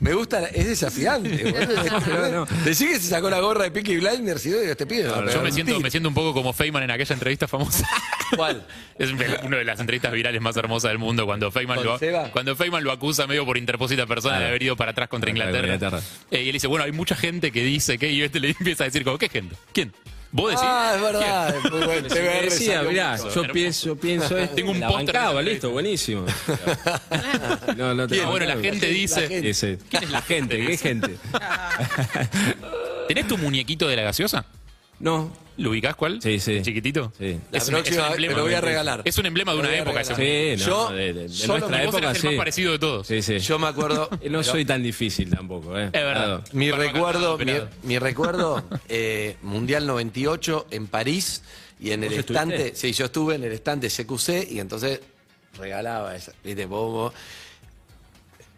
Me 0.02 0.14
gusta, 0.14 0.40
la- 0.42 0.48
es 0.50 0.68
desafiante. 0.68 1.54
No, 2.10 2.30
no. 2.30 2.48
Decí 2.64 2.86
que 2.88 3.00
se 3.00 3.08
sacó 3.10 3.30
la 3.30 3.40
gorra 3.40 3.64
de 3.64 3.72
Peaky 3.72 3.98
Blinders 3.98 4.46
y 4.46 4.52
yo 4.52 4.60
digo, 4.60 4.72
este 4.72 4.84
a 5.08 5.26
Yo 5.34 5.42
me 5.42 5.52
siento, 5.52 5.80
me 5.80 5.90
siento 5.92 6.10
un 6.10 6.16
poco 6.16 6.34
como 6.34 6.54
Feynman 6.54 6.84
en 6.84 6.92
aquella 6.92 7.14
entrevista 7.14 7.48
famosa. 7.48 7.88
¿Cuál? 8.36 8.66
Es 8.98 9.12
una 9.44 9.58
de 9.58 9.66
las 9.66 9.80
entrevistas 9.80 10.12
virales 10.14 10.42
más 10.42 10.56
hermosas 10.58 10.90
del 10.92 11.00
mundo 11.00 11.26
cuando 11.26 11.52
Feynman, 11.52 11.78
¿Con 11.78 11.86
lo, 11.86 11.98
Seba? 12.00 12.30
cuando 12.32 12.56
Feynman 12.56 12.84
lo 12.84 12.92
acusa 12.92 13.28
medio 13.28 13.46
por 13.46 13.58
interpósita 13.58 14.06
persona 14.06 14.40
de 14.40 14.46
haber 14.48 14.64
ido 14.64 14.76
para 14.76 14.92
atrás 14.92 15.10
contra 15.10 15.32
Contra 15.32 15.48
Inglaterra. 15.48 15.74
Inglaterra. 15.76 16.02
Eh, 16.32 16.44
y 16.44 16.48
él 16.48 16.54
dice, 16.54 16.68
bueno, 16.68 16.86
hay 16.86 16.92
mucha 16.92 17.16
gente 17.16 17.52
que 17.52 17.64
dice 17.64 17.98
que, 17.98 18.12
y 18.12 18.22
este 18.22 18.40
le 18.40 18.50
empieza 18.60 18.84
a 18.84 18.88
decir, 18.88 19.04
como, 19.04 19.18
¿qué 19.18 19.30
gente? 19.30 19.56
¿Quién? 19.74 19.92
¿Vos 20.32 20.52
decís? 20.52 20.66
Ah, 20.68 20.94
es 20.96 21.02
verdad. 21.02 21.56
es 21.56 21.72
muy 21.72 21.82
bueno. 21.86 22.08
TBR 22.08 22.44
decía, 22.50 22.84
mirá, 22.84 23.18
yo 23.18 23.24
Hermoso. 23.30 23.44
pienso, 23.52 23.96
pienso 23.96 24.38
esto. 24.38 24.56
Tengo 24.56 24.72
un 24.72 24.80
La 24.80 24.88
póster 24.88 25.20
de 25.20 25.44
listo, 25.44 25.72
buenísimo. 25.72 26.26
No, 27.78 27.94
no 27.94 28.08
te 28.08 28.26
bueno, 28.26 28.46
la 28.46 28.58
gente 28.58 28.88
dice... 28.88 29.50
Ese. 29.50 29.78
¿Quién 29.90 30.04
es 30.04 30.10
la 30.12 30.22
gente? 30.22 30.66
¿Qué 30.66 30.78
gente? 30.78 31.18
¿Tenés 33.08 33.28
tu 33.28 33.38
muñequito 33.38 33.88
de 33.88 33.96
la 33.96 34.04
gaseosa? 34.04 34.46
No. 35.00 35.32
¿Lo 35.58 35.72
ubicás 35.72 35.94
cuál? 35.98 36.22
Sí, 36.22 36.40
sí. 36.40 36.54
¿El 36.54 36.64
chiquitito? 36.64 37.12
Sí. 37.20 37.38
La 37.52 37.58
Es 37.58 37.68
un- 37.68 37.74
próxima 37.74 37.98
es 37.98 37.98
un 37.98 38.04
vez 38.04 38.12
emblema. 38.14 38.34
te 38.34 38.38
lo 38.38 38.44
voy 38.46 38.54
a 38.54 38.62
regalar. 38.62 39.02
Es 39.04 39.18
un 39.18 39.26
emblema 39.26 39.52
de 39.52 39.58
Te 39.58 39.62
lo 39.64 39.68
una 39.68 39.70
voy 39.70 39.78
a 39.78 39.82
época 39.82 40.02
ese. 40.14 40.56
Sí, 40.58 40.64
Yo 40.66 40.90
no, 40.90 40.96
de, 40.96 41.14
de- 41.14 41.22
de 41.24 41.30
solo- 41.30 41.60
nuestra 41.60 41.78
vos 41.80 41.84
época, 41.84 41.98
eras 41.98 42.18
el 42.18 42.24
más 42.24 42.32
sí. 42.32 42.38
parecido 42.38 42.72
de 42.72 42.80
todos. 42.80 43.08
Sí, 43.08 43.22
sí. 43.22 43.40
Yo 43.40 43.60
me 43.60 43.68
acuerdo. 43.68 44.10
No 44.30 44.42
soy 44.44 44.64
tan 44.64 44.82
difícil 44.84 45.30
tampoco, 45.30 45.78
¿eh? 45.78 45.86
Es 45.88 45.92
verdad. 45.92 46.46
Mi 46.54 46.70
Barba 46.72 46.86
recuerdo, 46.86 47.38
mi, 47.38 47.44
pelado. 47.46 47.70
mi 47.84 48.00
recuerdo, 48.00 48.64
eh, 48.88 49.36
Mundial 49.42 49.86
98 49.86 50.68
en 50.72 50.88
París 50.88 51.44
y 51.78 51.92
en 51.92 52.04
el 52.06 52.10
¿Vos 52.12 52.20
estante, 52.20 52.56
estuviste? 52.56 52.80
sí, 52.88 52.94
yo 52.94 53.06
estuve 53.06 53.36
en 53.36 53.44
el 53.44 53.52
estante 53.52 53.90
CQC 53.90 54.50
y 54.52 54.60
entonces 54.62 55.02
regalaba 55.58 56.16
esa, 56.16 56.32
viste, 56.42 56.66
bobo. 56.68 57.14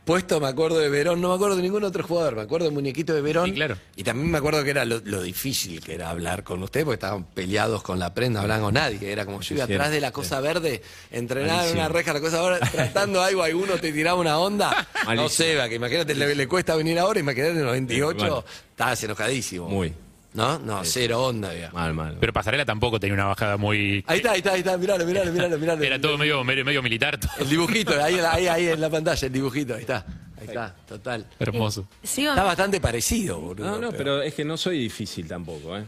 Puesto, 0.05 0.39
me 0.39 0.47
acuerdo 0.47 0.79
de 0.79 0.89
Verón, 0.89 1.21
no 1.21 1.29
me 1.29 1.35
acuerdo 1.35 1.55
de 1.55 1.61
ningún 1.61 1.83
otro 1.83 2.03
jugador, 2.03 2.35
me 2.35 2.41
acuerdo 2.41 2.65
del 2.65 2.73
muñequito 2.73 3.13
de 3.13 3.21
Verón. 3.21 3.45
Sí, 3.45 3.53
claro. 3.53 3.77
Y 3.95 4.03
también 4.03 4.31
me 4.31 4.39
acuerdo 4.39 4.63
que 4.63 4.71
era 4.71 4.83
lo, 4.83 4.99
lo 5.05 5.21
difícil 5.21 5.79
que 5.79 5.93
era 5.93 6.09
hablar 6.09 6.43
con 6.43 6.61
usted, 6.63 6.83
porque 6.83 6.95
estaban 6.95 7.23
peleados 7.25 7.83
con 7.83 7.99
la 7.99 8.11
prenda, 8.13 8.41
hablaban 8.41 8.63
con 8.63 8.73
nadie. 8.73 9.11
Era 9.11 9.25
como 9.25 9.41
yo 9.41 9.55
iba 9.55 9.65
atrás 9.65 9.91
de 9.91 10.01
la 10.01 10.11
cosa 10.11 10.41
verde, 10.41 10.81
entrenaba 11.11 11.67
en 11.67 11.73
una 11.75 11.87
reja, 11.87 12.13
la 12.13 12.19
cosa 12.19 12.39
ahora, 12.39 12.59
tratando 12.71 13.21
algo, 13.21 13.43
alguno 13.43 13.77
te 13.77 13.93
tiraba 13.93 14.19
una 14.19 14.39
onda. 14.39 14.87
no 15.15 15.29
sé, 15.29 15.55
va, 15.55 15.69
que 15.69 15.75
imagínate, 15.75 16.15
le, 16.15 16.33
le 16.33 16.47
cuesta 16.47 16.75
venir 16.75 16.97
ahora, 16.97 17.19
imagínate 17.19 17.51
en 17.51 17.57
el 17.59 17.65
98, 17.65 18.19
Sí, 18.19 18.31
mal. 18.31 18.43
estabas 18.71 19.03
enojadísimo. 19.03 19.69
Muy. 19.69 19.93
¿No? 20.33 20.59
No, 20.59 20.83
cero 20.85 21.25
onda, 21.25 21.51
digamos. 21.51 21.73
Mal, 21.73 21.93
mal. 21.93 22.17
Pero 22.19 22.31
Pasarela 22.31 22.65
tampoco 22.65 22.99
tenía 22.99 23.13
una 23.15 23.25
bajada 23.25 23.57
muy... 23.57 24.03
Ahí 24.07 24.17
está, 24.17 24.31
ahí 24.31 24.37
está, 24.37 24.53
ahí 24.53 24.59
está, 24.59 24.77
miralo, 24.77 25.05
miralo, 25.05 25.31
miralo, 25.33 25.57
miralo. 25.57 25.83
Era 25.83 25.99
todo 25.99 26.17
medio, 26.17 26.41
medio, 26.43 26.63
medio 26.63 26.81
militar. 26.81 27.19
todo. 27.19 27.31
El 27.39 27.49
dibujito, 27.49 28.01
ahí, 28.01 28.15
ahí, 28.31 28.47
ahí 28.47 28.67
en 28.67 28.79
la 28.79 28.89
pantalla, 28.89 29.25
el 29.27 29.33
dibujito, 29.33 29.73
ahí 29.75 29.81
está. 29.81 30.05
Ahí 30.39 30.47
está, 30.47 30.73
total. 30.87 31.27
Hermoso. 31.37 31.85
Sigo- 32.01 32.29
Está 32.29 32.43
bastante 32.43 32.79
parecido, 32.79 33.39
boludo. 33.39 33.65
No, 33.71 33.77
no, 33.77 33.91
pero 33.91 34.21
es 34.21 34.33
que 34.33 34.45
no 34.45 34.55
soy 34.57 34.79
difícil 34.79 35.27
tampoco, 35.27 35.77
¿eh? 35.77 35.83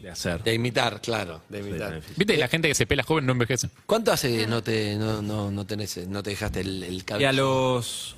De 0.00 0.10
hacer. 0.10 0.42
De 0.42 0.52
imitar, 0.52 1.00
claro, 1.00 1.40
de 1.48 1.60
imitar. 1.60 2.02
¿Viste? 2.16 2.36
La 2.36 2.48
gente 2.48 2.68
que 2.68 2.74
se 2.74 2.86
pela 2.86 3.02
joven 3.04 3.24
no 3.24 3.32
envejece. 3.32 3.70
¿Cuánto 3.86 4.12
hace 4.12 4.46
no 4.46 4.62
te, 4.62 4.96
no, 4.96 5.22
no, 5.22 5.50
no 5.50 5.64
tenés, 5.64 6.06
no 6.08 6.22
te 6.22 6.30
dejaste 6.30 6.60
el, 6.60 6.82
el 6.82 6.94
Y 6.96 7.00
cabello? 7.02 7.28
a 7.28 7.32
los 7.32 8.14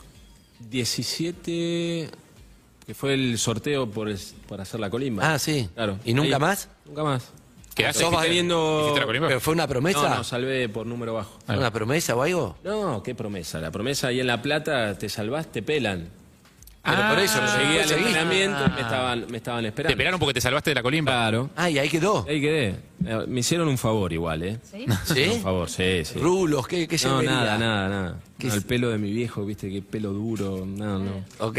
17, 0.70 2.08
que 2.86 2.94
fue 2.94 3.14
el 3.14 3.36
sorteo 3.38 3.90
por, 3.90 4.08
el- 4.08 4.18
por 4.48 4.60
hacer 4.60 4.78
la 4.80 4.88
colimba. 4.90 5.34
Ah, 5.34 5.38
sí. 5.38 5.68
Claro. 5.74 5.98
¿Y 6.04 6.14
nunca 6.14 6.36
Ahí- 6.36 6.40
más? 6.40 6.68
Nunca 6.84 7.02
más. 7.02 7.30
¿Quedaste? 7.74 8.00
Sos 8.04 8.10
¿Hiciste- 8.12 8.26
teniendo- 8.28 8.80
hiciste 8.84 9.00
la 9.00 9.06
colimba? 9.06 9.28
¿Pero 9.28 9.40
fue 9.40 9.52
una 9.52 9.66
promesa? 9.66 10.08
No, 10.08 10.14
no, 10.16 10.24
salvé 10.24 10.68
por 10.68 10.86
número 10.86 11.12
bajo. 11.14 11.38
¿Fue 11.44 11.58
¿Una 11.58 11.70
promesa 11.72 12.14
o 12.16 12.22
algo? 12.22 12.56
No, 12.64 13.02
qué 13.02 13.14
promesa. 13.14 13.60
La 13.60 13.70
promesa 13.70 14.08
ahí 14.08 14.20
en 14.20 14.26
La 14.28 14.40
Plata, 14.40 14.96
te 14.96 15.08
salvás, 15.08 15.52
te 15.52 15.62
pelan. 15.62 16.08
Pero 16.86 17.08
por 17.08 17.18
eso, 17.18 17.38
pero 17.40 17.68
después 17.68 17.92
al 17.92 17.98
entrenamiento 17.98 18.58
y 18.66 18.70
me 18.70 18.80
estaban, 18.80 19.26
me 19.28 19.36
estaban 19.38 19.66
esperando. 19.66 19.92
Te 19.92 19.96
pelaron 19.96 20.20
porque 20.20 20.34
te 20.34 20.40
salvaste 20.40 20.70
de 20.70 20.74
la 20.76 20.82
colimba. 20.82 21.12
Claro. 21.12 21.50
Ah, 21.56 21.68
y 21.68 21.78
ahí 21.78 21.88
quedó. 21.88 22.24
Ahí 22.28 22.40
quedé. 22.40 22.76
Eh, 23.04 23.24
Me 23.28 23.40
hicieron 23.40 23.68
un 23.68 23.76
favor 23.78 24.12
igual, 24.12 24.42
¿eh? 24.42 24.58
¿Sí? 24.62 24.86
¿Sí? 25.04 25.28
Un 25.34 25.42
favor, 25.42 25.68
sí, 25.68 26.04
sí. 26.04 26.18
Rulos, 26.18 26.66
¿qué, 26.66 26.86
qué 26.88 26.96
se 26.96 27.08
No, 27.08 27.22
nada, 27.22 27.58
nada, 27.58 27.88
nada. 27.88 28.16
¿Qué 28.38 28.46
No, 28.48 28.54
el 28.54 28.62
pelo 28.62 28.90
de 28.90 28.98
mi 28.98 29.12
viejo, 29.12 29.44
viste, 29.44 29.70
qué 29.70 29.82
pelo 29.82 30.12
duro. 30.12 30.64
No, 30.66 30.98
no. 30.98 31.24
Ok. 31.38 31.58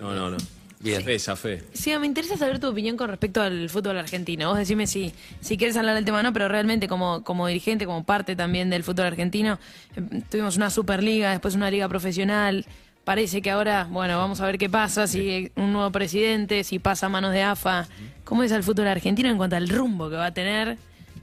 No, 0.00 0.14
no, 0.14 0.30
no. 0.30 0.36
Bien. 0.80 1.02
Fe, 1.02 1.14
esa 1.14 1.34
fe. 1.34 1.62
Sí, 1.72 1.96
me 1.98 2.06
interesa 2.06 2.36
saber 2.36 2.58
tu 2.58 2.68
opinión 2.68 2.98
con 2.98 3.08
respecto 3.08 3.40
al 3.40 3.70
fútbol 3.70 3.96
argentino. 3.96 4.50
Vos 4.50 4.58
decime 4.58 4.86
si, 4.86 5.14
si 5.40 5.56
quieres 5.56 5.78
hablar 5.78 5.94
del 5.94 6.04
tema 6.04 6.20
o 6.20 6.22
no, 6.22 6.34
pero 6.34 6.46
realmente 6.46 6.88
como, 6.88 7.24
como 7.24 7.46
dirigente, 7.46 7.86
como 7.86 8.04
parte 8.04 8.36
también 8.36 8.68
del 8.68 8.84
fútbol 8.84 9.06
argentino, 9.06 9.58
eh, 9.96 10.20
tuvimos 10.30 10.58
una 10.58 10.68
Superliga, 10.68 11.30
después 11.30 11.54
una 11.54 11.70
liga 11.70 11.88
profesional. 11.88 12.66
Parece 13.04 13.42
que 13.42 13.50
ahora, 13.50 13.86
bueno, 13.90 14.16
vamos 14.16 14.40
a 14.40 14.46
ver 14.46 14.56
qué 14.56 14.70
pasa, 14.70 15.06
si 15.06 15.50
un 15.56 15.72
nuevo 15.72 15.90
presidente, 15.92 16.64
si 16.64 16.78
pasa 16.78 17.06
a 17.06 17.08
manos 17.10 17.32
de 17.32 17.42
AFA. 17.42 17.86
¿Cómo 18.24 18.42
es 18.42 18.50
el 18.52 18.62
fútbol 18.62 18.86
argentino 18.86 19.28
en 19.28 19.36
cuanto 19.36 19.56
al 19.56 19.68
rumbo 19.68 20.08
que 20.08 20.16
va 20.16 20.26
a 20.26 20.34
tener? 20.34 20.78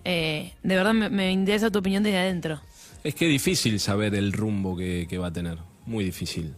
Eh, 0.06 0.54
de 0.62 0.76
verdad 0.76 0.94
me, 0.94 1.10
me 1.10 1.32
interesa 1.32 1.72
tu 1.72 1.80
opinión 1.80 2.04
desde 2.04 2.20
adentro. 2.20 2.62
Es 3.04 3.16
que 3.16 3.26
es 3.26 3.32
difícil 3.32 3.80
saber 3.80 4.14
el 4.14 4.32
rumbo 4.32 4.78
que, 4.78 5.08
que 5.10 5.18
va 5.18 5.28
a 5.28 5.34
tener. 5.34 5.58
Muy 5.88 6.04
difícil. 6.04 6.54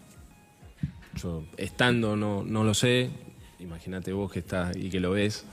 Yo 1.16 1.46
estando 1.56 2.18
no, 2.18 2.44
no 2.44 2.66
lo 2.66 2.74
sé. 2.74 3.10
Imagínate 3.60 4.12
vos 4.12 4.30
que 4.30 4.40
estás 4.40 4.76
y 4.76 4.90
que 4.90 5.00
lo 5.00 5.12
ves. 5.12 5.46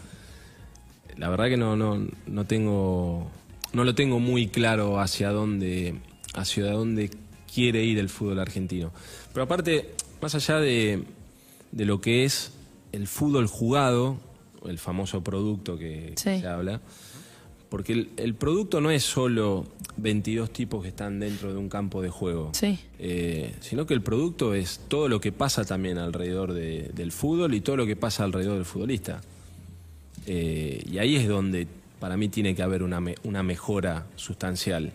La 1.16 1.28
verdad 1.28 1.46
que 1.46 1.56
no, 1.56 1.76
no, 1.76 2.08
no 2.26 2.44
tengo. 2.44 3.30
No 3.72 3.84
lo 3.84 3.94
tengo 3.94 4.18
muy 4.18 4.48
claro 4.48 4.98
hacia 4.98 5.30
dónde. 5.30 5.94
hacia 6.34 6.72
dónde 6.72 7.10
quiere 7.52 7.84
ir 7.84 7.98
el 7.98 8.08
fútbol 8.08 8.40
argentino. 8.40 8.92
Pero 9.32 9.44
aparte, 9.44 9.90
más 10.20 10.34
allá 10.34 10.58
de, 10.58 11.04
de 11.72 11.84
lo 11.84 12.00
que 12.00 12.24
es 12.24 12.52
el 12.92 13.06
fútbol 13.06 13.46
jugado, 13.46 14.16
el 14.66 14.78
famoso 14.78 15.22
producto 15.22 15.78
que, 15.78 16.12
se 16.16 16.46
habla, 16.46 16.80
porque 17.68 17.92
el, 17.92 18.10
el 18.16 18.34
producto 18.34 18.80
no 18.80 18.90
es 18.90 19.04
solo 19.04 19.64
22 19.96 20.52
tipos 20.52 20.82
que 20.82 20.88
están 20.88 21.20
dentro 21.20 21.52
de 21.52 21.58
un 21.58 21.68
campo 21.68 22.02
de 22.02 22.08
juego, 22.10 22.50
Sí. 22.52 22.78
eh, 22.98 23.54
sino 23.60 23.86
que 23.86 23.94
el 23.94 24.02
producto 24.02 24.54
es 24.54 24.80
todo 24.88 25.08
lo 25.08 25.20
que 25.20 25.30
pasa 25.30 25.64
también 25.64 25.98
alrededor 25.98 26.52
de- 26.52 26.90
del 26.94 27.12
fútbol 27.12 27.54
y 27.54 27.60
todo 27.60 27.76
lo 27.76 27.86
que 27.86 27.94
pasa 27.96 28.24
alrededor 28.24 28.56
del 28.56 28.64
futbolista. 28.64 29.20
Eh, 30.26 30.82
y 30.90 30.98
ahí 30.98 31.16
es 31.16 31.28
donde 31.28 31.66
para 32.00 32.16
mí 32.16 32.28
tiene 32.28 32.54
que 32.56 32.62
haber 32.62 32.82
una, 32.82 33.00
me- 33.00 33.14
una 33.22 33.42
mejora 33.44 34.06
sustancial, 34.16 34.90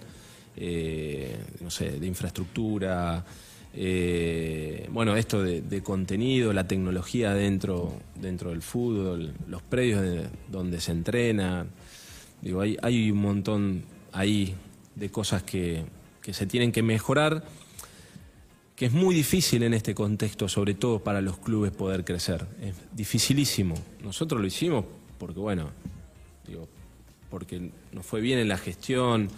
eh, 0.58 1.36
no 1.62 1.72
sé, 1.72 1.92
de 2.00 2.08
infraestructura, 2.08 3.24
eh, 3.78 4.88
bueno, 4.92 5.18
esto 5.18 5.44
de, 5.44 5.84
contenido, 5.84 6.54
la 6.54 6.66
tecnología 6.66 7.34
dentro, 7.34 7.94
dentro 8.16 8.52
del 8.52 8.62
fútbol, 8.62 9.34
los 9.48 9.62
predios 9.62 10.02
de- 10.02 10.30
donde 10.50 10.80
se 10.80 10.94
entrena. 10.94 11.66
Digo, 12.42 12.62
hay, 12.62 13.12
un 13.12 13.18
montón 13.18 13.84
ahí 14.14 14.56
de 14.96 15.10
cosas 15.10 15.44
que, 15.44 15.84
que 16.22 16.34
se 16.34 16.46
tienen 16.46 16.72
que 16.72 16.84
mejorar, 16.84 17.44
que 18.78 18.86
es 18.86 18.94
muy 18.94 19.14
difícil 19.14 19.64
en 19.64 19.74
este 19.74 19.94
contexto, 19.94 20.48
sobre 20.48 20.74
todo 20.74 21.00
para 21.00 21.20
los 21.20 21.38
clubes 21.38 21.72
poder 21.72 22.06
crecer. 22.06 22.46
Es 22.62 22.76
dificilísimo. 22.94 23.76
Nosotros 24.04 24.40
lo 24.40 24.48
hicimos 24.48 24.86
porque, 25.18 25.40
bueno, 25.40 25.70
digo, 26.48 26.68
porque 27.30 27.72
nos 27.92 28.06
fue 28.06 28.22
bien 28.22 28.40
en 28.40 28.48
la 28.48 28.58
gestión, 28.58 29.30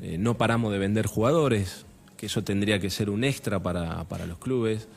eh, 0.00 0.16
no 0.16 0.36
paramos 0.36 0.72
de 0.72 0.78
vender 0.78 1.06
jugadores, 1.06 1.86
que 2.20 2.26
eso 2.26 2.44
tendría 2.44 2.78
que 2.78 2.90
ser 2.90 3.08
un 3.08 3.24
extra 3.24 3.62
para, 3.62 4.04
para 4.04 4.26
los 4.26 4.36
clubes 4.36 4.88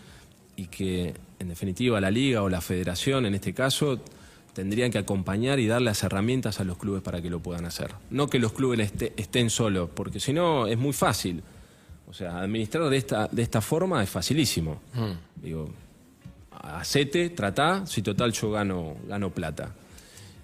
y 0.58 0.66
que 0.68 1.14
en 1.40 1.48
definitiva 1.48 2.02
la 2.02 2.12
liga 2.12 2.44
o 2.44 2.50
la 2.50 2.60
federación 2.60 3.26
en 3.26 3.34
este 3.34 3.54
caso 3.54 4.02
tendrían 4.52 4.92
que 4.92 4.98
acompañar 4.98 5.58
y 5.62 5.68
dar 5.68 5.82
las 5.82 6.04
herramientas 6.04 6.60
a 6.60 6.66
los 6.66 6.78
clubes 6.78 7.02
para 7.02 7.22
que 7.22 7.30
lo 7.30 7.40
puedan 7.40 7.64
hacer. 7.66 7.92
No 8.10 8.28
que 8.30 8.40
los 8.40 8.52
clubes 8.52 8.82
este- 8.82 9.14
estén 9.16 9.50
solos, 9.50 9.90
porque 9.96 10.20
si 10.20 10.34
no 10.34 10.68
es 10.68 10.78
muy 10.78 10.92
fácil. 10.92 11.42
O 12.10 12.14
sea, 12.14 12.40
administrar 12.42 12.90
de 12.90 12.98
esta, 12.98 13.30
de 13.32 13.42
esta 13.42 13.62
forma 13.62 14.04
es 14.04 14.10
facilísimo. 14.10 14.82
Digo, 15.42 15.70
hacete, 16.52 17.30
tratá, 17.30 17.86
si 17.88 18.02
total 18.02 18.34
yo 18.34 18.52
gano, 18.52 18.96
gano 19.08 19.30
plata. 19.30 19.74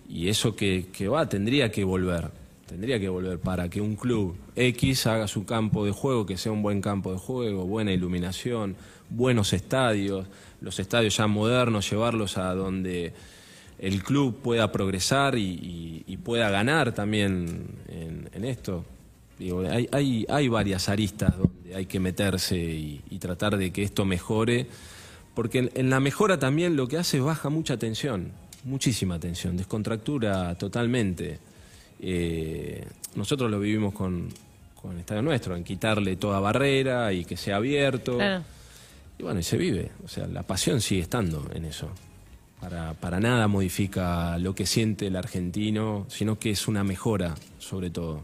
Y 0.07 0.29
eso 0.29 0.55
que, 0.55 0.87
que 0.93 1.07
va 1.09 1.27
tendría 1.27 1.69
que 1.71 1.83
volver, 1.83 2.31
tendría 2.69 2.99
que 2.99 3.09
volver 3.09 3.39
para 3.39 3.67
que 3.67 3.81
un 3.81 3.95
club 3.95 4.37
X 4.55 5.07
haga 5.07 5.27
su 5.27 5.43
campo 5.43 5.85
de 5.85 5.91
juego, 5.91 6.27
que 6.27 6.37
sea 6.37 6.51
un 6.51 6.61
buen 6.61 6.81
campo 6.81 7.11
de 7.11 7.17
juego, 7.17 7.65
buena 7.65 7.91
iluminación, 7.91 8.75
buenos 9.09 9.53
estadios, 9.53 10.27
los 10.61 10.79
estadios 10.79 11.17
ya 11.17 11.25
modernos, 11.25 11.89
llevarlos 11.89 12.37
a 12.37 12.53
donde 12.53 13.11
el 13.79 14.03
club 14.03 14.37
pueda 14.43 14.71
progresar 14.71 15.35
y, 15.35 16.19
pueda 16.23 16.51
ganar 16.51 16.93
también 16.93 17.65
en, 17.87 18.45
esto. 18.45 18.85
Hay, 19.91 20.47
varias 20.47 20.89
aristas 20.89 21.35
donde 21.35 21.73
hay 21.75 21.87
que 21.87 21.99
meterse 21.99 22.55
y, 22.55 23.01
y 23.09 23.17
tratar 23.17 23.57
de 23.57 23.71
que 23.71 23.81
esto 23.81 24.05
mejore, 24.05 24.67
porque 25.33 25.57
en, 25.57 25.71
en 25.73 25.89
la 25.89 25.99
mejora 25.99 26.37
también 26.37 26.75
lo 26.75 26.87
que 26.87 26.97
hace 26.97 27.17
es 27.17 27.23
baja 27.23 27.49
mucha 27.49 27.77
tensión, 27.77 28.31
muchísima 28.63 29.19
tensión, 29.19 29.57
descontractura 29.57 30.53
totalmente. 30.55 31.39
Eh, 31.99 32.85
nosotros 33.15 33.49
lo 33.51 33.59
vivimos 33.59 33.93
con, 33.93 34.29
con 34.81 34.93
el 34.93 34.99
Estadio 34.99 35.21
Nuestro, 35.21 35.55
en 35.55 35.63
quitarle 35.63 36.15
toda 36.15 36.39
barrera 36.39 37.11
y 37.13 37.25
que 37.25 37.37
sea 37.37 37.57
abierto. 37.57 38.17
Claro. 38.17 38.43
Y 39.17 39.23
bueno, 39.23 39.39
y 39.39 39.43
se 39.43 39.57
vive. 39.57 39.91
O 40.03 40.07
sea, 40.07 40.27
la 40.27 40.43
pasión 40.43 40.81
sigue 40.81 41.01
estando 41.01 41.45
en 41.53 41.65
eso. 41.65 41.89
Para, 42.61 42.93
para 42.93 43.19
nada 43.19 43.47
modifica 43.47 44.37
lo 44.37 44.53
que 44.53 44.65
siente 44.65 45.07
el 45.07 45.15
argentino, 45.15 46.05
sino 46.09 46.37
que 46.37 46.51
es 46.51 46.67
una 46.67 46.83
mejora, 46.83 47.35
sobre 47.57 47.89
todo. 47.89 48.21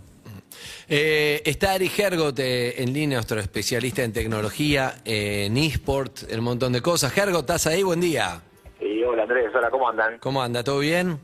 Eh, 0.88 1.42
está 1.46 1.74
Ari 1.74 1.92
Hergot 1.96 2.38
eh, 2.40 2.82
en 2.82 2.94
línea, 2.94 3.18
nuestro 3.18 3.40
especialista 3.40 4.04
en 4.04 4.14
tecnología, 4.14 4.96
eh, 5.06 5.46
en 5.46 5.58
eSport, 5.58 6.30
en 6.30 6.40
un 6.40 6.46
montón 6.46 6.74
de 6.74 6.82
cosas. 6.82 7.16
Hergot, 7.18 7.42
¿estás 7.42 7.68
ahí? 7.68 7.84
Buen 7.84 8.02
día. 8.02 8.42
Y 8.80 9.04
hola 9.04 9.24
Andrés, 9.24 9.52
hola, 9.56 9.70
¿cómo 9.70 9.90
andan? 9.90 10.20
¿Cómo 10.20 10.42
anda? 10.42 10.64
¿Todo 10.64 10.80
bien? 10.80 11.20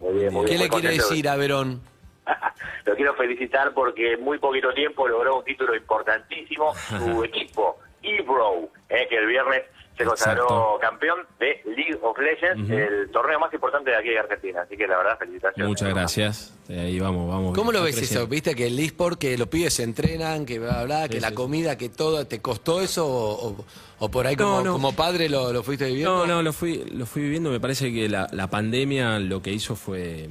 Muy 0.00 0.14
bien, 0.14 0.32
muy 0.32 0.44
¿Qué 0.44 0.52
bien. 0.52 0.62
le 0.62 0.68
muy 0.68 0.80
quiere 0.80 0.96
decir 0.96 1.28
a 1.28 1.36
Verón? 1.36 1.80
Lo 2.84 2.94
quiero 2.96 3.14
felicitar 3.14 3.72
porque 3.74 4.14
en 4.14 4.22
muy 4.24 4.38
poquito 4.38 4.72
tiempo 4.74 5.06
logró 5.08 5.38
un 5.38 5.44
título 5.44 5.74
importantísimo 5.74 6.74
su 6.74 7.24
equipo, 7.24 7.78
Ebro, 8.02 8.68
eh, 8.88 9.06
que 9.08 9.16
el 9.18 9.26
viernes 9.26 9.62
se 9.96 10.04
consagró 10.04 10.44
Exacto. 10.44 10.78
campeón 10.80 11.18
de 11.40 11.62
League 11.64 11.98
of 12.02 12.18
Legends, 12.18 12.68
el 12.70 13.10
torneo 13.10 13.40
más 13.40 13.52
importante 13.54 13.90
de 13.90 13.96
aquí 13.96 14.10
de 14.10 14.18
Argentina. 14.18 14.60
Así 14.60 14.76
que 14.76 14.86
la 14.86 14.98
verdad, 14.98 15.18
felicitaciones. 15.18 15.66
Muchas 15.68 15.88
gracias. 15.88 16.54
Eh, 16.68 16.80
Ahí 16.80 17.00
vamos, 17.00 17.30
vamos. 17.30 17.54
¿Cómo 17.54 17.72
lo 17.72 17.82
ves 17.82 17.96
creciendo. 17.96 18.24
eso? 18.24 18.28
¿Viste 18.30 18.54
que 18.54 18.66
el 18.66 18.78
eSport, 18.78 19.18
que 19.18 19.38
los 19.38 19.48
pibes 19.48 19.72
se 19.72 19.84
entrenan, 19.84 20.44
que 20.44 20.58
bla, 20.58 20.84
bla, 20.84 21.08
que 21.08 21.14
Sí, 21.14 21.20
la 21.20 21.28
sí, 21.30 21.34
comida, 21.34 21.78
que 21.78 21.88
todo, 21.88 22.26
¿te 22.26 22.42
costó 22.42 22.82
eso 22.82 23.06
o, 23.06 23.48
o- 23.52 23.64
o 23.98 24.10
por 24.10 24.26
ahí 24.26 24.36
como, 24.36 24.58
No, 24.58 24.62
no. 24.64 24.72
como 24.74 24.92
padre 24.94 25.30
lo, 25.30 25.50
lo 25.54 25.62
fuiste 25.62 25.86
viviendo? 25.86 26.26
No, 26.26 26.34
no, 26.34 26.42
lo 26.42 26.52
fui, 26.52 26.84
lo 26.92 27.06
fui 27.06 27.22
viviendo. 27.22 27.48
Me 27.50 27.60
parece 27.60 27.90
que 27.90 28.06
la, 28.10 28.26
la 28.32 28.48
pandemia 28.50 29.18
lo 29.18 29.40
que 29.40 29.50
hizo 29.52 29.76
fue 29.76 30.28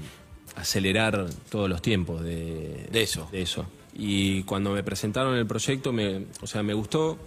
acelerar 0.56 1.28
todos 1.50 1.70
los 1.70 1.82
tiempos 1.82 2.24
de, 2.24 2.88
De 2.92 3.02
eso. 3.02 3.28
de 3.32 3.42
eso. 3.42 3.66
Y 3.94 4.44
cuando 4.44 4.72
me 4.72 4.84
presentaron 4.84 5.36
el 5.36 5.46
proyecto, 5.46 5.94
me, 5.94 6.26
o 6.42 6.48
sea, 6.48 6.64
me 6.64 6.74
gustó, 6.74 7.18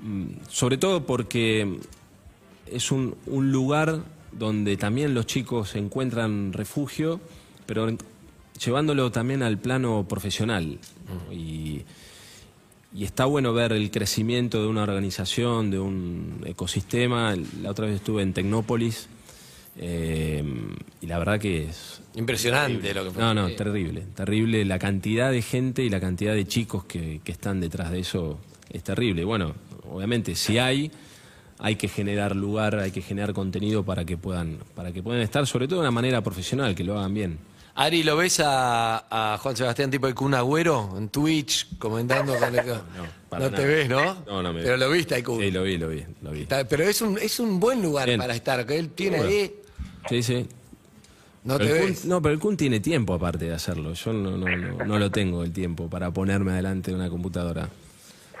mm, 0.00 0.26
sobre 0.48 0.76
todo 0.76 1.04
porque 1.06 1.78
es 2.66 2.90
un, 2.90 3.14
un 3.26 3.52
lugar 3.52 4.02
donde 4.32 4.76
también 4.76 5.14
los 5.14 5.26
chicos 5.26 5.74
encuentran 5.76 6.52
refugio, 6.52 7.20
pero 7.66 7.88
llevándolo 8.62 9.10
también 9.10 9.42
al 9.42 9.58
plano 9.58 10.06
profesional. 10.08 10.78
¿no? 11.08 11.32
Y, 11.32 11.84
y 12.94 13.04
está 13.04 13.24
bueno 13.24 13.52
ver 13.54 13.72
el 13.72 13.90
crecimiento 13.90 14.60
de 14.60 14.68
una 14.68 14.82
organización, 14.82 15.70
de 15.70 15.78
un 15.78 16.42
ecosistema. 16.44 17.34
La 17.62 17.70
otra 17.70 17.86
vez 17.86 17.96
estuve 17.96 18.22
en 18.22 18.34
Tecnópolis 18.34 19.08
eh, 19.78 20.44
y 21.00 21.06
la 21.06 21.18
verdad 21.18 21.38
que 21.40 21.64
es... 21.64 22.00
Impresionante 22.14 22.92
lo 22.94 23.04
que 23.04 23.10
fue. 23.12 23.22
No, 23.22 23.32
no, 23.34 23.50
terrible, 23.52 24.02
terrible. 24.14 24.64
La 24.64 24.78
cantidad 24.78 25.30
de 25.30 25.40
gente 25.42 25.82
y 25.82 25.88
la 25.88 26.00
cantidad 26.00 26.34
de 26.34 26.46
chicos 26.46 26.84
que, 26.84 27.20
que 27.24 27.32
están 27.32 27.60
detrás 27.60 27.90
de 27.90 28.00
eso 28.00 28.38
es 28.70 28.82
terrible. 28.82 29.24
Bueno, 29.24 29.54
obviamente 29.90 30.34
si 30.34 30.58
hay, 30.58 30.90
hay 31.58 31.76
que 31.76 31.88
generar 31.88 32.36
lugar, 32.36 32.76
hay 32.78 32.90
que 32.90 33.00
generar 33.00 33.32
contenido 33.32 33.82
para 33.82 34.04
que 34.04 34.18
puedan, 34.18 34.58
para 34.74 34.92
que 34.92 35.02
puedan 35.02 35.22
estar, 35.22 35.46
sobre 35.46 35.66
todo 35.68 35.76
de 35.76 35.80
una 35.82 35.90
manera 35.90 36.20
profesional, 36.22 36.74
que 36.74 36.84
lo 36.84 36.98
hagan 36.98 37.14
bien. 37.14 37.38
Ari, 37.74 38.02
¿lo 38.02 38.18
ves 38.18 38.38
a, 38.44 39.06
a 39.34 39.38
Juan 39.38 39.56
Sebastián 39.56 39.90
tipo 39.90 40.06
de 40.06 40.12
Kun 40.12 40.34
Agüero 40.34 40.92
en 40.98 41.08
Twitch 41.08 41.78
comentando 41.78 42.36
con 42.36 42.54
el... 42.58 42.66
No, 42.66 42.82
para 43.30 43.50
te 43.50 43.64
ves, 43.64 43.88
¿no? 43.88 44.16
No, 44.26 44.42
no 44.42 44.52
me 44.52 44.60
Pero 44.62 44.76
lo 44.76 44.90
viste 44.90 45.22
Kun. 45.24 45.40
Sí, 45.40 45.50
lo 45.50 45.62
vi, 45.62 45.78
lo 45.78 45.88
vi, 45.88 46.04
lo 46.20 46.30
vi. 46.32 46.42
Está- 46.42 46.68
Pero 46.68 46.84
es 46.84 47.00
un, 47.00 47.16
es 47.16 47.40
un 47.40 47.58
buen 47.58 47.80
lugar 47.82 48.06
Bien. 48.08 48.20
para 48.20 48.34
estar, 48.34 48.66
que 48.66 48.78
él 48.78 48.90
tiene 48.90 49.20
ahí, 49.20 49.54
Sí, 50.08 50.22
sí. 50.22 50.46
no 51.44 51.58
Pero 51.58 51.70
te 51.70 51.76
el 51.76 51.82
Kun- 51.84 51.88
ves. 51.90 52.04
no, 52.06 52.22
pero 52.22 52.34
el 52.34 52.40
Kun 52.40 52.56
tiene 52.56 52.80
tiempo 52.80 53.14
aparte 53.14 53.46
de 53.46 53.54
hacerlo. 53.54 53.92
Yo 53.94 54.12
no, 54.12 54.36
no, 54.36 54.48
no, 54.56 54.84
no 54.84 54.98
lo 54.98 55.10
tengo 55.10 55.42
el 55.44 55.52
tiempo 55.52 55.88
para 55.88 56.10
ponerme 56.10 56.52
adelante 56.52 56.90
de 56.90 56.96
una 56.96 57.08
computadora. 57.08 57.68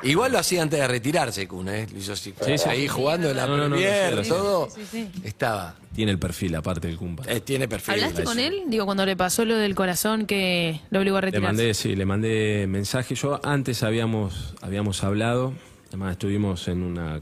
Igual 0.04 0.32
lo 0.32 0.38
hacía 0.40 0.62
antes 0.62 0.80
de 0.80 0.88
retirarse, 0.88 1.46
Kun, 1.46 1.68
¿eh? 1.68 1.86
Lo 1.92 1.96
hizo 2.00 2.14
así, 2.14 2.34
Sí, 2.44 2.58
sí. 2.58 2.68
ahí 2.68 2.88
jugando 2.88 3.30
en 3.30 3.36
la 3.36 3.46
No, 3.46 3.56
no, 3.56 3.68
no, 3.68 3.76
Premier, 3.76 4.26
todo. 4.26 4.68
Sí, 4.68 4.80
sí, 4.90 5.08
sí. 5.14 5.22
Estaba. 5.22 5.76
Tiene 5.94 6.10
el 6.10 6.18
perfil 6.18 6.56
aparte 6.56 6.88
del 6.88 6.96
Kun. 6.96 7.16
Eh, 7.28 7.40
tiene 7.40 7.68
perfil. 7.68 7.94
¿Hablaste 7.94 8.24
con 8.24 8.36
Eso. 8.40 8.48
él? 8.48 8.62
Digo, 8.66 8.84
cuando 8.84 9.06
le 9.06 9.16
pasó 9.16 9.44
lo 9.44 9.56
del 9.56 9.76
corazón 9.76 10.26
que 10.26 10.80
lo 10.90 10.98
obligó 10.98 11.18
a 11.18 11.20
Le 11.20 11.26
retirarse. 11.26 11.46
mandé, 11.46 11.74
sí, 11.74 11.94
le 11.94 12.04
mandé 12.04 12.66
mensaje. 12.68 13.14
Yo 13.14 13.40
antes 13.46 13.84
habíamos, 13.84 14.54
habíamos 14.60 15.04
hablado, 15.04 15.52
además 15.90 16.12
estuvimos 16.12 16.66
en 16.66 16.82
una 16.82 17.20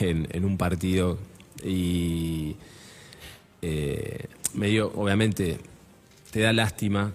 en, 0.00 0.26
en 0.32 0.44
un 0.44 0.56
partido 0.58 1.18
Y 1.62 2.56
eh, 3.62 4.26
medio, 4.54 4.92
obviamente, 4.94 5.58
te 6.30 6.40
da 6.40 6.52
lástima 6.52 7.12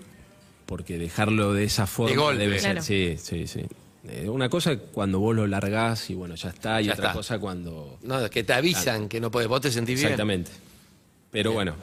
porque 0.65 0.97
dejarlo 0.97 1.53
de 1.53 1.65
esa 1.65 1.87
forma 1.87 2.15
golpe. 2.15 2.39
debe 2.43 2.59
ser. 2.59 2.71
Claro. 2.71 2.81
Sí, 2.85 3.15
sí, 3.17 3.47
sí. 3.47 3.65
Eh, 4.07 4.27
una 4.29 4.49
cosa 4.49 4.71
es 4.71 4.79
cuando 4.91 5.19
vos 5.19 5.35
lo 5.35 5.45
largás 5.45 6.09
y 6.09 6.15
bueno, 6.15 6.35
ya 6.35 6.49
está, 6.49 6.81
y 6.81 6.85
Ya 6.85 6.93
otra 6.93 7.07
está. 7.07 7.17
cosa 7.17 7.39
cuando. 7.39 7.97
No, 8.03 8.29
que 8.29 8.43
te 8.43 8.53
avisan 8.53 9.07
que 9.07 9.19
no 9.19 9.29
puedes. 9.29 9.47
¿Vos 9.47 9.61
te 9.61 9.71
sentís 9.71 9.95
bien? 9.99 10.07
Exactamente. 10.13 10.51
Pero 11.29 11.51
bueno, 11.51 11.75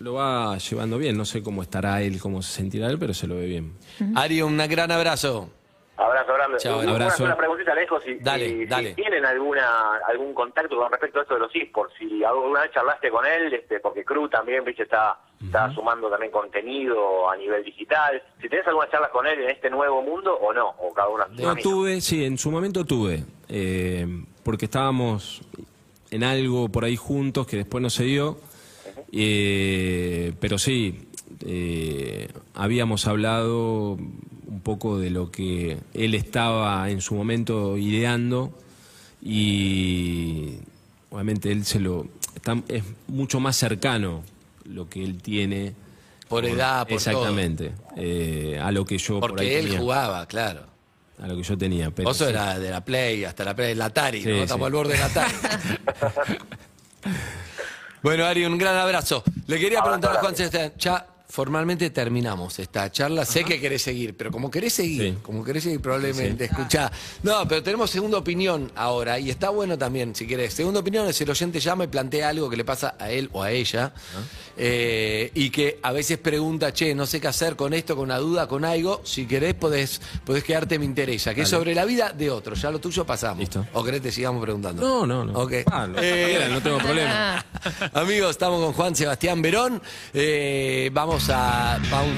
lo 0.00 0.14
va 0.14 0.58
llevando 0.58 0.98
bien. 0.98 1.16
No 1.16 1.24
sé 1.24 1.42
cómo 1.42 1.62
estará 1.62 2.02
él, 2.02 2.18
cómo 2.20 2.42
se 2.42 2.52
sentirá 2.56 2.88
él, 2.88 2.98
pero 2.98 3.14
se 3.14 3.26
lo 3.26 3.36
ve 3.36 3.46
bien. 3.46 3.72
Ari, 4.16 4.42
un 4.42 4.56
gran 4.56 4.90
abrazo. 4.90 5.50
Abrazo 5.96 6.32
Chao, 6.58 6.80
Una 6.80 6.90
abrazo. 6.92 7.16
sola 7.18 7.36
preguntita, 7.36 7.72
Alejo, 7.72 8.00
si, 8.00 8.14
Dale, 8.18 8.48
si- 8.48 8.58
si 8.58 8.66
dale. 8.66 8.94
tienen 8.94 9.24
alguna 9.24 9.96
algún 10.08 10.34
contacto 10.34 10.76
con 10.76 10.90
respecto 10.90 11.18
a 11.18 11.22
esto 11.22 11.34
de 11.34 11.40
los 11.40 11.54
esports, 11.54 11.94
si 11.98 12.22
alguna 12.24 12.62
vez 12.62 12.72
charlaste 12.72 13.10
con 13.10 13.24
él, 13.26 13.52
este, 13.54 13.80
porque 13.80 14.04
Cruz 14.04 14.30
también, 14.30 14.64
viste, 14.64 14.82
está, 14.84 15.18
está 15.44 15.72
sumando 15.74 16.08
también 16.10 16.32
contenido 16.32 17.30
a 17.30 17.36
nivel 17.36 17.64
digital. 17.64 18.22
Si 18.40 18.48
tenés 18.48 18.66
alguna 18.66 18.88
charla 18.90 19.10
con 19.10 19.26
él 19.26 19.40
en 19.42 19.50
este 19.50 19.70
nuevo 19.70 20.02
mundo 20.02 20.34
o 20.34 20.52
no, 20.52 20.68
o 20.78 20.92
cada 20.92 21.08
uno 21.08 21.24
No 21.38 21.56
tuve, 21.56 22.00
sí, 22.00 22.24
en 22.24 22.38
su 22.38 22.50
momento 22.50 22.84
tuve, 22.84 23.24
eh, 23.48 24.06
porque 24.42 24.66
estábamos 24.66 25.42
en 26.10 26.24
algo 26.24 26.68
por 26.68 26.84
ahí 26.84 26.96
juntos 26.96 27.46
que 27.46 27.56
después 27.56 27.80
no 27.82 27.90
se 27.90 28.04
dio, 28.04 28.36
eh, 29.12 30.32
pero 30.40 30.58
sí, 30.58 31.08
eh, 31.46 32.28
habíamos 32.54 33.06
hablado 33.06 33.96
un 34.60 34.62
poco 34.62 34.98
de 34.98 35.08
lo 35.08 35.30
que 35.30 35.78
él 35.94 36.14
estaba 36.14 36.90
en 36.90 37.00
su 37.00 37.14
momento 37.14 37.78
ideando 37.78 38.52
y 39.22 40.56
obviamente 41.08 41.50
él 41.50 41.64
se 41.64 41.80
lo 41.80 42.06
está- 42.34 42.62
es 42.68 42.84
mucho 43.08 43.40
más 43.40 43.56
cercano 43.56 44.22
lo 44.66 44.86
que 44.90 45.02
él 45.02 45.22
tiene 45.22 45.72
Por 46.28 46.44
edad, 46.44 46.82
por 46.86 46.92
exactamente 46.92 47.72
eh, 47.96 48.60
a 48.62 48.70
lo 48.70 48.84
que 48.84 48.98
yo 48.98 49.18
por 49.18 49.30
ahí 49.30 49.36
Porque 49.36 49.58
él 49.58 49.64
tenía, 49.64 49.80
jugaba, 49.80 50.26
claro. 50.26 50.66
a 51.18 51.26
lo 51.26 51.36
que 51.36 51.42
yo 51.42 51.56
tenía 51.56 51.90
pero 51.90 52.10
Vos 52.10 52.18
sí. 52.18 52.26
de 52.26 52.32
la, 52.34 52.58
de 52.58 52.70
la 52.70 52.84
Play, 52.84 53.24
hasta 53.24 53.42
la 53.44 53.56
Play, 53.56 53.68
del 53.70 53.80
Atari, 53.80 54.22
Sí, 54.22 54.28
¿no? 54.28 54.34
sí. 54.34 54.40
Estamos 54.42 54.66
al 54.66 54.72
borde 54.72 54.92
del 54.92 55.02
Atari. 55.02 55.34
bueno, 58.02 58.26
Ari, 58.26 58.44
un 58.44 58.58
gran 58.58 58.76
abrazo. 58.76 59.22
Le 59.46 59.58
quería 59.58 59.82
preguntar 59.82 60.16
a 60.16 60.20
Juan. 60.20 60.36
Sebastián, 60.36 60.72
ya 60.78 61.06
formalmente 61.30 61.90
terminamos 61.90 62.58
esta 62.58 62.90
charla. 62.92 63.24
Sé 63.24 63.44
que 63.44 63.60
querés 63.60 63.82
seguir, 63.82 64.16
pero 64.16 64.30
como 64.30 64.50
querés 64.50 64.72
seguir, 64.74 65.02
Sí. 65.14 65.18
como 65.22 65.44
querés 65.44 65.62
seguir 65.64 65.80
probablemente, 65.80 66.44
escuchá. 66.44 66.90
No, 67.22 67.46
pero 67.48 67.62
tenemos 67.62 67.90
segunda 67.90 68.18
opinión 68.18 68.70
ahora 68.74 69.18
y 69.18 69.30
está 69.30 69.50
bueno 69.50 69.78
también, 69.78 70.14
si 70.14 70.26
querés. 70.26 70.52
Segunda 70.54 70.80
opinión 70.80 71.06
es 71.06 71.20
el 71.20 71.30
oyente 71.30 71.60
llama 71.60 71.84
y 71.84 71.86
plantea 71.86 72.28
algo 72.28 72.50
que 72.50 72.56
le 72.56 72.64
pasa 72.64 72.96
a 72.98 73.10
él 73.10 73.30
o 73.32 73.42
a 73.42 73.50
ella 73.52 73.92
eh, 74.56 75.30
y 75.34 75.50
que 75.50 75.78
a 75.82 75.92
veces 75.92 76.18
pregunta, 76.18 76.72
che, 76.72 76.94
no 76.94 77.06
sé 77.06 77.20
qué 77.20 77.28
hacer 77.28 77.56
con 77.56 77.72
esto, 77.72 77.94
con 77.96 78.04
una 78.06 78.18
duda, 78.18 78.46
con 78.48 78.64
algo. 78.64 79.00
Si 79.04 79.26
querés, 79.26 79.54
podés, 79.54 80.00
podés 80.24 80.44
quedarte, 80.44 80.78
me 80.78 80.84
interesa. 80.84 81.34
Que 81.34 81.42
es 81.42 81.48
sobre 81.48 81.74
la 81.74 81.84
vida 81.84 82.12
de 82.12 82.30
otro. 82.30 82.54
Ya 82.54 82.70
lo 82.70 82.78
tuyo 82.80 83.06
pasamos. 83.06 83.38
Listo. 83.38 83.66
¿O 83.72 83.84
querés 83.84 84.02
te 84.02 84.10
sigamos 84.12 84.42
preguntando? 84.42 84.82
No, 84.82 85.06
no, 85.06 85.24
no. 85.24 85.38
Ok. 85.38 85.52
Ah, 85.70 85.86
lo 85.86 85.98
Eh, 86.02 86.48
no 86.50 86.60
tengo 86.60 86.78
problema. 86.82 87.44
Amigos, 87.94 88.30
estamos 88.32 88.62
con 88.62 88.72
Juan 88.72 88.96
Sebastián 88.96 89.40
Verón. 89.40 89.80
Eh, 90.12 90.90
vamos 90.92 91.19
a. 91.28 91.78
vamos- 91.90 92.14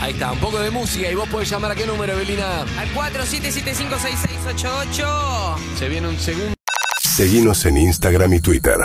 ahí 0.00 0.12
está, 0.12 0.32
un 0.32 0.38
poco 0.38 0.58
de 0.60 0.70
música. 0.70 1.10
¿Y 1.10 1.14
vos 1.14 1.28
podés 1.28 1.50
llamar 1.50 1.72
a 1.72 1.74
qué 1.74 1.86
número, 1.86 2.12
Evelina? 2.14 2.62
Al 2.78 2.88
47756688. 2.94 5.56
Se 5.78 5.88
viene 5.88 6.08
un 6.08 6.18
segundo. 6.18 6.54
Seguinos 7.02 7.64
en 7.66 7.76
Instagram 7.76 8.32
y 8.34 8.40
Twitter. 8.40 8.76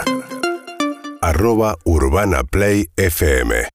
Arroba 1.22 1.78
Urbana 1.86 2.44
Play 2.44 2.90
FM. 2.96 3.70